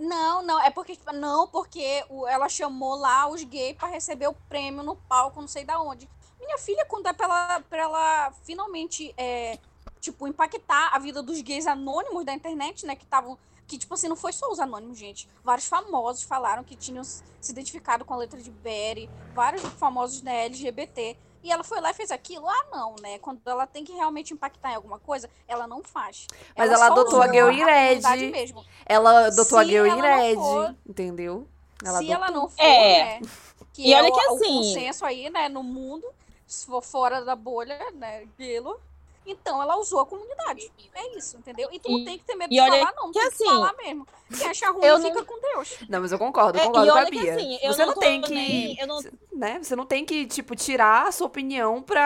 [0.00, 4.34] Não, não, é porque tipo, não, porque ela chamou lá os gays pra receber o
[4.48, 6.08] prêmio no palco, não sei da onde.
[6.40, 9.58] Minha filha, quando é pra ela, pra ela finalmente é,
[10.00, 14.08] tipo impactar a vida dos gays anônimos da internet, né, que estavam que tipo assim,
[14.08, 15.28] não foi só os anônimos, gente.
[15.44, 20.32] Vários famosos falaram que tinham se identificado com a letra de Berry, vários famosos da
[20.32, 22.48] LGBT E ela foi lá e fez aquilo?
[22.48, 23.18] Ah, não, né?
[23.18, 26.26] Quando ela tem que realmente impactar em alguma coisa, ela não faz.
[26.56, 28.30] Mas ela só adotou a Girl in Red.
[28.30, 28.64] mesmo.
[28.84, 31.48] Ela adotou a Se Girl in ela não Red, for- entendeu?
[31.82, 32.14] Se adotou.
[32.14, 33.20] ela não for, É.
[33.20, 33.28] né?
[33.72, 36.06] Que E é olha o, que o assim- consenso aí, né, no mundo,
[36.46, 38.78] se for fora da bolha, né, gelo.
[39.26, 40.70] Então ela usou a comunidade.
[40.94, 41.68] É isso, entendeu?
[41.72, 43.12] E tu não tem que ter medo e de olha falar, não.
[43.12, 44.06] que tem assim, que falar mesmo.
[44.36, 45.76] Quem achar ruim eu não- fica com Deus.
[45.88, 47.34] Não, mas eu concordo, eu É, concordo e com a Bia.
[47.34, 48.34] assim, eu você não não, tem que.
[48.34, 49.00] nem- eu não-
[49.32, 49.58] Né?
[49.62, 52.02] Você não tem que, tipo, tirar a sua opinião pra.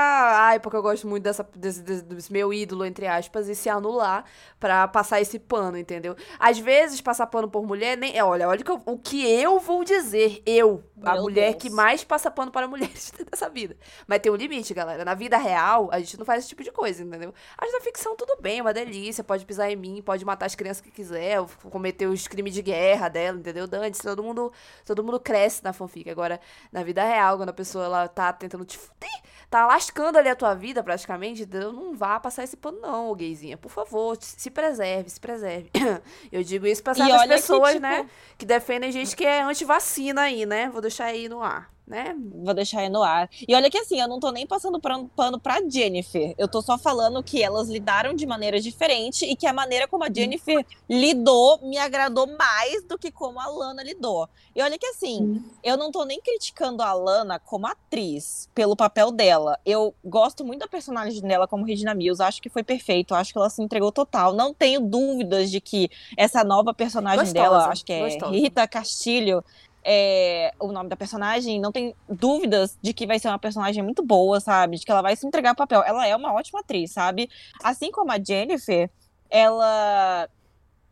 [0.46, 3.68] Ai, porque eu gosto muito dessa, desse, desse- desse meu ídolo, entre aspas, e se
[3.68, 4.24] anular
[4.60, 6.14] pra passar esse pano, entendeu?
[6.38, 8.16] Às vezes, passar pano por mulher, nem.
[8.16, 10.42] é, Olha, olha o que eu, o que eu vou dizer.
[10.46, 11.62] Eu, a Meu mulher Deus.
[11.62, 13.76] que mais passa pano para mulheres dessa vida.
[14.06, 15.04] Mas tem um limite, galera.
[15.04, 17.34] Na vida real, a gente não faz esse tipo de coisa, entendeu?
[17.60, 19.24] Mas na ficção, tudo bem, é uma delícia.
[19.24, 21.38] Pode pisar em mim, pode matar as crianças que quiser,
[21.70, 23.66] cometer os crimes de guerra dela, entendeu?
[23.66, 24.52] Dante, todo mundo,
[24.84, 26.08] todo mundo cresce na fanfic.
[26.08, 26.40] Agora,
[26.72, 30.36] na vida real, quando a pessoa ela tá tentando te fuder, tá lascando ali a
[30.36, 31.72] tua vida praticamente, entendeu?
[31.72, 33.56] Não vá passar esse pano, não, gayzinha.
[33.56, 35.70] Por favor, se preserve, se preserve.
[36.30, 38.08] Eu digo isso pra certas olha que, pessoas, tipo, né?
[38.38, 40.68] Que defendem gente que é anti-vacina aí, né?
[40.70, 42.16] Vou deixar aí no ar, né?
[42.42, 43.28] Vou deixar aí no ar.
[43.46, 46.34] E olha que assim, eu não tô nem passando pano, pra Jennifer.
[46.38, 50.04] Eu tô só falando que elas lidaram de maneira diferente e que a maneira como
[50.04, 54.28] a Jennifer lidou me agradou mais do que como a Lana lidou.
[54.56, 59.10] E olha que assim, eu não tô nem criticando a Lana como atriz pelo papel
[59.10, 59.58] dela.
[59.64, 63.38] Eu gosto muito da personagem dela como Regina Mills, acho que foi perfeito, acho que
[63.38, 64.32] ela se entregou total.
[64.32, 68.32] Não tenho dúvidas de que essa nova personagem Gostosa, dela, acho que é gostosa.
[68.32, 69.44] Rita Castilho,
[69.84, 74.02] é, o nome da personagem, não tem dúvidas de que vai ser uma personagem muito
[74.02, 74.78] boa, sabe?
[74.78, 75.82] De que ela vai se entregar ao papel.
[75.84, 77.28] Ela é uma ótima atriz, sabe?
[77.62, 78.90] Assim como a Jennifer,
[79.28, 80.28] ela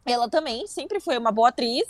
[0.05, 1.85] ela também sempre foi uma boa atriz,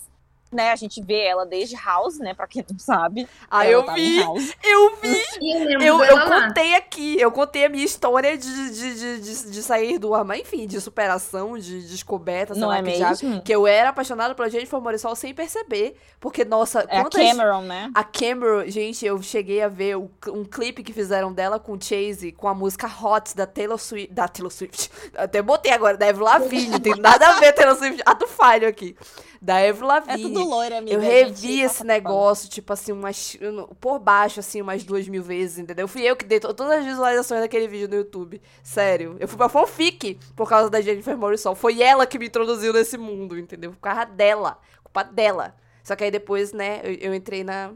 [0.53, 0.70] né?
[0.70, 2.35] A gente vê ela desde House, né?
[2.35, 3.27] Pra quem não sabe.
[3.51, 4.55] Ah, ela eu vi, House.
[4.62, 5.23] eu vi.
[5.41, 9.51] Eu lembro Eu, eu contei aqui, eu contei a minha história de, de, de, de,
[9.51, 13.43] de sair do armário, enfim, de superação, de descoberta, sei Não lá é que mesmo?
[13.43, 15.97] Que eu era apaixonada pela Jennifer Morissol sem perceber.
[16.20, 17.23] Porque, nossa, É a quantas...
[17.23, 17.90] Cameron, né?
[17.94, 21.78] A Cameron, gente, eu cheguei a ver o- um clipe que fizeram dela com o
[21.82, 24.12] Chase, com a música Hot da Taylor Swift.
[24.12, 24.90] Da Taylor Swift.
[25.16, 26.78] Até botei agora, da Avril Lavigne.
[26.81, 28.02] tem nada a ver Taylor Swift.
[28.06, 28.97] Ah, tu falho aqui.
[29.40, 30.23] Da Avril É Lavigne.
[30.23, 30.94] tudo loira, amiga.
[30.94, 33.36] Eu a revi esse negócio, tipo assim, umas.
[33.81, 35.82] Por baixo, assim, umas duas mil vezes, entendeu?
[35.89, 38.41] Fui eu que dei to- todas as visualizações daquele vídeo no YouTube.
[38.63, 39.17] Sério.
[39.21, 41.55] Eu fui pra fanfic por causa da Jennifer Morrison.
[41.55, 43.73] Foi ela que me introduziu nesse mundo, entendeu?
[43.73, 44.59] Por causa dela.
[44.83, 45.55] Culpa dela.
[45.85, 47.73] Só que aí depois, né, eu, eu entrei na,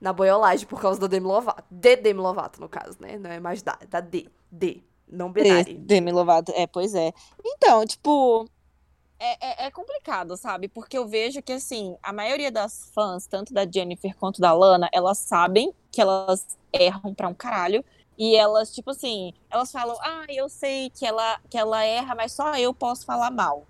[0.00, 1.62] na boiolagem por causa da Demi Lovato.
[1.70, 3.18] De Demi Lovato, no caso, né?
[3.18, 4.28] Não é mais da, da D.
[4.50, 4.82] D.
[5.06, 5.76] Não binário.
[5.78, 7.12] Demi Lovato, é, pois é.
[7.44, 8.48] Então, tipo,
[9.20, 10.66] é, é, é complicado, sabe?
[10.66, 14.88] Porque eu vejo que, assim, a maioria das fãs, tanto da Jennifer quanto da Lana,
[14.92, 17.84] elas sabem que elas erram pra um caralho.
[18.16, 22.32] E elas, tipo assim, elas falam, ah, eu sei que ela, que ela erra, mas
[22.32, 23.66] só eu posso falar mal.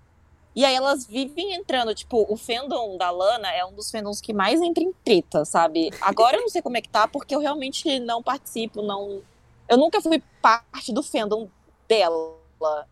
[0.53, 4.33] E aí elas vivem entrando, tipo, o fandom da Lana é um dos fandoms que
[4.33, 5.89] mais entra em treta, sabe?
[6.01, 9.21] Agora eu não sei como é que tá, porque eu realmente não participo, não.
[9.69, 11.47] Eu nunca fui parte do fandom
[11.87, 12.40] dela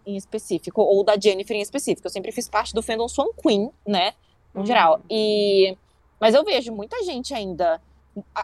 [0.06, 2.08] em específico, ou da Jennifer em específico.
[2.08, 4.14] Eu sempre fiz parte do fandom Swan Queen, né?
[4.54, 4.66] No Uhum.
[4.66, 5.00] geral.
[5.10, 5.78] E.
[6.20, 7.82] Mas eu vejo muita gente ainda.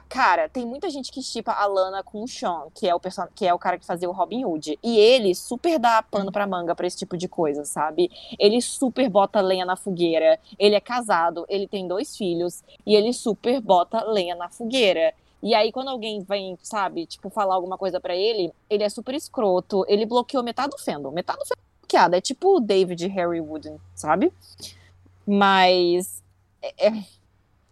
[0.07, 3.25] Cara, tem muita gente que chipa a Lana com o Sean, que é o, person...
[3.35, 4.79] que é o cara que fazia o Robin Hood.
[4.81, 8.09] E ele super dá pano pra manga pra esse tipo de coisa, sabe?
[8.39, 10.39] Ele super bota lenha na fogueira.
[10.57, 15.13] Ele é casado, ele tem dois filhos, e ele super bota lenha na fogueira.
[15.45, 19.13] E aí, quando alguém vem, sabe, tipo, falar alguma coisa pra ele, ele é super
[19.13, 19.85] escroto.
[19.87, 21.11] Ele bloqueou metade do fandom.
[21.11, 22.15] Metade do fandom é bloqueado.
[22.15, 24.33] É tipo o David Harry Wooden, sabe?
[25.25, 26.23] Mas
[26.61, 27.03] é, é-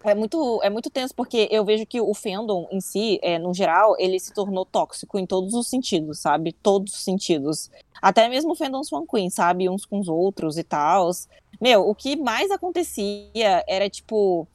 [0.05, 3.53] é muito, é muito tenso, porque eu vejo que o fandom em si, é, no
[3.53, 6.51] geral, ele se tornou tóxico em todos os sentidos, sabe?
[6.51, 7.71] Todos os sentidos.
[8.01, 9.69] Até mesmo o fandom Swan Queen, sabe?
[9.69, 11.09] Uns com os outros e tal.
[11.61, 14.45] Meu, o que mais acontecia era, tipo,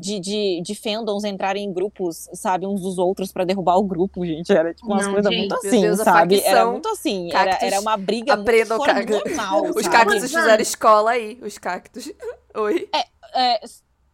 [0.00, 4.24] de, de, de fandoms entrarem em grupos, sabe, uns dos outros pra derrubar o grupo,
[4.24, 4.50] gente.
[4.52, 6.40] Era tipo umas coisas muito assim, Deus, sabe?
[6.40, 7.28] Era muito assim.
[7.32, 9.88] Era, cactus era uma briga muito fora normal, Os sabe?
[9.90, 12.10] cactos fizeram escola aí, os cactos.
[12.56, 12.88] Oi?
[13.34, 13.60] É,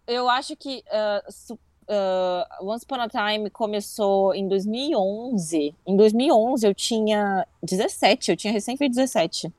[0.06, 0.82] eu acho que
[1.30, 1.58] su-
[1.88, 5.74] ah, Once Upon a Time começou em 2011.
[5.86, 9.52] Em 2011 eu tinha 17, eu tinha recém feito 17.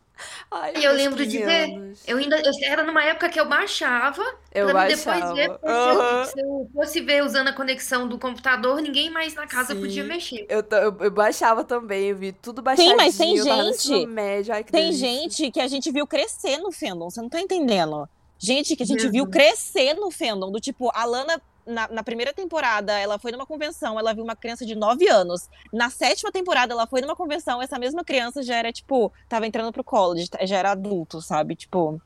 [0.51, 1.93] Ai, Eu lembro de 15 ver.
[2.07, 2.37] Eu ainda.
[2.39, 4.23] eu- era numa época que eu baixava.
[4.53, 5.19] Eu pra baixava.
[5.19, 5.49] depois ver.
[5.49, 6.25] porque Aham.
[6.25, 9.81] Se eu fosse ver usando a conexão do computador, ninguém mais na casa Sim.
[9.81, 10.45] podia mexer.
[10.49, 12.91] Eu, eu, eu baixava também, eu vi tudo baixadinho.
[12.91, 15.07] Sim, mas tem eu gente- médio, ai, que Tem delícia.
[15.07, 18.07] gente que a gente viu crescer no fandom, você não tá entendendo.
[18.39, 19.11] Gente que a gente Mesmo.
[19.11, 23.45] viu crescer no fandom, do tipo, a Lana na, na primeira temporada, ela foi numa
[23.45, 25.49] convenção, ela viu uma criança de 9 anos.
[25.71, 29.71] Na sétima temporada, ela foi numa convenção, essa mesma criança já era, tipo, tava entrando
[29.71, 31.55] pro college, já era adulto, sabe?
[31.55, 32.01] Tipo,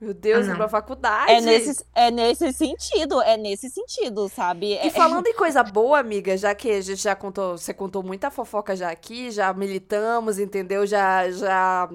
[0.00, 1.30] Meu Deus, Ah, é pra faculdade.
[1.32, 4.72] é nesse, é nesse sentido, é nesse sentido, sabe?
[4.72, 8.02] É- E falando em coisa boa, amiga, já que a gente já contou, você contou
[8.02, 10.86] muita fofoca já aqui, já militamos, entendeu?
[10.86, 11.88] Já, já,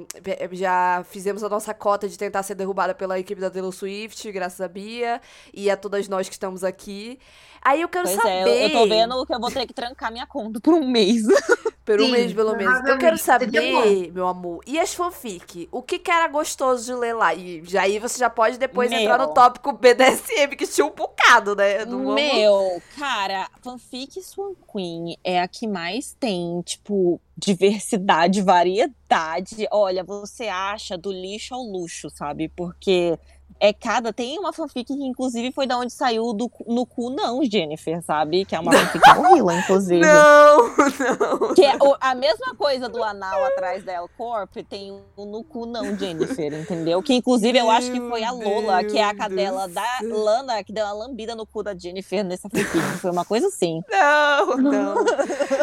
[0.51, 4.61] já fizemos a nossa cota de tentar ser derrubada pela equipe da Taylor Swift, graças
[4.61, 5.19] a Bia,
[5.51, 7.17] e a todas nós que estamos aqui.
[7.59, 8.29] Aí eu quero Pois saber.
[8.29, 10.87] é, eu, eu tô vendo que eu vou ter que trancar minha conta por um
[10.87, 11.23] mês.
[11.85, 12.83] Por um Sim, mês, pelo menos.
[12.89, 15.69] Eu quero saber, meu amor, e as fanfic?
[15.71, 17.35] O que que era gostoso de ler lá?
[17.35, 19.01] E já aí você já pode depois Meu.
[19.01, 21.85] entrar no tópico BDSM, que tinha um bocado, né?
[21.85, 29.67] Meu, cara, fanfic Swan Queen é a que mais tem, tipo, diversidade, variedade.
[29.69, 32.49] Olha, você acha do lixo ao luxo, sabe?
[32.49, 33.19] Porque
[33.59, 34.11] é cada.
[34.13, 38.45] Tem uma fanfic que, inclusive, foi da onde saiu do No Cu Não, Jennifer, sabe?
[38.45, 40.01] Que é uma fanfic horrível, inclusive.
[40.01, 41.53] Não, não.
[41.53, 45.43] Que é o- a mesma coisa do anal atrás da El Corp, tem o no
[45.43, 47.01] cu não, Jennifer, entendeu?
[47.01, 49.85] Que inclusive eu acho que foi a Lola, que é a cadela Deus da.
[50.03, 52.79] Lana, que deu uma lambida no cu da Jennifer nessa fanfic.
[52.99, 53.81] Foi uma coisa assim.
[53.89, 54.95] Não, não.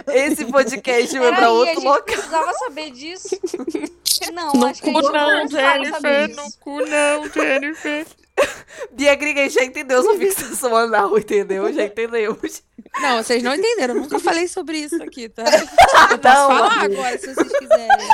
[0.08, 2.02] Esse podcast vai pra outro gente local.
[2.02, 3.28] precisava saber disso.
[4.32, 7.81] Não, No acho que a cu gente não, Jennifer, no cu não, Jennifer.
[8.92, 11.72] Bia Gringa já entendeu sua fixação anal, entendeu?
[11.72, 12.62] Já entendemos.
[13.00, 13.94] Não, vocês não entenderam.
[13.94, 15.44] Eu nunca falei sobre isso aqui, tá?
[16.10, 18.08] Eu posso Não, falar agora, se vocês quiserem.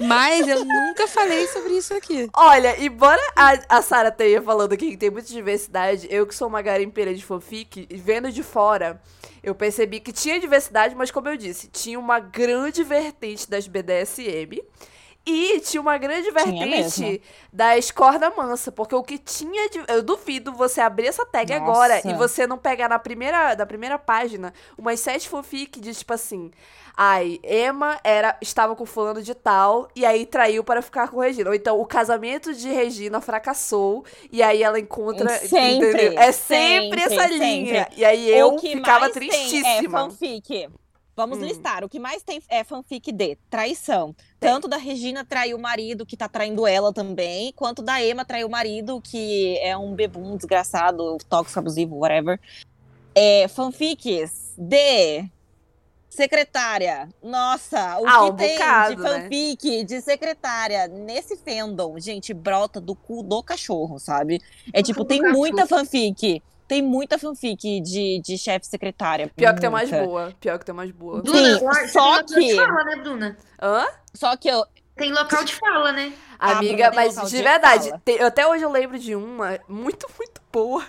[0.00, 2.28] Mas eu nunca falei sobre isso aqui.
[2.34, 6.48] Olha, embora a, a Sarah tenha falando aqui que tem muita diversidade, eu que sou
[6.48, 9.00] uma garimpeira de fanfic, vendo de fora,
[9.42, 14.62] eu percebi que tinha diversidade, mas como eu disse, tinha uma grande vertente das BDSM.
[15.30, 17.20] E tinha uma grande vertente
[17.52, 19.84] das corda mansa, porque o que tinha de.
[19.86, 21.62] Eu duvido você abrir essa tag Nossa.
[21.62, 26.14] agora e você não pegar na primeira, na primeira página umas sete fanfic de tipo
[26.14, 26.50] assim.
[26.96, 31.50] Ai, Emma era, estava com fulano de tal e aí traiu para ficar com Regina.
[31.50, 35.28] Ou então o casamento de Regina fracassou e aí ela encontra.
[35.28, 36.18] Sempre, entendeu?
[36.18, 37.38] É sempre, sempre, essa sempre.
[37.38, 37.88] linha.
[37.94, 40.00] E aí eu ficava mais tem é tristíssima.
[40.00, 40.68] fanfic.
[41.18, 41.46] Vamos Hum.
[41.46, 41.82] listar.
[41.82, 44.14] O que mais tem é fanfic de traição.
[44.38, 48.44] Tanto da Regina trair o marido, que tá traindo ela também, quanto da Emma trair
[48.44, 52.38] o marido, que é um bebum desgraçado, tóxico, abusivo, whatever.
[53.16, 55.24] É, fanfics de
[56.08, 57.08] secretária.
[57.20, 59.08] Nossa, o Ah, que um tem bocado, de né?
[59.22, 64.40] fanfic de secretária nesse fandom, gente, brota do cu do cachorro, sabe?
[64.72, 66.40] É tipo, tem muita fanfic.
[66.68, 69.28] Tem muita fanfic de, de chefe secretária.
[69.34, 70.04] Pior que tem mais muita.
[70.06, 70.32] boa.
[70.38, 71.22] Pior que tem mais boa.
[71.22, 73.36] Bruna, Sim, só que tem que- local de fala, né, Bruna?
[73.60, 73.86] Hã?
[74.14, 74.64] Só que eu.
[74.94, 76.12] Tem local de fala, né?
[76.38, 80.84] Amiga, mas de de verdade, tem- até hoje eu lembro de uma muito, muito boa.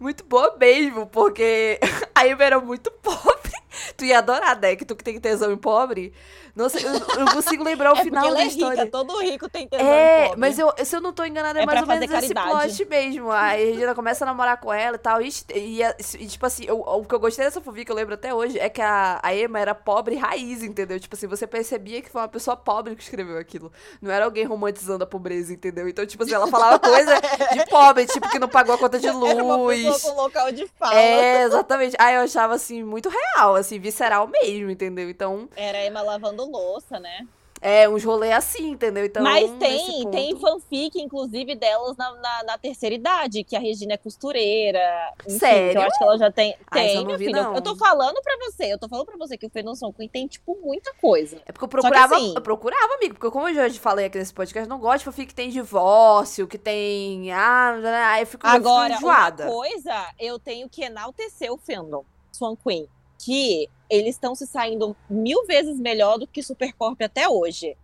[0.00, 1.78] Muito boa mesmo, porque
[2.14, 3.52] a Emma era muito pobre.
[3.96, 4.74] Tu ia adorar, né?
[4.76, 6.14] Que tu que tem tesão em pobre.
[6.56, 8.84] Nossa, eu eu não consigo lembrar o é final da é história.
[8.84, 10.40] rica, todo rico tem tesão É, pobre.
[10.40, 12.66] mas eu, se eu não tô enganada, é, É mais ou menos fazer esse caridade.
[12.76, 13.30] plot mesmo.
[13.30, 15.20] A Regina começa a namorar com ela e tal.
[15.20, 18.14] E, e, e, tipo assim, eu- o que eu gostei dessa fanfic, que eu lembro
[18.14, 20.98] até hoje, é que a, a Emma era pobre raiz, entendeu?
[20.98, 23.70] Tipo assim, você percebia que foi uma pessoa pobre que escreveu aquilo.
[24.00, 25.86] Não era alguém romantizando a pobreza, entendeu?
[25.86, 27.14] Então, tipo assim, ela falava coisa
[27.52, 29.82] de pobre, tipo, que não pagou a conta de Era uma luz.
[29.84, 30.94] pessoa com local de fala.
[30.98, 31.94] É, exatamente.
[31.98, 35.10] Aí eu achava, assim, muito real, assim, visceral mesmo, entendeu?
[35.10, 37.26] Então, Era a Emma lavando louça, né?
[37.60, 39.04] é uns rolês assim, entendeu?
[39.06, 43.94] Então, Mas tem, tem fanfic, inclusive, delas na, na, na terceira idade, que a Regina
[43.94, 44.78] é costureira.
[45.26, 45.80] Enfim, Sério?
[45.80, 46.54] Eu acho que ela já tem.
[46.70, 47.42] Ah, tem, eu minha filha.
[47.42, 47.54] não.
[47.54, 50.26] Eu tô falando pra você, eu tô falando pra você que o Fernanson Queen tem,
[50.26, 51.40] tipo, muita coisa.
[51.46, 54.34] É porque eu procurava, assim- eu procurava, amigo, porque como eu já falei aqui nesse
[54.34, 57.32] podcast, eu não gosto de fanfic que tem divórcio, que tem.
[57.32, 57.74] Ah,
[58.12, 59.46] aí eu fico, eu fico Agora, uma enjoada.
[59.46, 62.86] coisa, eu tenho que enaltecer o fandom Swan Queen.
[63.18, 67.76] Que eles estão se saindo mil vezes melhor do que Supercorp até hoje.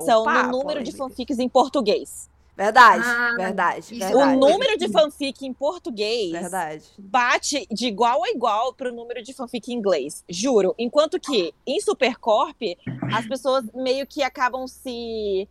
[0.00, 2.28] São Opa, no número de fanfics em português.
[2.56, 4.14] Verdade, Ah, verdade, verdade.
[4.14, 6.84] O número de fanfic em português Verdade.
[6.96, 10.24] bate de igual a igual pro número de fanfic em inglês.
[10.26, 10.74] Juro.
[10.78, 12.62] Enquanto que em Supercorp,
[13.12, 15.46] as pessoas meio que acabam se,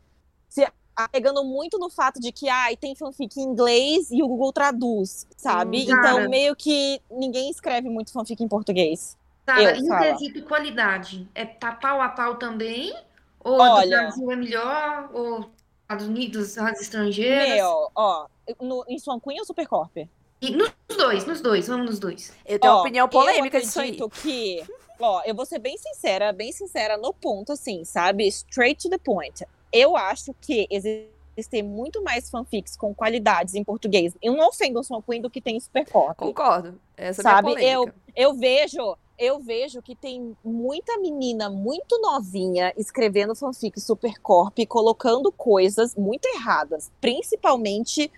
[0.50, 4.52] se apegando muito no fato de que ai, tem fanfic em inglês e o Google
[4.52, 5.86] traduz, sabe?
[5.86, 9.16] Hum, então, meio que ninguém escreve muito fanfic em português.
[9.46, 10.02] Sara, Eu, em fala.
[10.14, 12.94] quesito qualidade, é tá pau a pau também?
[13.44, 13.84] Ou Olha.
[13.84, 15.10] do Brasil é melhor?
[15.14, 15.50] Ou
[15.84, 17.50] Estados Unidos, as estrangeiras?
[17.50, 18.26] Meu, ó,
[18.60, 19.98] no, em Swan Queen ou Supercorp?
[20.42, 22.34] E nos dois, nos dois, vamos nos dois.
[22.46, 23.90] Eu tenho uma Ó, opinião polêmica disso eu aí.
[23.92, 24.64] acredito que,
[25.00, 28.28] ó, eu vou ser bem sincera, bem sincera no ponto, assim, sabe?
[28.28, 29.46] Straight to the point.
[29.72, 31.10] Eu acho que existe
[31.50, 34.16] ter muito mais fanfics com qualidades em português.
[34.22, 36.18] E não ofendo o Swan Queen do que tem em Supercorp.
[36.18, 36.80] Concordo.
[36.98, 37.96] Essa Sabe, é a minha polêmica.
[38.16, 45.32] Eu vejo, eu vejo que tem muita menina muito novinha escrevendo fanfic Supercorp, e colocando
[45.32, 48.12] coisas muito erradas, principalmente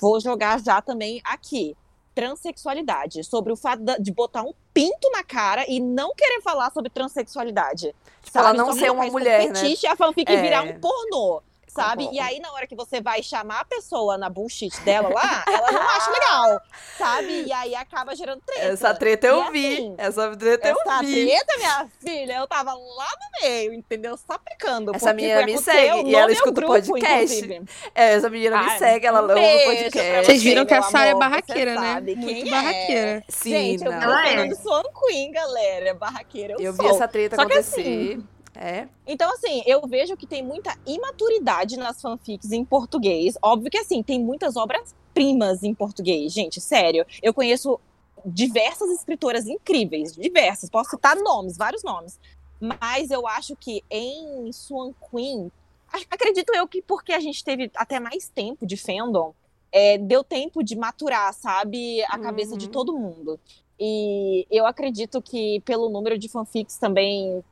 [0.00, 1.76] vou jogar já também aqui.
[2.12, 6.90] Transsexualidade, sobre o fato de botar um pinto na cara e não querer falar sobre
[6.90, 7.94] transexualidade.
[8.22, 8.58] Tipo, ela sabe?
[8.58, 9.54] não Só ser uma mulher, né?
[9.54, 10.42] fetiche a fanfic É.
[10.42, 11.40] virar um pornô.
[11.70, 12.04] Sabe?
[12.04, 12.16] Concordo.
[12.16, 15.70] E aí, na hora que você vai chamar a pessoa na bullshit dela lá, ela
[15.72, 16.60] não acha legal,
[16.98, 17.44] sabe?
[17.46, 18.66] E aí acaba gerando treta.
[18.66, 19.74] Essa treta eu E vi.
[19.76, 21.26] assim, Essa treta eu essa vi.
[21.26, 24.16] treta, minha filha, eu tava lá no meio, entendeu?
[24.16, 24.94] Sapecando.
[24.94, 27.36] Essa menina me segue e ela escuta o podcast.
[27.36, 27.64] inclusive.
[27.94, 30.24] É, essa menina me segue, ela ama o podcast.
[30.26, 32.00] Vocês viram que a Sara é amor, você barraqueira, né?
[32.00, 33.24] Muito barraqueira.
[33.28, 34.02] Sim, Gente, eu não.
[34.02, 34.54] Ela o é.
[34.56, 35.88] Swan Queen, galera.
[35.90, 36.84] É barraqueira, eu, Eu sou.
[36.84, 38.18] vi essa treta Só que acontecer.
[38.54, 38.88] É.
[39.06, 43.36] Então, assim, eu vejo que tem muita imaturidade nas fanfics em português.
[43.42, 47.06] Óbvio que, assim, tem muitas obras-primas em português, gente, sério.
[47.22, 47.78] Eu conheço
[48.24, 50.68] diversas escritoras incríveis, diversas.
[50.68, 52.18] Posso citar nomes, vários nomes.
[52.60, 55.50] Mas eu acho que em Swan Queen,
[55.92, 59.32] ac- acredito eu que porque a gente teve até mais tempo de fandom,
[59.72, 62.72] é, deu tempo de maturar, sabe, a cabeça de Uhum.
[62.72, 63.40] todo mundo.
[63.78, 67.42] E eu acredito que pelo número de fanfics também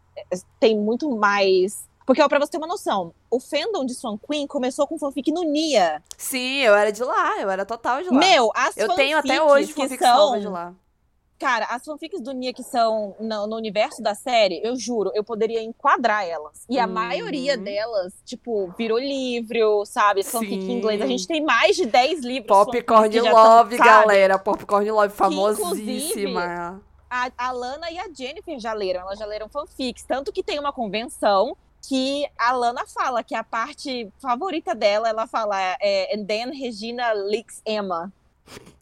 [0.61, 1.87] tem muito mais.
[2.07, 5.31] Porque, ó, pra você ter uma noção, o fandom de Swan Queen começou com fanfic
[5.31, 6.03] no Nia.
[6.17, 8.19] Sim, eu era de lá, eu era total de lá.
[8.19, 10.75] Meu, as eu tenho até hoje que fanfics são novas de lá.
[11.39, 15.23] Cara, as fanfics do Nia que são no, no universo da série, eu juro, eu
[15.23, 16.65] poderia enquadrar elas.
[16.69, 16.93] E a Uhum.
[16.95, 20.25] maioria delas, tipo, virou livro, sabe?
[20.25, 21.01] Fanfic em inglês.
[21.03, 22.49] A gente tem mais de 10 livros.
[22.49, 23.89] Popcorn Love, sabe?
[23.89, 24.39] galera.
[24.39, 26.83] Popcorn Love famosíssima.
[27.11, 30.05] A, a Lana e a Jennifer já leram, elas já leram fanfics.
[30.05, 31.57] Tanto que tem uma convenção
[31.87, 37.13] que a Lana fala que a parte favorita dela, ela fala, é, and then Regina
[37.15, 38.13] licks Emma.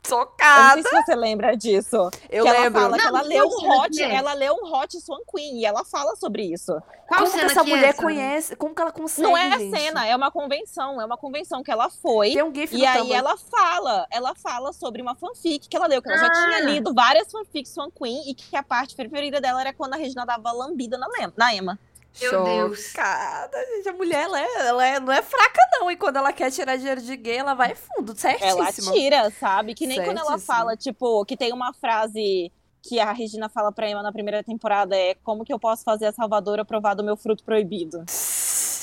[0.09, 0.83] Eu não Socada.
[0.83, 1.97] sei se você lembra disso.
[2.31, 2.81] Eu que ela lembro.
[2.81, 4.15] fala que Não, ela não leu sei um o hot, que é.
[4.15, 6.73] ela leu um hot Swan Queen e ela fala sobre isso.
[7.09, 8.03] Qual Como que essa que mulher é essa?
[8.03, 8.57] conhece?
[8.57, 9.77] Como que ela consegue, não é a gente?
[9.77, 12.35] cena, é uma convenção, é uma convenção que ela foi.
[12.35, 16.01] Tem um gif E aí ela fala, ela fala sobre uma fanfic que ela leu,
[16.01, 16.31] que ela já Ah.
[16.31, 19.97] tinha lido várias fanfics Swan Queen e que a parte preferida dela era quando a
[19.97, 21.79] Regina dava lambida na, na Emma.
[22.21, 22.79] Meu Deus.
[22.79, 23.89] Gente.
[23.89, 25.91] A mulher, ela, é, ela é- não é fraca, não.
[25.91, 28.93] E quando ela quer tirar dinheiro de gay, ela vai fundo, Ela certíssima.
[28.93, 29.75] tira, sabe?
[29.75, 32.51] Que nem quando ela fala, tipo, que tem uma frase
[32.83, 36.07] que a Regina fala pra Emma na primeira temporada é como que eu posso fazer
[36.07, 38.05] a Salvadora provar do meu fruto proibido.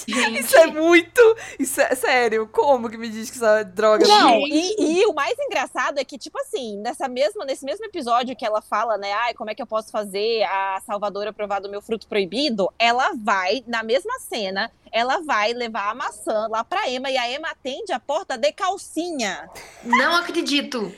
[0.08, 1.22] Isso é muito.
[1.60, 2.48] Isso é sério.
[2.52, 4.76] Como que me diz que essa droga Não, Gente.
[4.80, 8.46] e, e o mais engraçado é que, tipo assim, nessa mesma, nesse mesmo episódio que
[8.46, 11.82] ela fala, né, ai, como é que eu posso fazer a Salvadora provar do meu
[11.82, 17.10] fruto proibido, ela vai, na mesma cena, ela vai levar a maçã lá pra Emma
[17.10, 19.50] e a Emma atende a porta de calcinha.
[19.84, 20.94] Não acredito.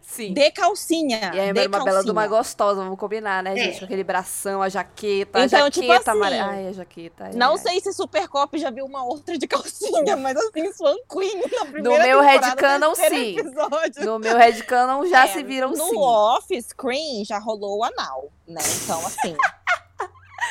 [0.00, 0.32] Sim.
[0.32, 1.30] De calcinha.
[1.34, 2.38] E a Emma era uma bela de uma calcinha.
[2.38, 3.76] gostosa, vamos combinar, né, gente?
[3.76, 3.78] É.
[3.80, 6.48] Com aquele bração, a jaqueta, a Então, jaqueta tipo assim, amarela.
[6.50, 7.24] Ai, a jaqueta.
[7.24, 7.58] ai, Não ai.
[7.58, 12.04] sei se Supercop já viu uma outra de calcinha, mas assim, Swan Queen na primeira
[12.04, 13.38] meu temporada, headcanon, terceiro sim.
[13.38, 14.04] episódio.
[14.06, 15.96] No meu headcanon já É, se viram no sim.
[15.98, 18.60] off-screen já rolou o anal, né?
[18.82, 19.36] Então, assim.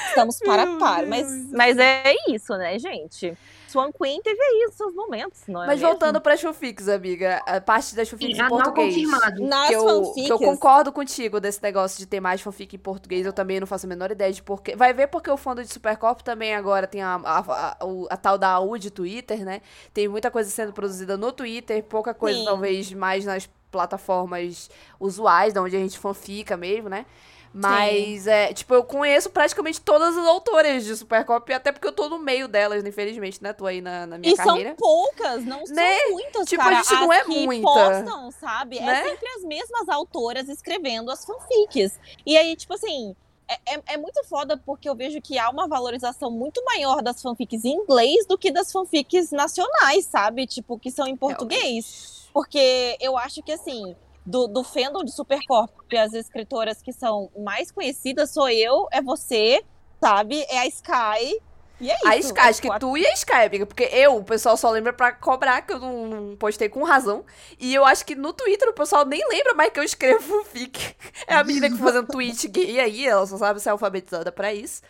[0.08, 1.06] estamos para Meu par.
[1.08, 1.52] Mas, Deus.
[1.52, 3.38] mas é isso, né, gente?
[3.68, 5.90] Swan Queen teve aí os seus momentos, não é Mas mesmo?
[5.90, 8.94] voltando pra Chufix, amiga, a parte da Chufix em português.
[8.94, 9.42] confirmado.
[9.48, 12.80] Nas que eu, fanfics, que eu concordo contigo desse negócio de ter mais fanfic em
[12.80, 14.76] português, eu também não faço a menor ideia de porquê.
[14.76, 17.78] Vai ver porque o fandom de Supercorp também agora tem a, a, a,
[18.12, 19.62] a tal da AU de Twitter, né?
[19.92, 22.46] Tem muita coisa sendo produzida no Twitter, pouca coisa Sim.
[22.46, 27.08] talvez mais nas plataformas usuais, da onde a gente fanfica mesmo, né?
[27.54, 32.10] Mas, é, tipo, eu conheço praticamente todas as autoras de Supercorp, até porque eu tô
[32.10, 33.54] no meio delas, infelizmente, né?
[33.54, 34.70] Tô aí na, na minha E carreira.
[34.70, 35.98] são poucas, não Né?
[36.00, 36.80] são muitas, Tipo, cara.
[36.80, 37.62] a gente não As é muita.
[37.64, 38.80] postam, sabe?
[38.80, 39.02] Né?
[39.02, 42.00] É sempre as mesmas autoras escrevendo as fanfics.
[42.26, 43.16] E aí, tipo assim,
[43.48, 47.22] é, é, é muito foda porque eu vejo que há uma valorização muito maior das
[47.22, 50.48] fanfics em inglês do que das fanfics nacionais, sabe?
[50.48, 52.28] Tipo, que são em português.
[52.34, 57.72] Porque eu acho que, assim, do, do fandom de Supercorp, as escritoras que são mais
[57.72, 59.64] conhecidas sou eu, é você,
[60.02, 60.46] sabe?
[60.50, 61.42] É a Sky.
[61.82, 62.08] E é isso.
[62.08, 63.66] A Sky, acho que quatro- tu e a Sky, amiga.
[63.66, 67.26] Porque eu, o pessoal só lembra pra cobrar, que eu não, não postei com razão.
[67.60, 70.96] E eu acho que no Twitter o pessoal nem lembra mais que eu escrevo fic.
[71.28, 74.54] É a menina que fica fazendo tweet gay aí, ela só sabe ser alfabetizada pra
[74.54, 74.82] isso.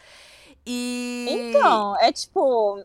[0.66, 1.26] E.
[1.30, 2.84] Então, é tipo.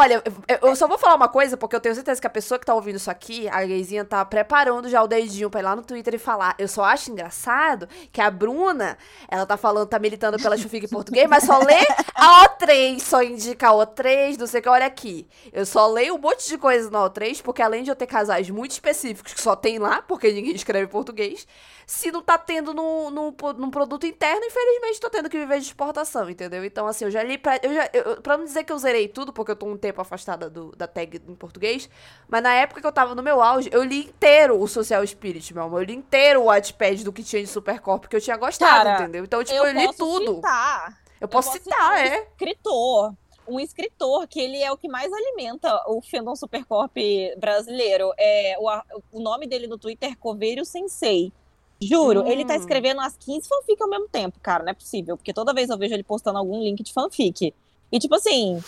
[0.00, 0.22] Olha,
[0.62, 2.72] eu, só vou falar uma coisa, porque eu tenho certeza que a pessoa que tá
[2.72, 6.14] ouvindo isso aqui, a gayzinha, tá preparando já o dedinho pra ir lá no Twitter
[6.14, 6.54] e falar.
[6.56, 8.96] Eu só acho engraçado que a Bruna,
[9.28, 11.84] ela tá falando, tá militando pela Chufique em português, mas só lê
[12.14, 14.68] a O3, só indica a O3, não sei o que.
[14.68, 15.26] Olha aqui.
[15.52, 18.48] Eu só leio um monte de coisa na O3, porque além de eu ter casais
[18.50, 21.44] muito específicos que só tem lá, porque ninguém escreve português,
[21.88, 25.64] se não tá tendo num, num, num produto interno, infelizmente tô tendo que viver de
[25.64, 26.62] exportação, entendeu?
[26.62, 27.58] Então, assim, eu já li pra.
[27.62, 29.98] Eu já, eu, pra não dizer que eu zerei tudo, porque eu tô um tempo
[29.98, 31.88] afastada do, da tag em português,
[32.28, 35.54] mas na época que eu tava no meu auge, eu li inteiro o Social Spirit,
[35.54, 35.80] meu amor.
[35.80, 39.02] Eu li inteiro o Watchpad do que tinha de Supercorp, que eu tinha gostado, Cara,
[39.02, 39.24] entendeu?
[39.24, 40.34] Então, tipo, eu, li posso tudo.
[40.36, 42.22] citar eu posso posso citar, citar é.
[42.24, 43.14] escritor.
[43.48, 46.94] Um escritor que ele é o que mais alimenta o fandom Supercorp
[47.38, 48.12] brasileiro.
[48.18, 51.32] É, o, o nome dele no Twitter é Coveiro Sensei.
[51.80, 52.58] Juro, ele tá Hum.
[52.58, 54.64] escrevendo as 15 fanfic ao mesmo tempo, cara.
[54.64, 55.16] Não é possível.
[55.16, 57.54] Porque toda vez eu vejo ele postando algum link de fanfic.
[57.90, 58.60] E, tipo assim,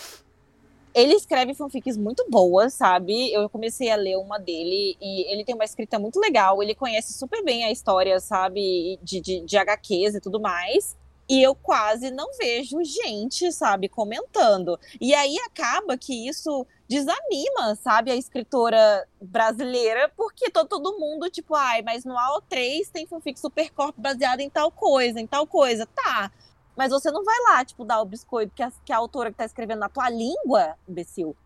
[0.94, 3.32] ele escreve fanfics muito boas, sabe?
[3.32, 6.62] Eu comecei a ler uma dele e ele tem uma escrita muito legal.
[6.62, 8.98] Ele conhece super bem a história, sabe?
[9.02, 10.96] De, de, de HQs e tudo mais.
[11.30, 14.76] E eu quase não vejo gente, sabe, comentando.
[15.00, 21.54] E aí acaba que isso desanima, sabe, a escritora brasileira, porque to- todo mundo, tipo,
[21.54, 25.86] ai, mas no AO3 tem fanfic Supercorp baseada em tal coisa, em tal coisa.
[25.86, 26.32] Tá.
[26.76, 29.36] Mas você não vai lá, tipo, dar o biscoito que a, que a autora que
[29.36, 31.36] tá escrevendo na tua língua, imbecil.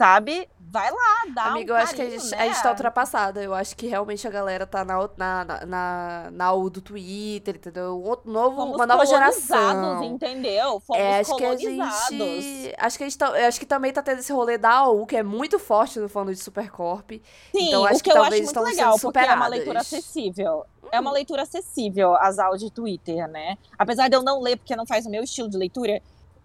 [0.00, 0.48] Sabe?
[0.58, 2.38] Vai lá, dá Amiga, um eu acho que a gente, né?
[2.38, 3.42] a gente tá ultrapassada.
[3.42, 8.00] Eu acho que realmente a galera tá na, na, na, na, U do Twitter, entendeu?
[8.02, 10.02] Um outro novo, Fomos uma nova geração.
[10.02, 10.80] entendeu?
[10.80, 12.74] Fomos É, acho que a gente.
[12.78, 15.18] Acho que a gente tá, acho que também tá tendo esse rolê da AU, que
[15.18, 17.10] é muito forte no fã de Supercorp.
[17.10, 20.64] Sim, Então, acho o que que eu acho muito legal, porque é uma leitura acessível.
[20.90, 23.58] É uma leitura acessível as aulas de Twitter, né?
[23.78, 26.00] Apesar de eu não ler porque não faz o meu estilo de leitura,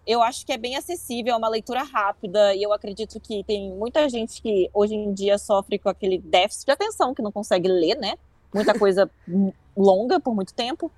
[0.06, 3.70] eu acho que é bem acessível, é uma leitura rápida, e eu acredito que tem
[3.72, 7.68] muita gente que hoje em dia sofre com aquele déficit de atenção, que não consegue
[7.68, 8.14] ler, né?
[8.54, 9.10] Muita coisa
[9.76, 10.90] longa por muito tempo.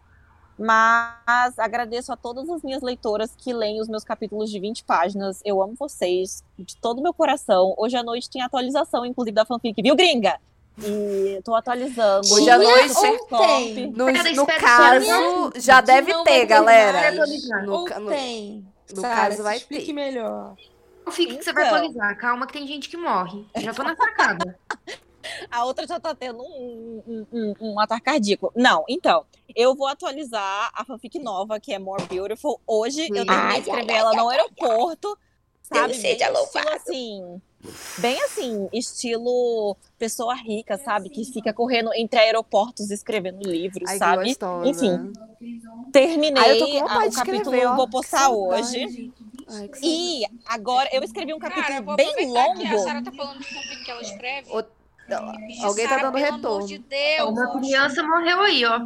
[0.61, 5.41] Mas agradeço a todas as minhas leitoras que leem os meus capítulos de 20 páginas.
[5.45, 7.75] Eu amo vocês de todo o meu coração.
[7.79, 10.37] Hoje à noite tem atualização, inclusive, da fanfic, viu, gringa?
[10.83, 12.27] E tô atualizando.
[12.33, 13.77] Hoje à noite- Supercorp.
[13.97, 17.13] No, no caso, já De deve ter, galera.
[17.65, 18.67] No, no- tem.
[18.95, 19.93] No Sara, caso vai explique ter.
[19.93, 20.57] melhor.
[21.11, 21.77] Fique que você vai Então.
[21.77, 22.19] atualizar.
[22.19, 23.47] Calma que tem gente que morre.
[23.57, 24.59] Já tô na sacada.
[25.51, 28.53] A outra já tá tendo um, um, um, um ataque cardíaco.
[28.57, 32.61] Não, então, eu vou atualizar a fanfic nova, que é More Beautiful.
[32.67, 35.19] Hoje eu Ai, de escrever ela no aeroporto.
[35.73, 35.93] Sabe?
[35.93, 36.69] Deus Bem seja louvado.
[36.71, 37.43] assim.
[37.99, 41.11] Bem assim, estilo pessoa rica, sabe?
[41.11, 44.25] Que fica correndo entre aeroportos escrevendo livros, Ai, que sabe?
[44.29, 44.69] gostosa.
[44.69, 45.13] Enfim,
[45.93, 47.77] Terminei Ai, eu tô com a- o capítulo, escrever, ó.
[47.77, 49.13] vou postar hoje.
[49.49, 52.85] Ai, E agora eu escrevi um capítulo Cara, eu vou bem aproveitar que a longo.
[52.85, 54.49] Sara tá falando de fanfic que ela escreve.
[54.51, 54.78] O-
[55.17, 56.67] Alguém tá Sara, dando pelo retorno.
[56.67, 57.29] de Deus.
[57.31, 58.81] Uma criança morreu aí, ó.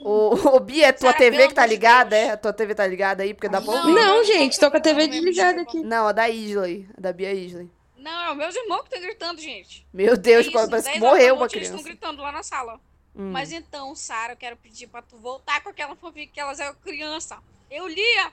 [0.00, 2.28] O, o Bia, é tua Sara, TV que tá ligada, Deus.
[2.28, 2.30] é?
[2.32, 3.80] A tua TV tá ligada aí, porque dá pra Não.
[3.80, 3.94] ouvir.
[3.94, 5.80] Não, gente, tô com a TV Não, desligada aqui.
[5.82, 6.88] Não, a da Isley.
[6.96, 7.70] A da Bia Isley.
[7.96, 9.86] Não, é o meus irmãos que estão gritando, gente.
[9.92, 11.80] Meu Deus, É isso, parece que 10 horas da morreu uma noite, Eles criança.
[11.88, 12.80] estão gritando lá na sala.
[13.14, 13.30] Hum.
[13.32, 16.74] Mas então, Sara, eu quero pedir pra tu voltar com aquela fanfic que elas eram
[16.76, 17.38] criança.
[17.70, 18.32] Eu lia.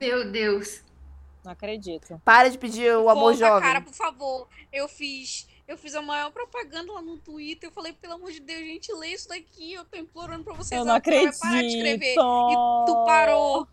[0.00, 0.82] Meu Deus.
[1.44, 2.20] Não acredito.
[2.24, 3.62] Para de pedir o amor Volta, jovem.
[3.68, 4.48] cara, por favor.
[4.72, 5.46] Eu fiz...
[5.68, 7.68] Eu fiz a maior propaganda lá no Twitter.
[7.68, 9.74] Eu falei, pelo amor de Deus, gente, lê isso daqui.
[9.74, 10.78] Eu tô implorando pra vocês.
[10.78, 11.38] Eu não acredito.
[11.38, 12.12] parar de escrever.
[12.12, 13.68] E tu parou.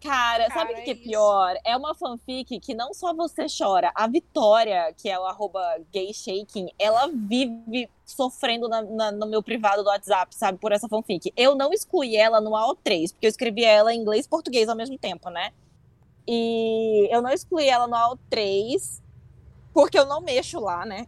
[0.00, 1.02] Cara, sabe o Cara, que é é isso.
[1.02, 1.56] pior?
[1.64, 5.60] É uma fanfic que não só você chora, a Vitória, que é o arroba
[5.92, 11.32] gayshaking, ela vive sofrendo na- na- no meu privado do WhatsApp, sabe, por essa fanfic.
[11.36, 14.76] Eu não excluí ela no AO3, porque eu escrevi ela em inglês e português ao
[14.76, 15.50] mesmo tempo, né?
[16.28, 19.02] E eu não excluí ela no AO3,
[19.78, 21.06] porque eu não mexo lá, né?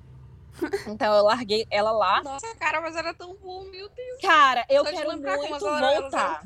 [0.87, 2.23] Então eu larguei ela lá.
[2.23, 4.21] Nossa, cara, mas era tão bom, meu Deus.
[4.23, 6.43] Cara, eu Só quero muito voltar.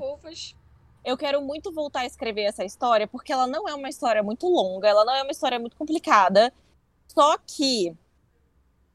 [1.05, 4.49] Eu quero muito voltar a escrever essa história, porque ela não é uma história muito
[4.49, 6.51] longa, ela não é uma história muito complicada.
[7.09, 7.95] Só que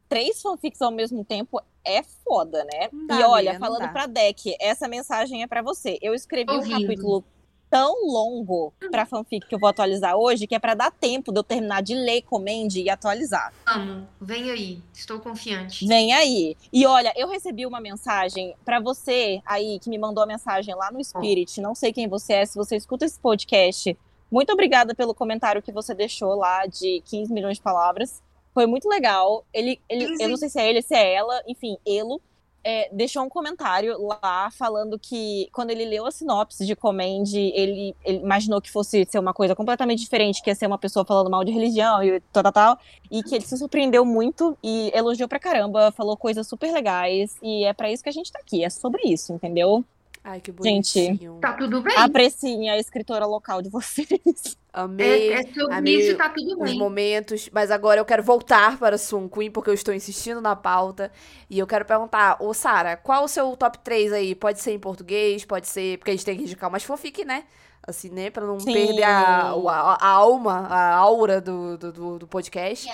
[0.08, 2.90] três fanfics ao mesmo tempo é foda, né?
[2.92, 3.90] Não e dá, olha, amiga, falando dá.
[3.90, 6.00] pra Deck, essa mensagem é pra você.
[6.02, 6.82] Eu escrevi um Ouvindo.
[6.82, 7.24] capítulo
[7.70, 11.40] tão longo pra fanfic que eu vou atualizar hoje, que é pra dar tempo de
[11.40, 13.54] eu terminar de ler, comende e atualizar.
[13.66, 14.82] Vamos, vem aí.
[14.94, 15.86] Estou confiante.
[15.86, 16.58] Vem aí.
[16.74, 20.92] E olha, eu recebi uma mensagem pra você aí que me mandou a mensagem lá
[20.92, 21.62] no Spirit.
[21.62, 23.98] Não sei quem você é, se você escuta esse podcast.
[24.32, 28.22] Muito obrigada pelo comentário que você deixou lá de 15 milhões de palavras.
[28.54, 29.46] Foi muito legal.
[29.54, 32.22] Ele, ele eu não sei se é ele, se é ela, enfim, Elo.
[32.64, 37.96] É, deixou um comentário lá falando que quando ele leu a sinopse de Commend, ele,
[38.04, 41.30] ele imaginou que fosse ser uma coisa completamente diferente, que ia ser uma pessoa falando
[41.30, 42.80] mal de religião e tal, tal, tal,
[43.10, 47.66] e que ele se surpreendeu muito e elogiou pra caramba, falou coisas super legais, e
[47.66, 49.84] é pra isso que a gente tá aqui, é sobre isso, entendeu?
[50.24, 51.40] Ai, que Gente, bonitinho.
[51.40, 51.96] Tá tudo bem.
[51.98, 54.58] Apreciem a escritora local de vocês.
[54.72, 55.32] Amei.
[55.34, 56.78] É, é sobre amei isso, tá tudo os bem.
[56.78, 61.12] momentos, mas agora eu quero voltar para Sun Queen, porque eu estou insistindo na pauta.
[61.50, 64.36] E eu quero perguntar, ô Sara, qual o seu top 3 aí?
[64.36, 65.98] Pode ser em português, pode ser.
[65.98, 67.46] Porque a gente tem que indicar umas fanfic, né?
[67.86, 68.30] Assim, né?
[68.30, 68.72] Pra não Sim.
[68.72, 72.88] perder a, a, a alma, a aura do, do, do- do podcast.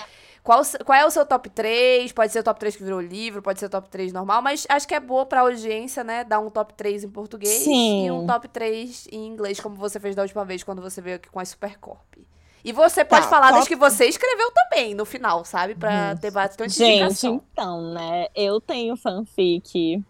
[0.46, 2.12] Qual, qual é o seu top 3?
[2.12, 4.64] Pode ser o top 3 que virou livro, pode ser o top 3 normal, mas
[4.68, 6.22] acho que é boa pra audiência, né?
[6.22, 8.06] Dar um top 3 em português Sim.
[8.06, 11.16] e um top 3 em inglês, como você fez da última vez quando você veio
[11.16, 12.14] aqui com as Supercorp.
[12.64, 15.74] E você pode Tá, falar das top- que você escreveu também no final, sabe?
[15.74, 17.42] Pra ter bastante Gente, indicação.
[17.52, 18.28] então, né?
[18.32, 20.00] Eu tenho fanfic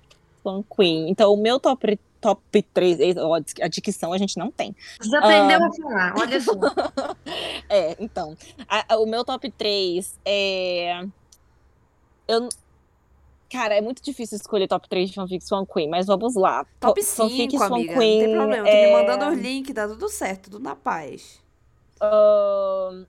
[0.44, 1.08] Fan Queen.
[1.10, 4.74] Então, o meu top, top 3, ó, a dicção a gente não tem.
[5.00, 5.66] Você aprendeu Ah.
[5.66, 6.52] a falar, olha só.
[7.68, 8.36] É, então.
[8.68, 11.04] a- a- o meu top 3 é.
[12.28, 12.48] Eu.
[13.50, 16.64] Cara, é muito difícil escolher top 3 de fanfics Fan Queen, mas vamos lá.
[16.80, 17.92] Top Fa- fanfics 5, Fan amiga.
[17.92, 18.64] não Queen tem problema.
[18.64, 21.40] Tô é- me mandando os links, tá tudo certo, tudo na paz.
[22.00, 23.04] Ahn,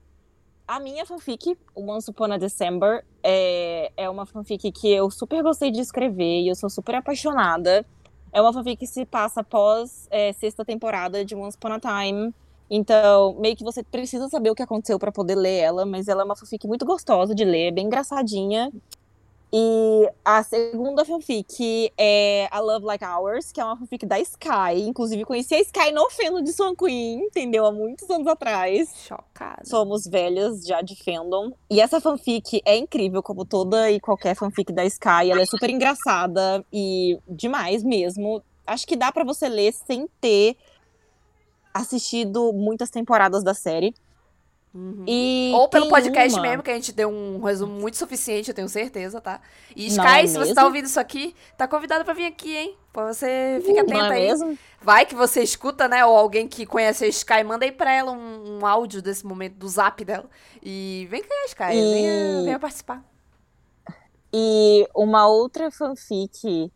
[0.66, 5.70] a minha fanfic, Once Upon a December, é, é uma fanfic que eu super gostei
[5.70, 7.84] de escrever e eu sou super apaixonada.
[8.32, 12.34] É uma fanfic que se passa após é, sexta temporada de Once Upon a Time.
[12.70, 16.22] Então, meio que você precisa saber o que aconteceu pra poder ler ela, mas ela
[16.22, 18.70] é uma fanfic muito gostosa de ler, bem engraçadinha.
[19.50, 24.82] E a segunda fanfic é A Love Like Ours, que é uma fanfic da Sky.
[24.86, 27.64] Inclusive, conheci a Sky no fandom de Swan Queen, entendeu?
[27.64, 28.92] Há muitos anos atrás.
[29.06, 29.64] Chocada.
[29.64, 31.52] Somos velhas já de fandom.
[31.70, 35.30] E essa fanfic é incrível, como toda e qualquer fanfic da Sky.
[35.30, 38.42] Ela é super engraçada e demais mesmo.
[38.66, 40.56] Acho que dá pra você ler sem ter
[41.72, 43.94] assistido muitas temporadas da série.
[44.74, 45.52] Uhum.
[45.54, 48.68] Ou pelo podcast uma- mesmo, que a gente deu um resumo muito suficiente, eu tenho
[48.68, 49.40] certeza, tá?
[49.74, 52.54] E Sky, Não é se você tá ouvindo isso aqui, tá convidada pra vir aqui,
[52.54, 52.76] hein?
[52.92, 54.26] Pra você fica atenta é aí.
[54.28, 54.58] mesmo?
[54.80, 56.04] Vai que você escuta, né?
[56.04, 59.54] Ou alguém que conhece a Sky, manda aí pra ela um, um áudio desse momento,
[59.54, 60.26] do zap dela.
[60.62, 63.02] E vem cá, Sky, E- venha, venha participar.
[64.32, 66.70] E uma outra fanfic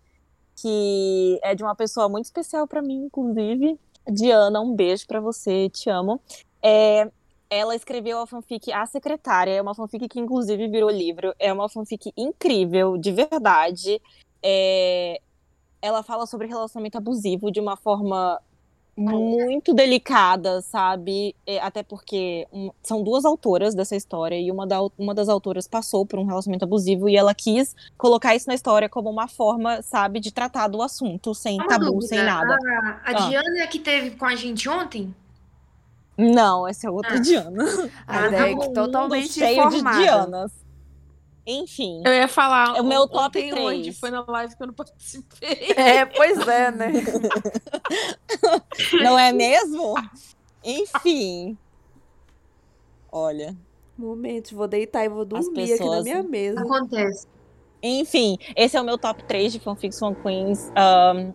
[0.60, 3.78] que é de uma pessoa muito especial pra mim, inclusive.
[4.08, 6.20] Diana, um beijo pra você, te amo.
[6.62, 7.10] É,
[7.52, 11.34] ela escreveu a fanfic A Secretária, é uma fanfic que inclusive virou livro.
[11.38, 14.00] É uma fanfic incrível, de verdade.
[14.42, 15.20] É,
[15.82, 18.40] ela fala sobre relacionamento abusivo de uma forma
[18.96, 21.34] muito delicada, sabe?
[21.46, 25.68] É, até porque um, são duas autoras dessa história e uma, da, uma das autoras
[25.68, 29.82] passou por um relacionamento abusivo e ela quis colocar isso na história como uma forma,
[29.82, 32.54] sabe, de tratar do assunto, sem tabu, sem nada.
[32.54, 33.28] A, a Ah.
[33.28, 35.14] Diana é que teve com a gente ontem?
[36.34, 37.20] Não, essa é outra Ah.
[37.20, 37.64] Diana.
[38.06, 39.82] A Ah, ideia é tá totalmente cheio de.
[39.82, 40.52] Dianas.
[41.46, 42.02] Enfim.
[42.06, 42.76] Eu ia falar.
[42.76, 43.78] É o meu top ontem três.
[43.80, 45.72] onde foi na live que eu não participei.
[45.76, 46.92] É, pois é, né?
[49.02, 49.94] Não é mesmo?
[50.64, 51.56] Enfim.
[53.10, 53.56] Olha.
[53.98, 56.60] Momentos, vou deitar e vou dormir aqui na pessoas- minha mesa.
[56.60, 57.26] Acontece.
[57.82, 60.70] Enfim, esse é o meu top 3 de fanfics Fan Queens.
[60.76, 61.32] ahn,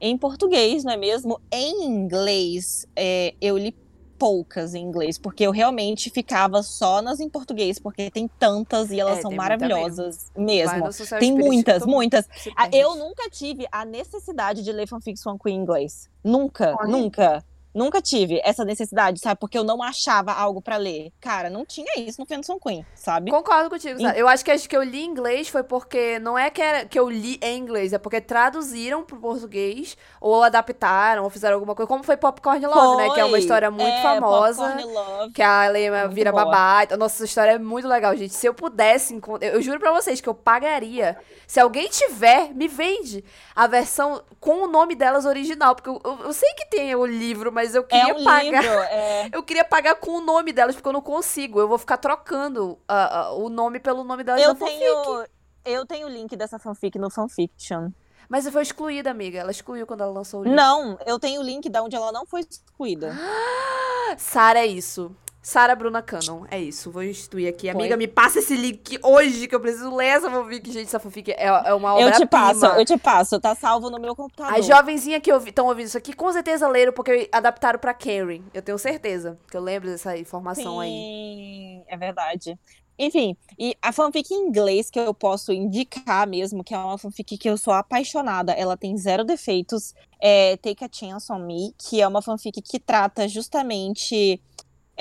[0.00, 1.40] em português, não é mesmo?
[1.52, 3.74] Em inglês, é, eu li
[4.22, 9.00] poucas em inglês, porque eu realmente ficava só nas em português, porque tem tantas e
[9.00, 10.92] elas É, são maravilhosas mesmo.
[10.92, 12.28] Social Tem muitas, muitas.
[12.56, 12.68] Ah.
[12.72, 16.08] Eu nunca tive a necessidade de ler fanfics Fan Queen em inglês.
[16.22, 16.88] Nunca, Olha.
[16.88, 17.44] nunca.
[17.74, 19.40] Nunca tive essa necessidade, sabe?
[19.40, 21.10] Porque eu não achava algo pra ler.
[21.20, 23.30] Cara, não tinha isso no Fan Queen, sabe?
[23.30, 24.16] Concordo contigo, Sara.
[24.18, 26.84] Eu acho que as que eu li em inglês foi porque não é que, era,
[26.84, 31.74] que eu li em inglês, é porque traduziram pro português, ou adaptaram, ou fizeram alguma
[31.74, 31.86] coisa.
[31.88, 33.14] Como foi Popcorn Love, né?
[33.14, 33.38] Que é uma Foi.
[33.38, 34.62] história muito É, famosa.
[34.68, 35.32] Popcorn Love.
[35.32, 36.44] Que a Lema vira boa.
[36.44, 36.86] babá.
[36.98, 38.34] Nossa, essa história é muito legal, gente.
[38.34, 39.48] Se eu pudesse encontrar.
[39.48, 41.16] Eu, juro pra vocês que eu pagaria.
[41.46, 43.24] Se alguém tiver, me vende
[43.54, 45.74] a versão com o nome delas original.
[45.74, 48.62] Porque eu, eu- eu sei que tem o livro, mas eu É queria um pagar.
[48.62, 49.28] livro, é.
[49.32, 51.58] Eu queria pagar com o nome delas, porque eu não consigo.
[51.60, 54.78] Eu vou ficar trocando ah, ah, o nome pelo nome delas Eu na fanfic.
[54.78, 55.26] tenho,
[55.64, 57.90] eu tenho o link dessa fanfic no fanfiction.
[58.28, 59.38] Mas foi excluída, amiga.
[59.40, 60.56] Ela excluiu quando ela lançou o livro.
[60.56, 63.14] Não, eu tenho o link da onde ela não foi excluída.
[64.18, 65.14] Sara é isso.
[65.42, 66.46] Sara Bruna Cannon.
[66.48, 66.90] É isso.
[66.90, 67.62] Vou instituir aqui.
[67.62, 67.70] Foi.
[67.70, 70.72] Amiga, me passa esse link hoje, que eu preciso ler essa fanfic.
[70.72, 73.90] Gente, essa fanfic é, é uma obra eu te passo, eu te passo, tá salvo
[73.90, 74.56] no meu computador.
[74.56, 78.42] As jovenzinhas que estão ouvindo isso aqui, com certeza leram, porque adaptaram pra Karen.
[78.54, 79.36] Eu tenho certeza.
[79.50, 80.90] Que eu lembro dessa informação aí.
[80.90, 82.56] Sim, é verdade.
[82.98, 87.36] Enfim, e a fanfic em inglês que eu posso indicar mesmo, que é uma fanfic
[87.36, 92.00] que eu sou apaixonada, ela tem zero defeitos, é Take a Chance on Me, que
[92.00, 94.40] é uma fanfic que trata justamente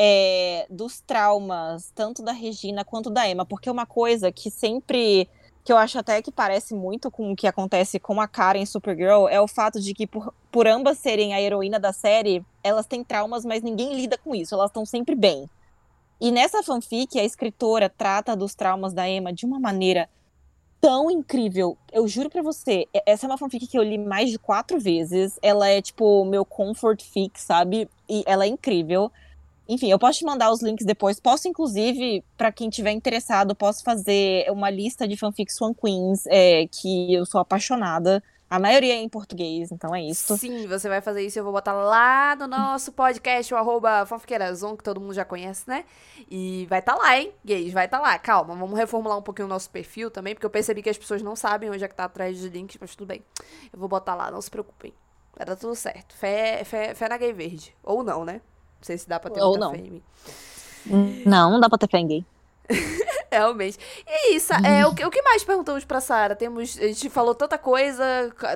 [0.03, 5.29] é, dos traumas, tanto da Regina quanto da Emma, porque uma coisa que sempre
[5.63, 8.65] que eu acho até que parece muito com o que acontece com a Karen em
[8.65, 12.87] Supergirl é o fato de que por, por ambas serem a heroína da série, elas
[12.87, 15.47] têm traumas, mas ninguém lida com isso, elas estão sempre bem.
[16.19, 20.09] E nessa fanfic, a escritora trata dos traumas da Emma de uma maneira
[20.79, 21.77] tão incrível.
[21.93, 25.37] Eu juro pra você, essa é uma fanfic que eu li mais de quatro vezes.
[25.43, 27.87] Ela é, tipo, meu comfort fic, sabe?
[28.09, 29.11] E ela é incrível.
[29.67, 31.19] Enfim, eu posso te mandar os links depois.
[31.19, 36.67] Posso, inclusive, pra quem tiver interessado, posso fazer uma lista de fanfics Swan Queens, é,
[36.67, 38.21] que eu sou apaixonada.
[38.51, 40.37] A maioria é em português, então é isso.
[40.37, 41.39] Sim, você vai fazer isso.
[41.39, 45.63] Eu vou botar lá no nosso podcast, o arroba fofoqueirazon, que todo mundo já conhece,
[45.69, 45.85] né?
[46.29, 47.71] E vai estar lá, hein, gays?
[47.71, 48.19] Vai estar lá.
[48.19, 51.21] Calma, vamos reformular um pouquinho o nosso perfil também, porque eu percebi que as pessoas
[51.21, 53.23] não sabem onde é que tá atrás de links, mas tudo bem.
[53.71, 54.93] Eu vou botar lá, não se preocupem.
[55.33, 56.13] Vai dar tudo certo.
[56.17, 57.73] Fé, fé, fé na gay verde.
[57.81, 58.41] Ou não, né?
[58.81, 59.71] Não sei se dá pra ter Ou muita não.
[59.71, 61.23] fé em mim.
[61.25, 62.25] Não, não dá pra ter fé em gay.
[63.31, 63.77] Realmente.
[64.07, 66.35] E isso, é, o, que, o que mais perguntamos pra Sara?
[66.35, 68.03] Temos, a gente falou tanta coisa,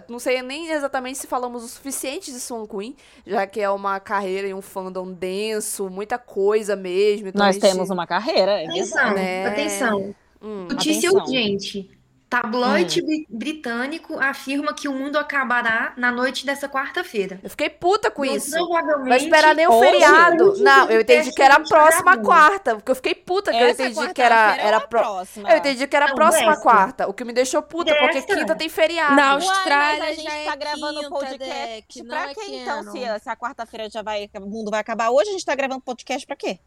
[0.10, 2.96] não sei nem exatamente se falamos o suficiente de Swan Queen,
[3.26, 7.28] já que é uma carreira e um fandom denso, muita coisa mesmo.
[7.30, 8.66] então Nós gente- temos uma carreira, é.
[8.68, 9.46] Atenção, né?
[9.48, 10.16] atenção.
[10.42, 11.26] Hum, Notícia Atenção.
[11.26, 11.90] urgente.
[12.28, 17.40] Tabloide bri- britânico afirma que o mundo acabará na noite dessa quarta-feira.
[17.44, 18.52] eu fiquei puta com isso.
[18.52, 20.52] Provavelmente, Vai esperar nem o hoje, feriado.
[20.52, 23.70] hoje, Não, eu entendi que era a próxima quarta, porque eu fiquei puta que eu
[23.70, 25.00] entendi que era, quarta-feira era pro...
[25.00, 25.52] próxima.
[25.52, 26.62] Eu entendi que era a Não, próxima dessa.
[26.62, 28.36] quarta, o que me deixou puta, porque Dessa.
[28.36, 29.16] quinta tem feriado.
[29.16, 32.34] Na Austrália mas a gente já é tá gravando quinta, podcast Deck, não pra é
[32.34, 32.84] quê, então?
[32.92, 35.82] Se, se a quarta-feira já vai, o mundo vai acabar hoje, a gente tá gravando
[35.82, 36.60] podcast pra quê?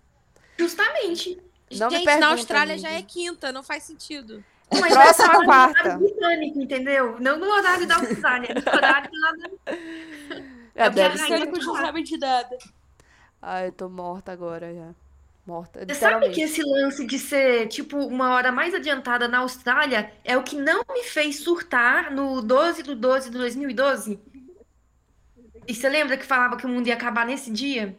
[0.57, 1.39] Justamente.
[1.73, 3.03] Não me Gente, pergunta, na Austrália já amiga.
[3.03, 4.43] é quinta, não faz sentido.
[4.71, 5.97] Mas Próxima é quarta.
[5.97, 7.17] britânico, entendeu?
[7.21, 9.75] Não no horário da Austrália, no horário lá da...
[10.75, 12.03] É, Eu deve ser.
[12.03, 12.59] de nada.
[13.41, 14.95] Ai, eu tô morta agora já.
[15.47, 20.13] Morta, Você sabe que esse lance de ser, tipo, uma hora mais adiantada na Austrália
[20.23, 24.21] é o que não me fez surtar no 12 do 12 de 2012?
[25.67, 27.97] E você lembra que falava que o mundo ia acabar nesse dia?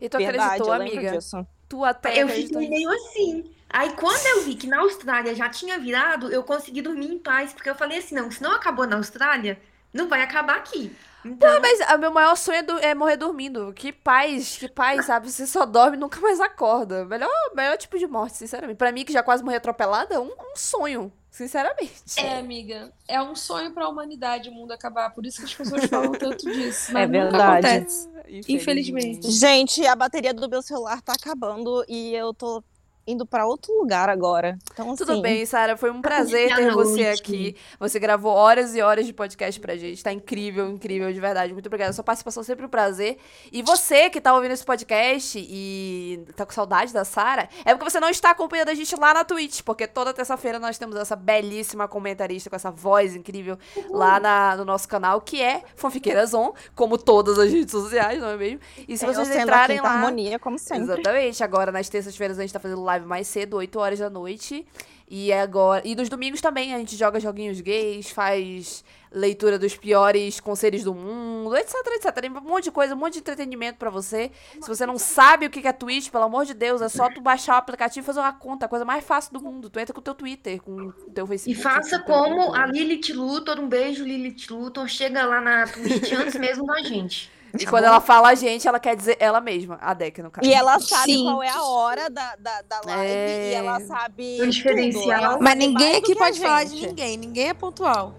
[0.00, 1.10] E tu Verdade, acreditou, amiga?
[1.18, 1.46] disso.
[1.68, 3.55] Tu até Eu fiquei meio assim.
[3.68, 7.52] Aí quando eu vi que na Austrália já tinha virado, eu consegui dormir em paz,
[7.52, 9.60] porque eu falei assim, não, se não acabou na Austrália,
[9.92, 10.94] não vai acabar aqui.
[11.24, 13.72] Então, Mas o meu maior sonho é, do- é morrer dormindo.
[13.74, 15.28] Que paz, que paz, sabe?
[15.28, 17.04] Você só dorme e nunca mais acorda.
[17.04, 18.76] Melhor, melhor tipo de morte, sinceramente.
[18.76, 21.92] Pra mim, que já quase morri atropelada, um, um sonho, sinceramente.
[22.16, 22.92] É, amiga.
[23.08, 25.10] É um sonho pra humanidade o mundo acabar.
[25.10, 26.92] Por isso que as pessoas falam tanto disso.
[26.94, 27.66] Mas É nunca verdade.
[27.66, 28.08] acontece.
[28.48, 29.28] Infelizmente.
[29.32, 32.62] Gente, a bateria do meu celular tá acabando e eu tô
[33.06, 34.58] indo pra outro lugar agora.
[34.72, 37.56] Então, Tudo assim, bem, Sara, foi um prazer ter você aqui.
[37.78, 40.02] Você gravou horas e horas de podcast pra gente.
[40.02, 41.52] Tá incrível, incrível, de verdade.
[41.52, 41.92] Muito obrigada.
[41.92, 43.18] Sua participação é sempre um prazer.
[43.52, 47.88] E você que tá ouvindo esse podcast e tá com saudade da Sara, é porque
[47.90, 51.14] você não está acompanhando a gente lá na Twitch, porque toda terça-feira nós temos essa
[51.14, 53.58] belíssima comentarista com essa voz incrível
[53.90, 58.28] lá na- no nosso canal, que é Fanfiqueiras On, como todas as redes sociais, não
[58.30, 58.60] é mesmo?
[58.88, 59.90] E se eu vocês entrarem lá.
[59.90, 60.84] harmonia, como sempre.
[60.84, 61.44] Exatamente.
[61.44, 64.64] Agora, nas terças-feiras, a gente tá fazendo live mais cedo, 8 horas da noite.
[65.08, 65.82] E agora.
[65.86, 70.92] E nos domingos também a gente joga joguinhos gays, faz leitura dos piores conselhos do
[70.92, 72.12] mundo, etc, etc.
[72.20, 74.32] Tem um monte de coisa, um monte de entretenimento pra você.
[74.60, 77.20] Se você não sabe o que é Twitch, pelo amor de Deus, é só tu
[77.20, 79.70] baixar o aplicativo e fazer uma conta, a coisa mais fácil do mundo.
[79.70, 81.62] Tu entra com o teu Twitter, com o teu E Facebook.
[81.62, 86.12] faça o teu- como a Lilith Luthor, um beijo Lilith Luthor, chega lá na Twitch
[86.14, 87.30] antes mesmo da gente.
[87.58, 90.46] E quando ela fala a gente, ela quer dizer ela mesma, a Deck, no caso.
[90.48, 91.24] E ela sabe Sim.
[91.24, 93.50] qual é a hora da, da, da live É.
[93.50, 94.42] e ela sabe.
[94.42, 95.02] O diferencial.
[95.02, 95.12] tudo.
[95.12, 97.16] Ela Mas ninguém aqui que a pode falar de ninguém.
[97.16, 98.14] Ninguém é pontual.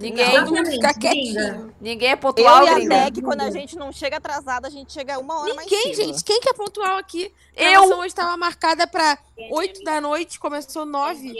[0.00, 1.72] Ninguém, fica quietinho.
[1.80, 2.88] ninguém é pontual, Eu e a.
[2.88, 6.24] Deck, quando a gente não chega atrasada, a gente chega uma hora mais Ninguém, gente.
[6.24, 7.32] Quem que é pontual aqui?
[7.56, 7.70] A Eu!
[7.70, 9.16] gravação hoje estava marcada pra
[9.52, 11.32] 8 da noite, começou 9.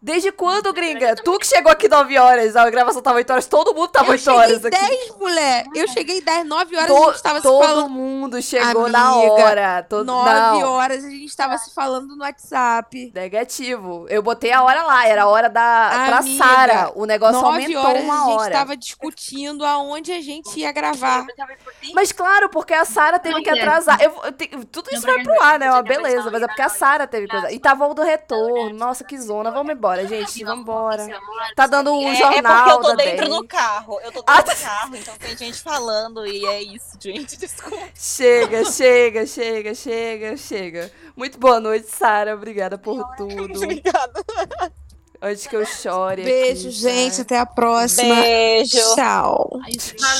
[0.00, 1.16] Desde quando, gringa?
[1.16, 4.10] Tu que chegou aqui 9 horas, a gravação tava 8 horas, todo mundo tava Eu
[4.12, 4.78] 8 cheguei horas aqui.
[4.78, 5.64] 10, mulher.
[5.74, 7.88] Eu cheguei 10, 9 horas To- a gente tava se todo falando.
[7.90, 9.86] mundo chegou na Amiga, hora.
[9.88, 10.04] Todo...
[10.04, 13.10] 9 Não, horas a gente tava se falando no WhatsApp.
[13.14, 14.06] negativo.
[14.08, 16.92] Eu botei a hora lá, era a hora da pra Amiga, Sara.
[16.94, 18.52] O negócio 9 aumentou horas uma a gente hora.
[18.52, 21.26] tava discutindo aonde a gente ia gravar.
[21.94, 23.98] Mas claro, porque a Sara teve que atrasar.
[24.02, 24.12] Eu,
[24.52, 25.70] eu tudo isso vai pro ar, né?
[25.70, 27.50] Uma beleza, mas é porque a Sara teve coisa.
[27.50, 28.76] E tava o do retorno.
[28.76, 29.50] Nossa, que zona.
[29.50, 29.85] Vamos embora.
[29.86, 31.20] Vambora, gente, vambora.
[31.54, 34.00] Tá dando um É, é jornal porque eu tô dentro do carro.
[34.02, 37.36] Eu tô Ah, dentro do carro, então tem gente falando e é isso, gente.
[37.36, 37.86] Desculpa.
[37.94, 40.92] Chega, chega, chega, chega, chega.
[41.16, 42.34] Muito boa noite, Sara.
[42.34, 43.62] Obrigada por tudo.
[43.62, 44.24] Obrigada.
[45.22, 46.22] Antes que eu chore.
[46.22, 47.20] Beijo, aqui, gente.
[47.22, 48.14] Até a próxima.
[48.16, 48.76] Beijo.
[48.94, 49.60] Tchau.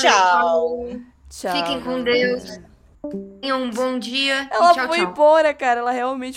[0.01, 0.87] Tchau.
[1.29, 1.55] Tchau.
[1.55, 2.59] Fiquem com Deus.
[3.41, 4.49] Tenham um bom dia.
[4.51, 5.09] Ela tchau, foi tchau.
[5.09, 5.79] embora, cara.
[5.81, 6.35] Ela realmente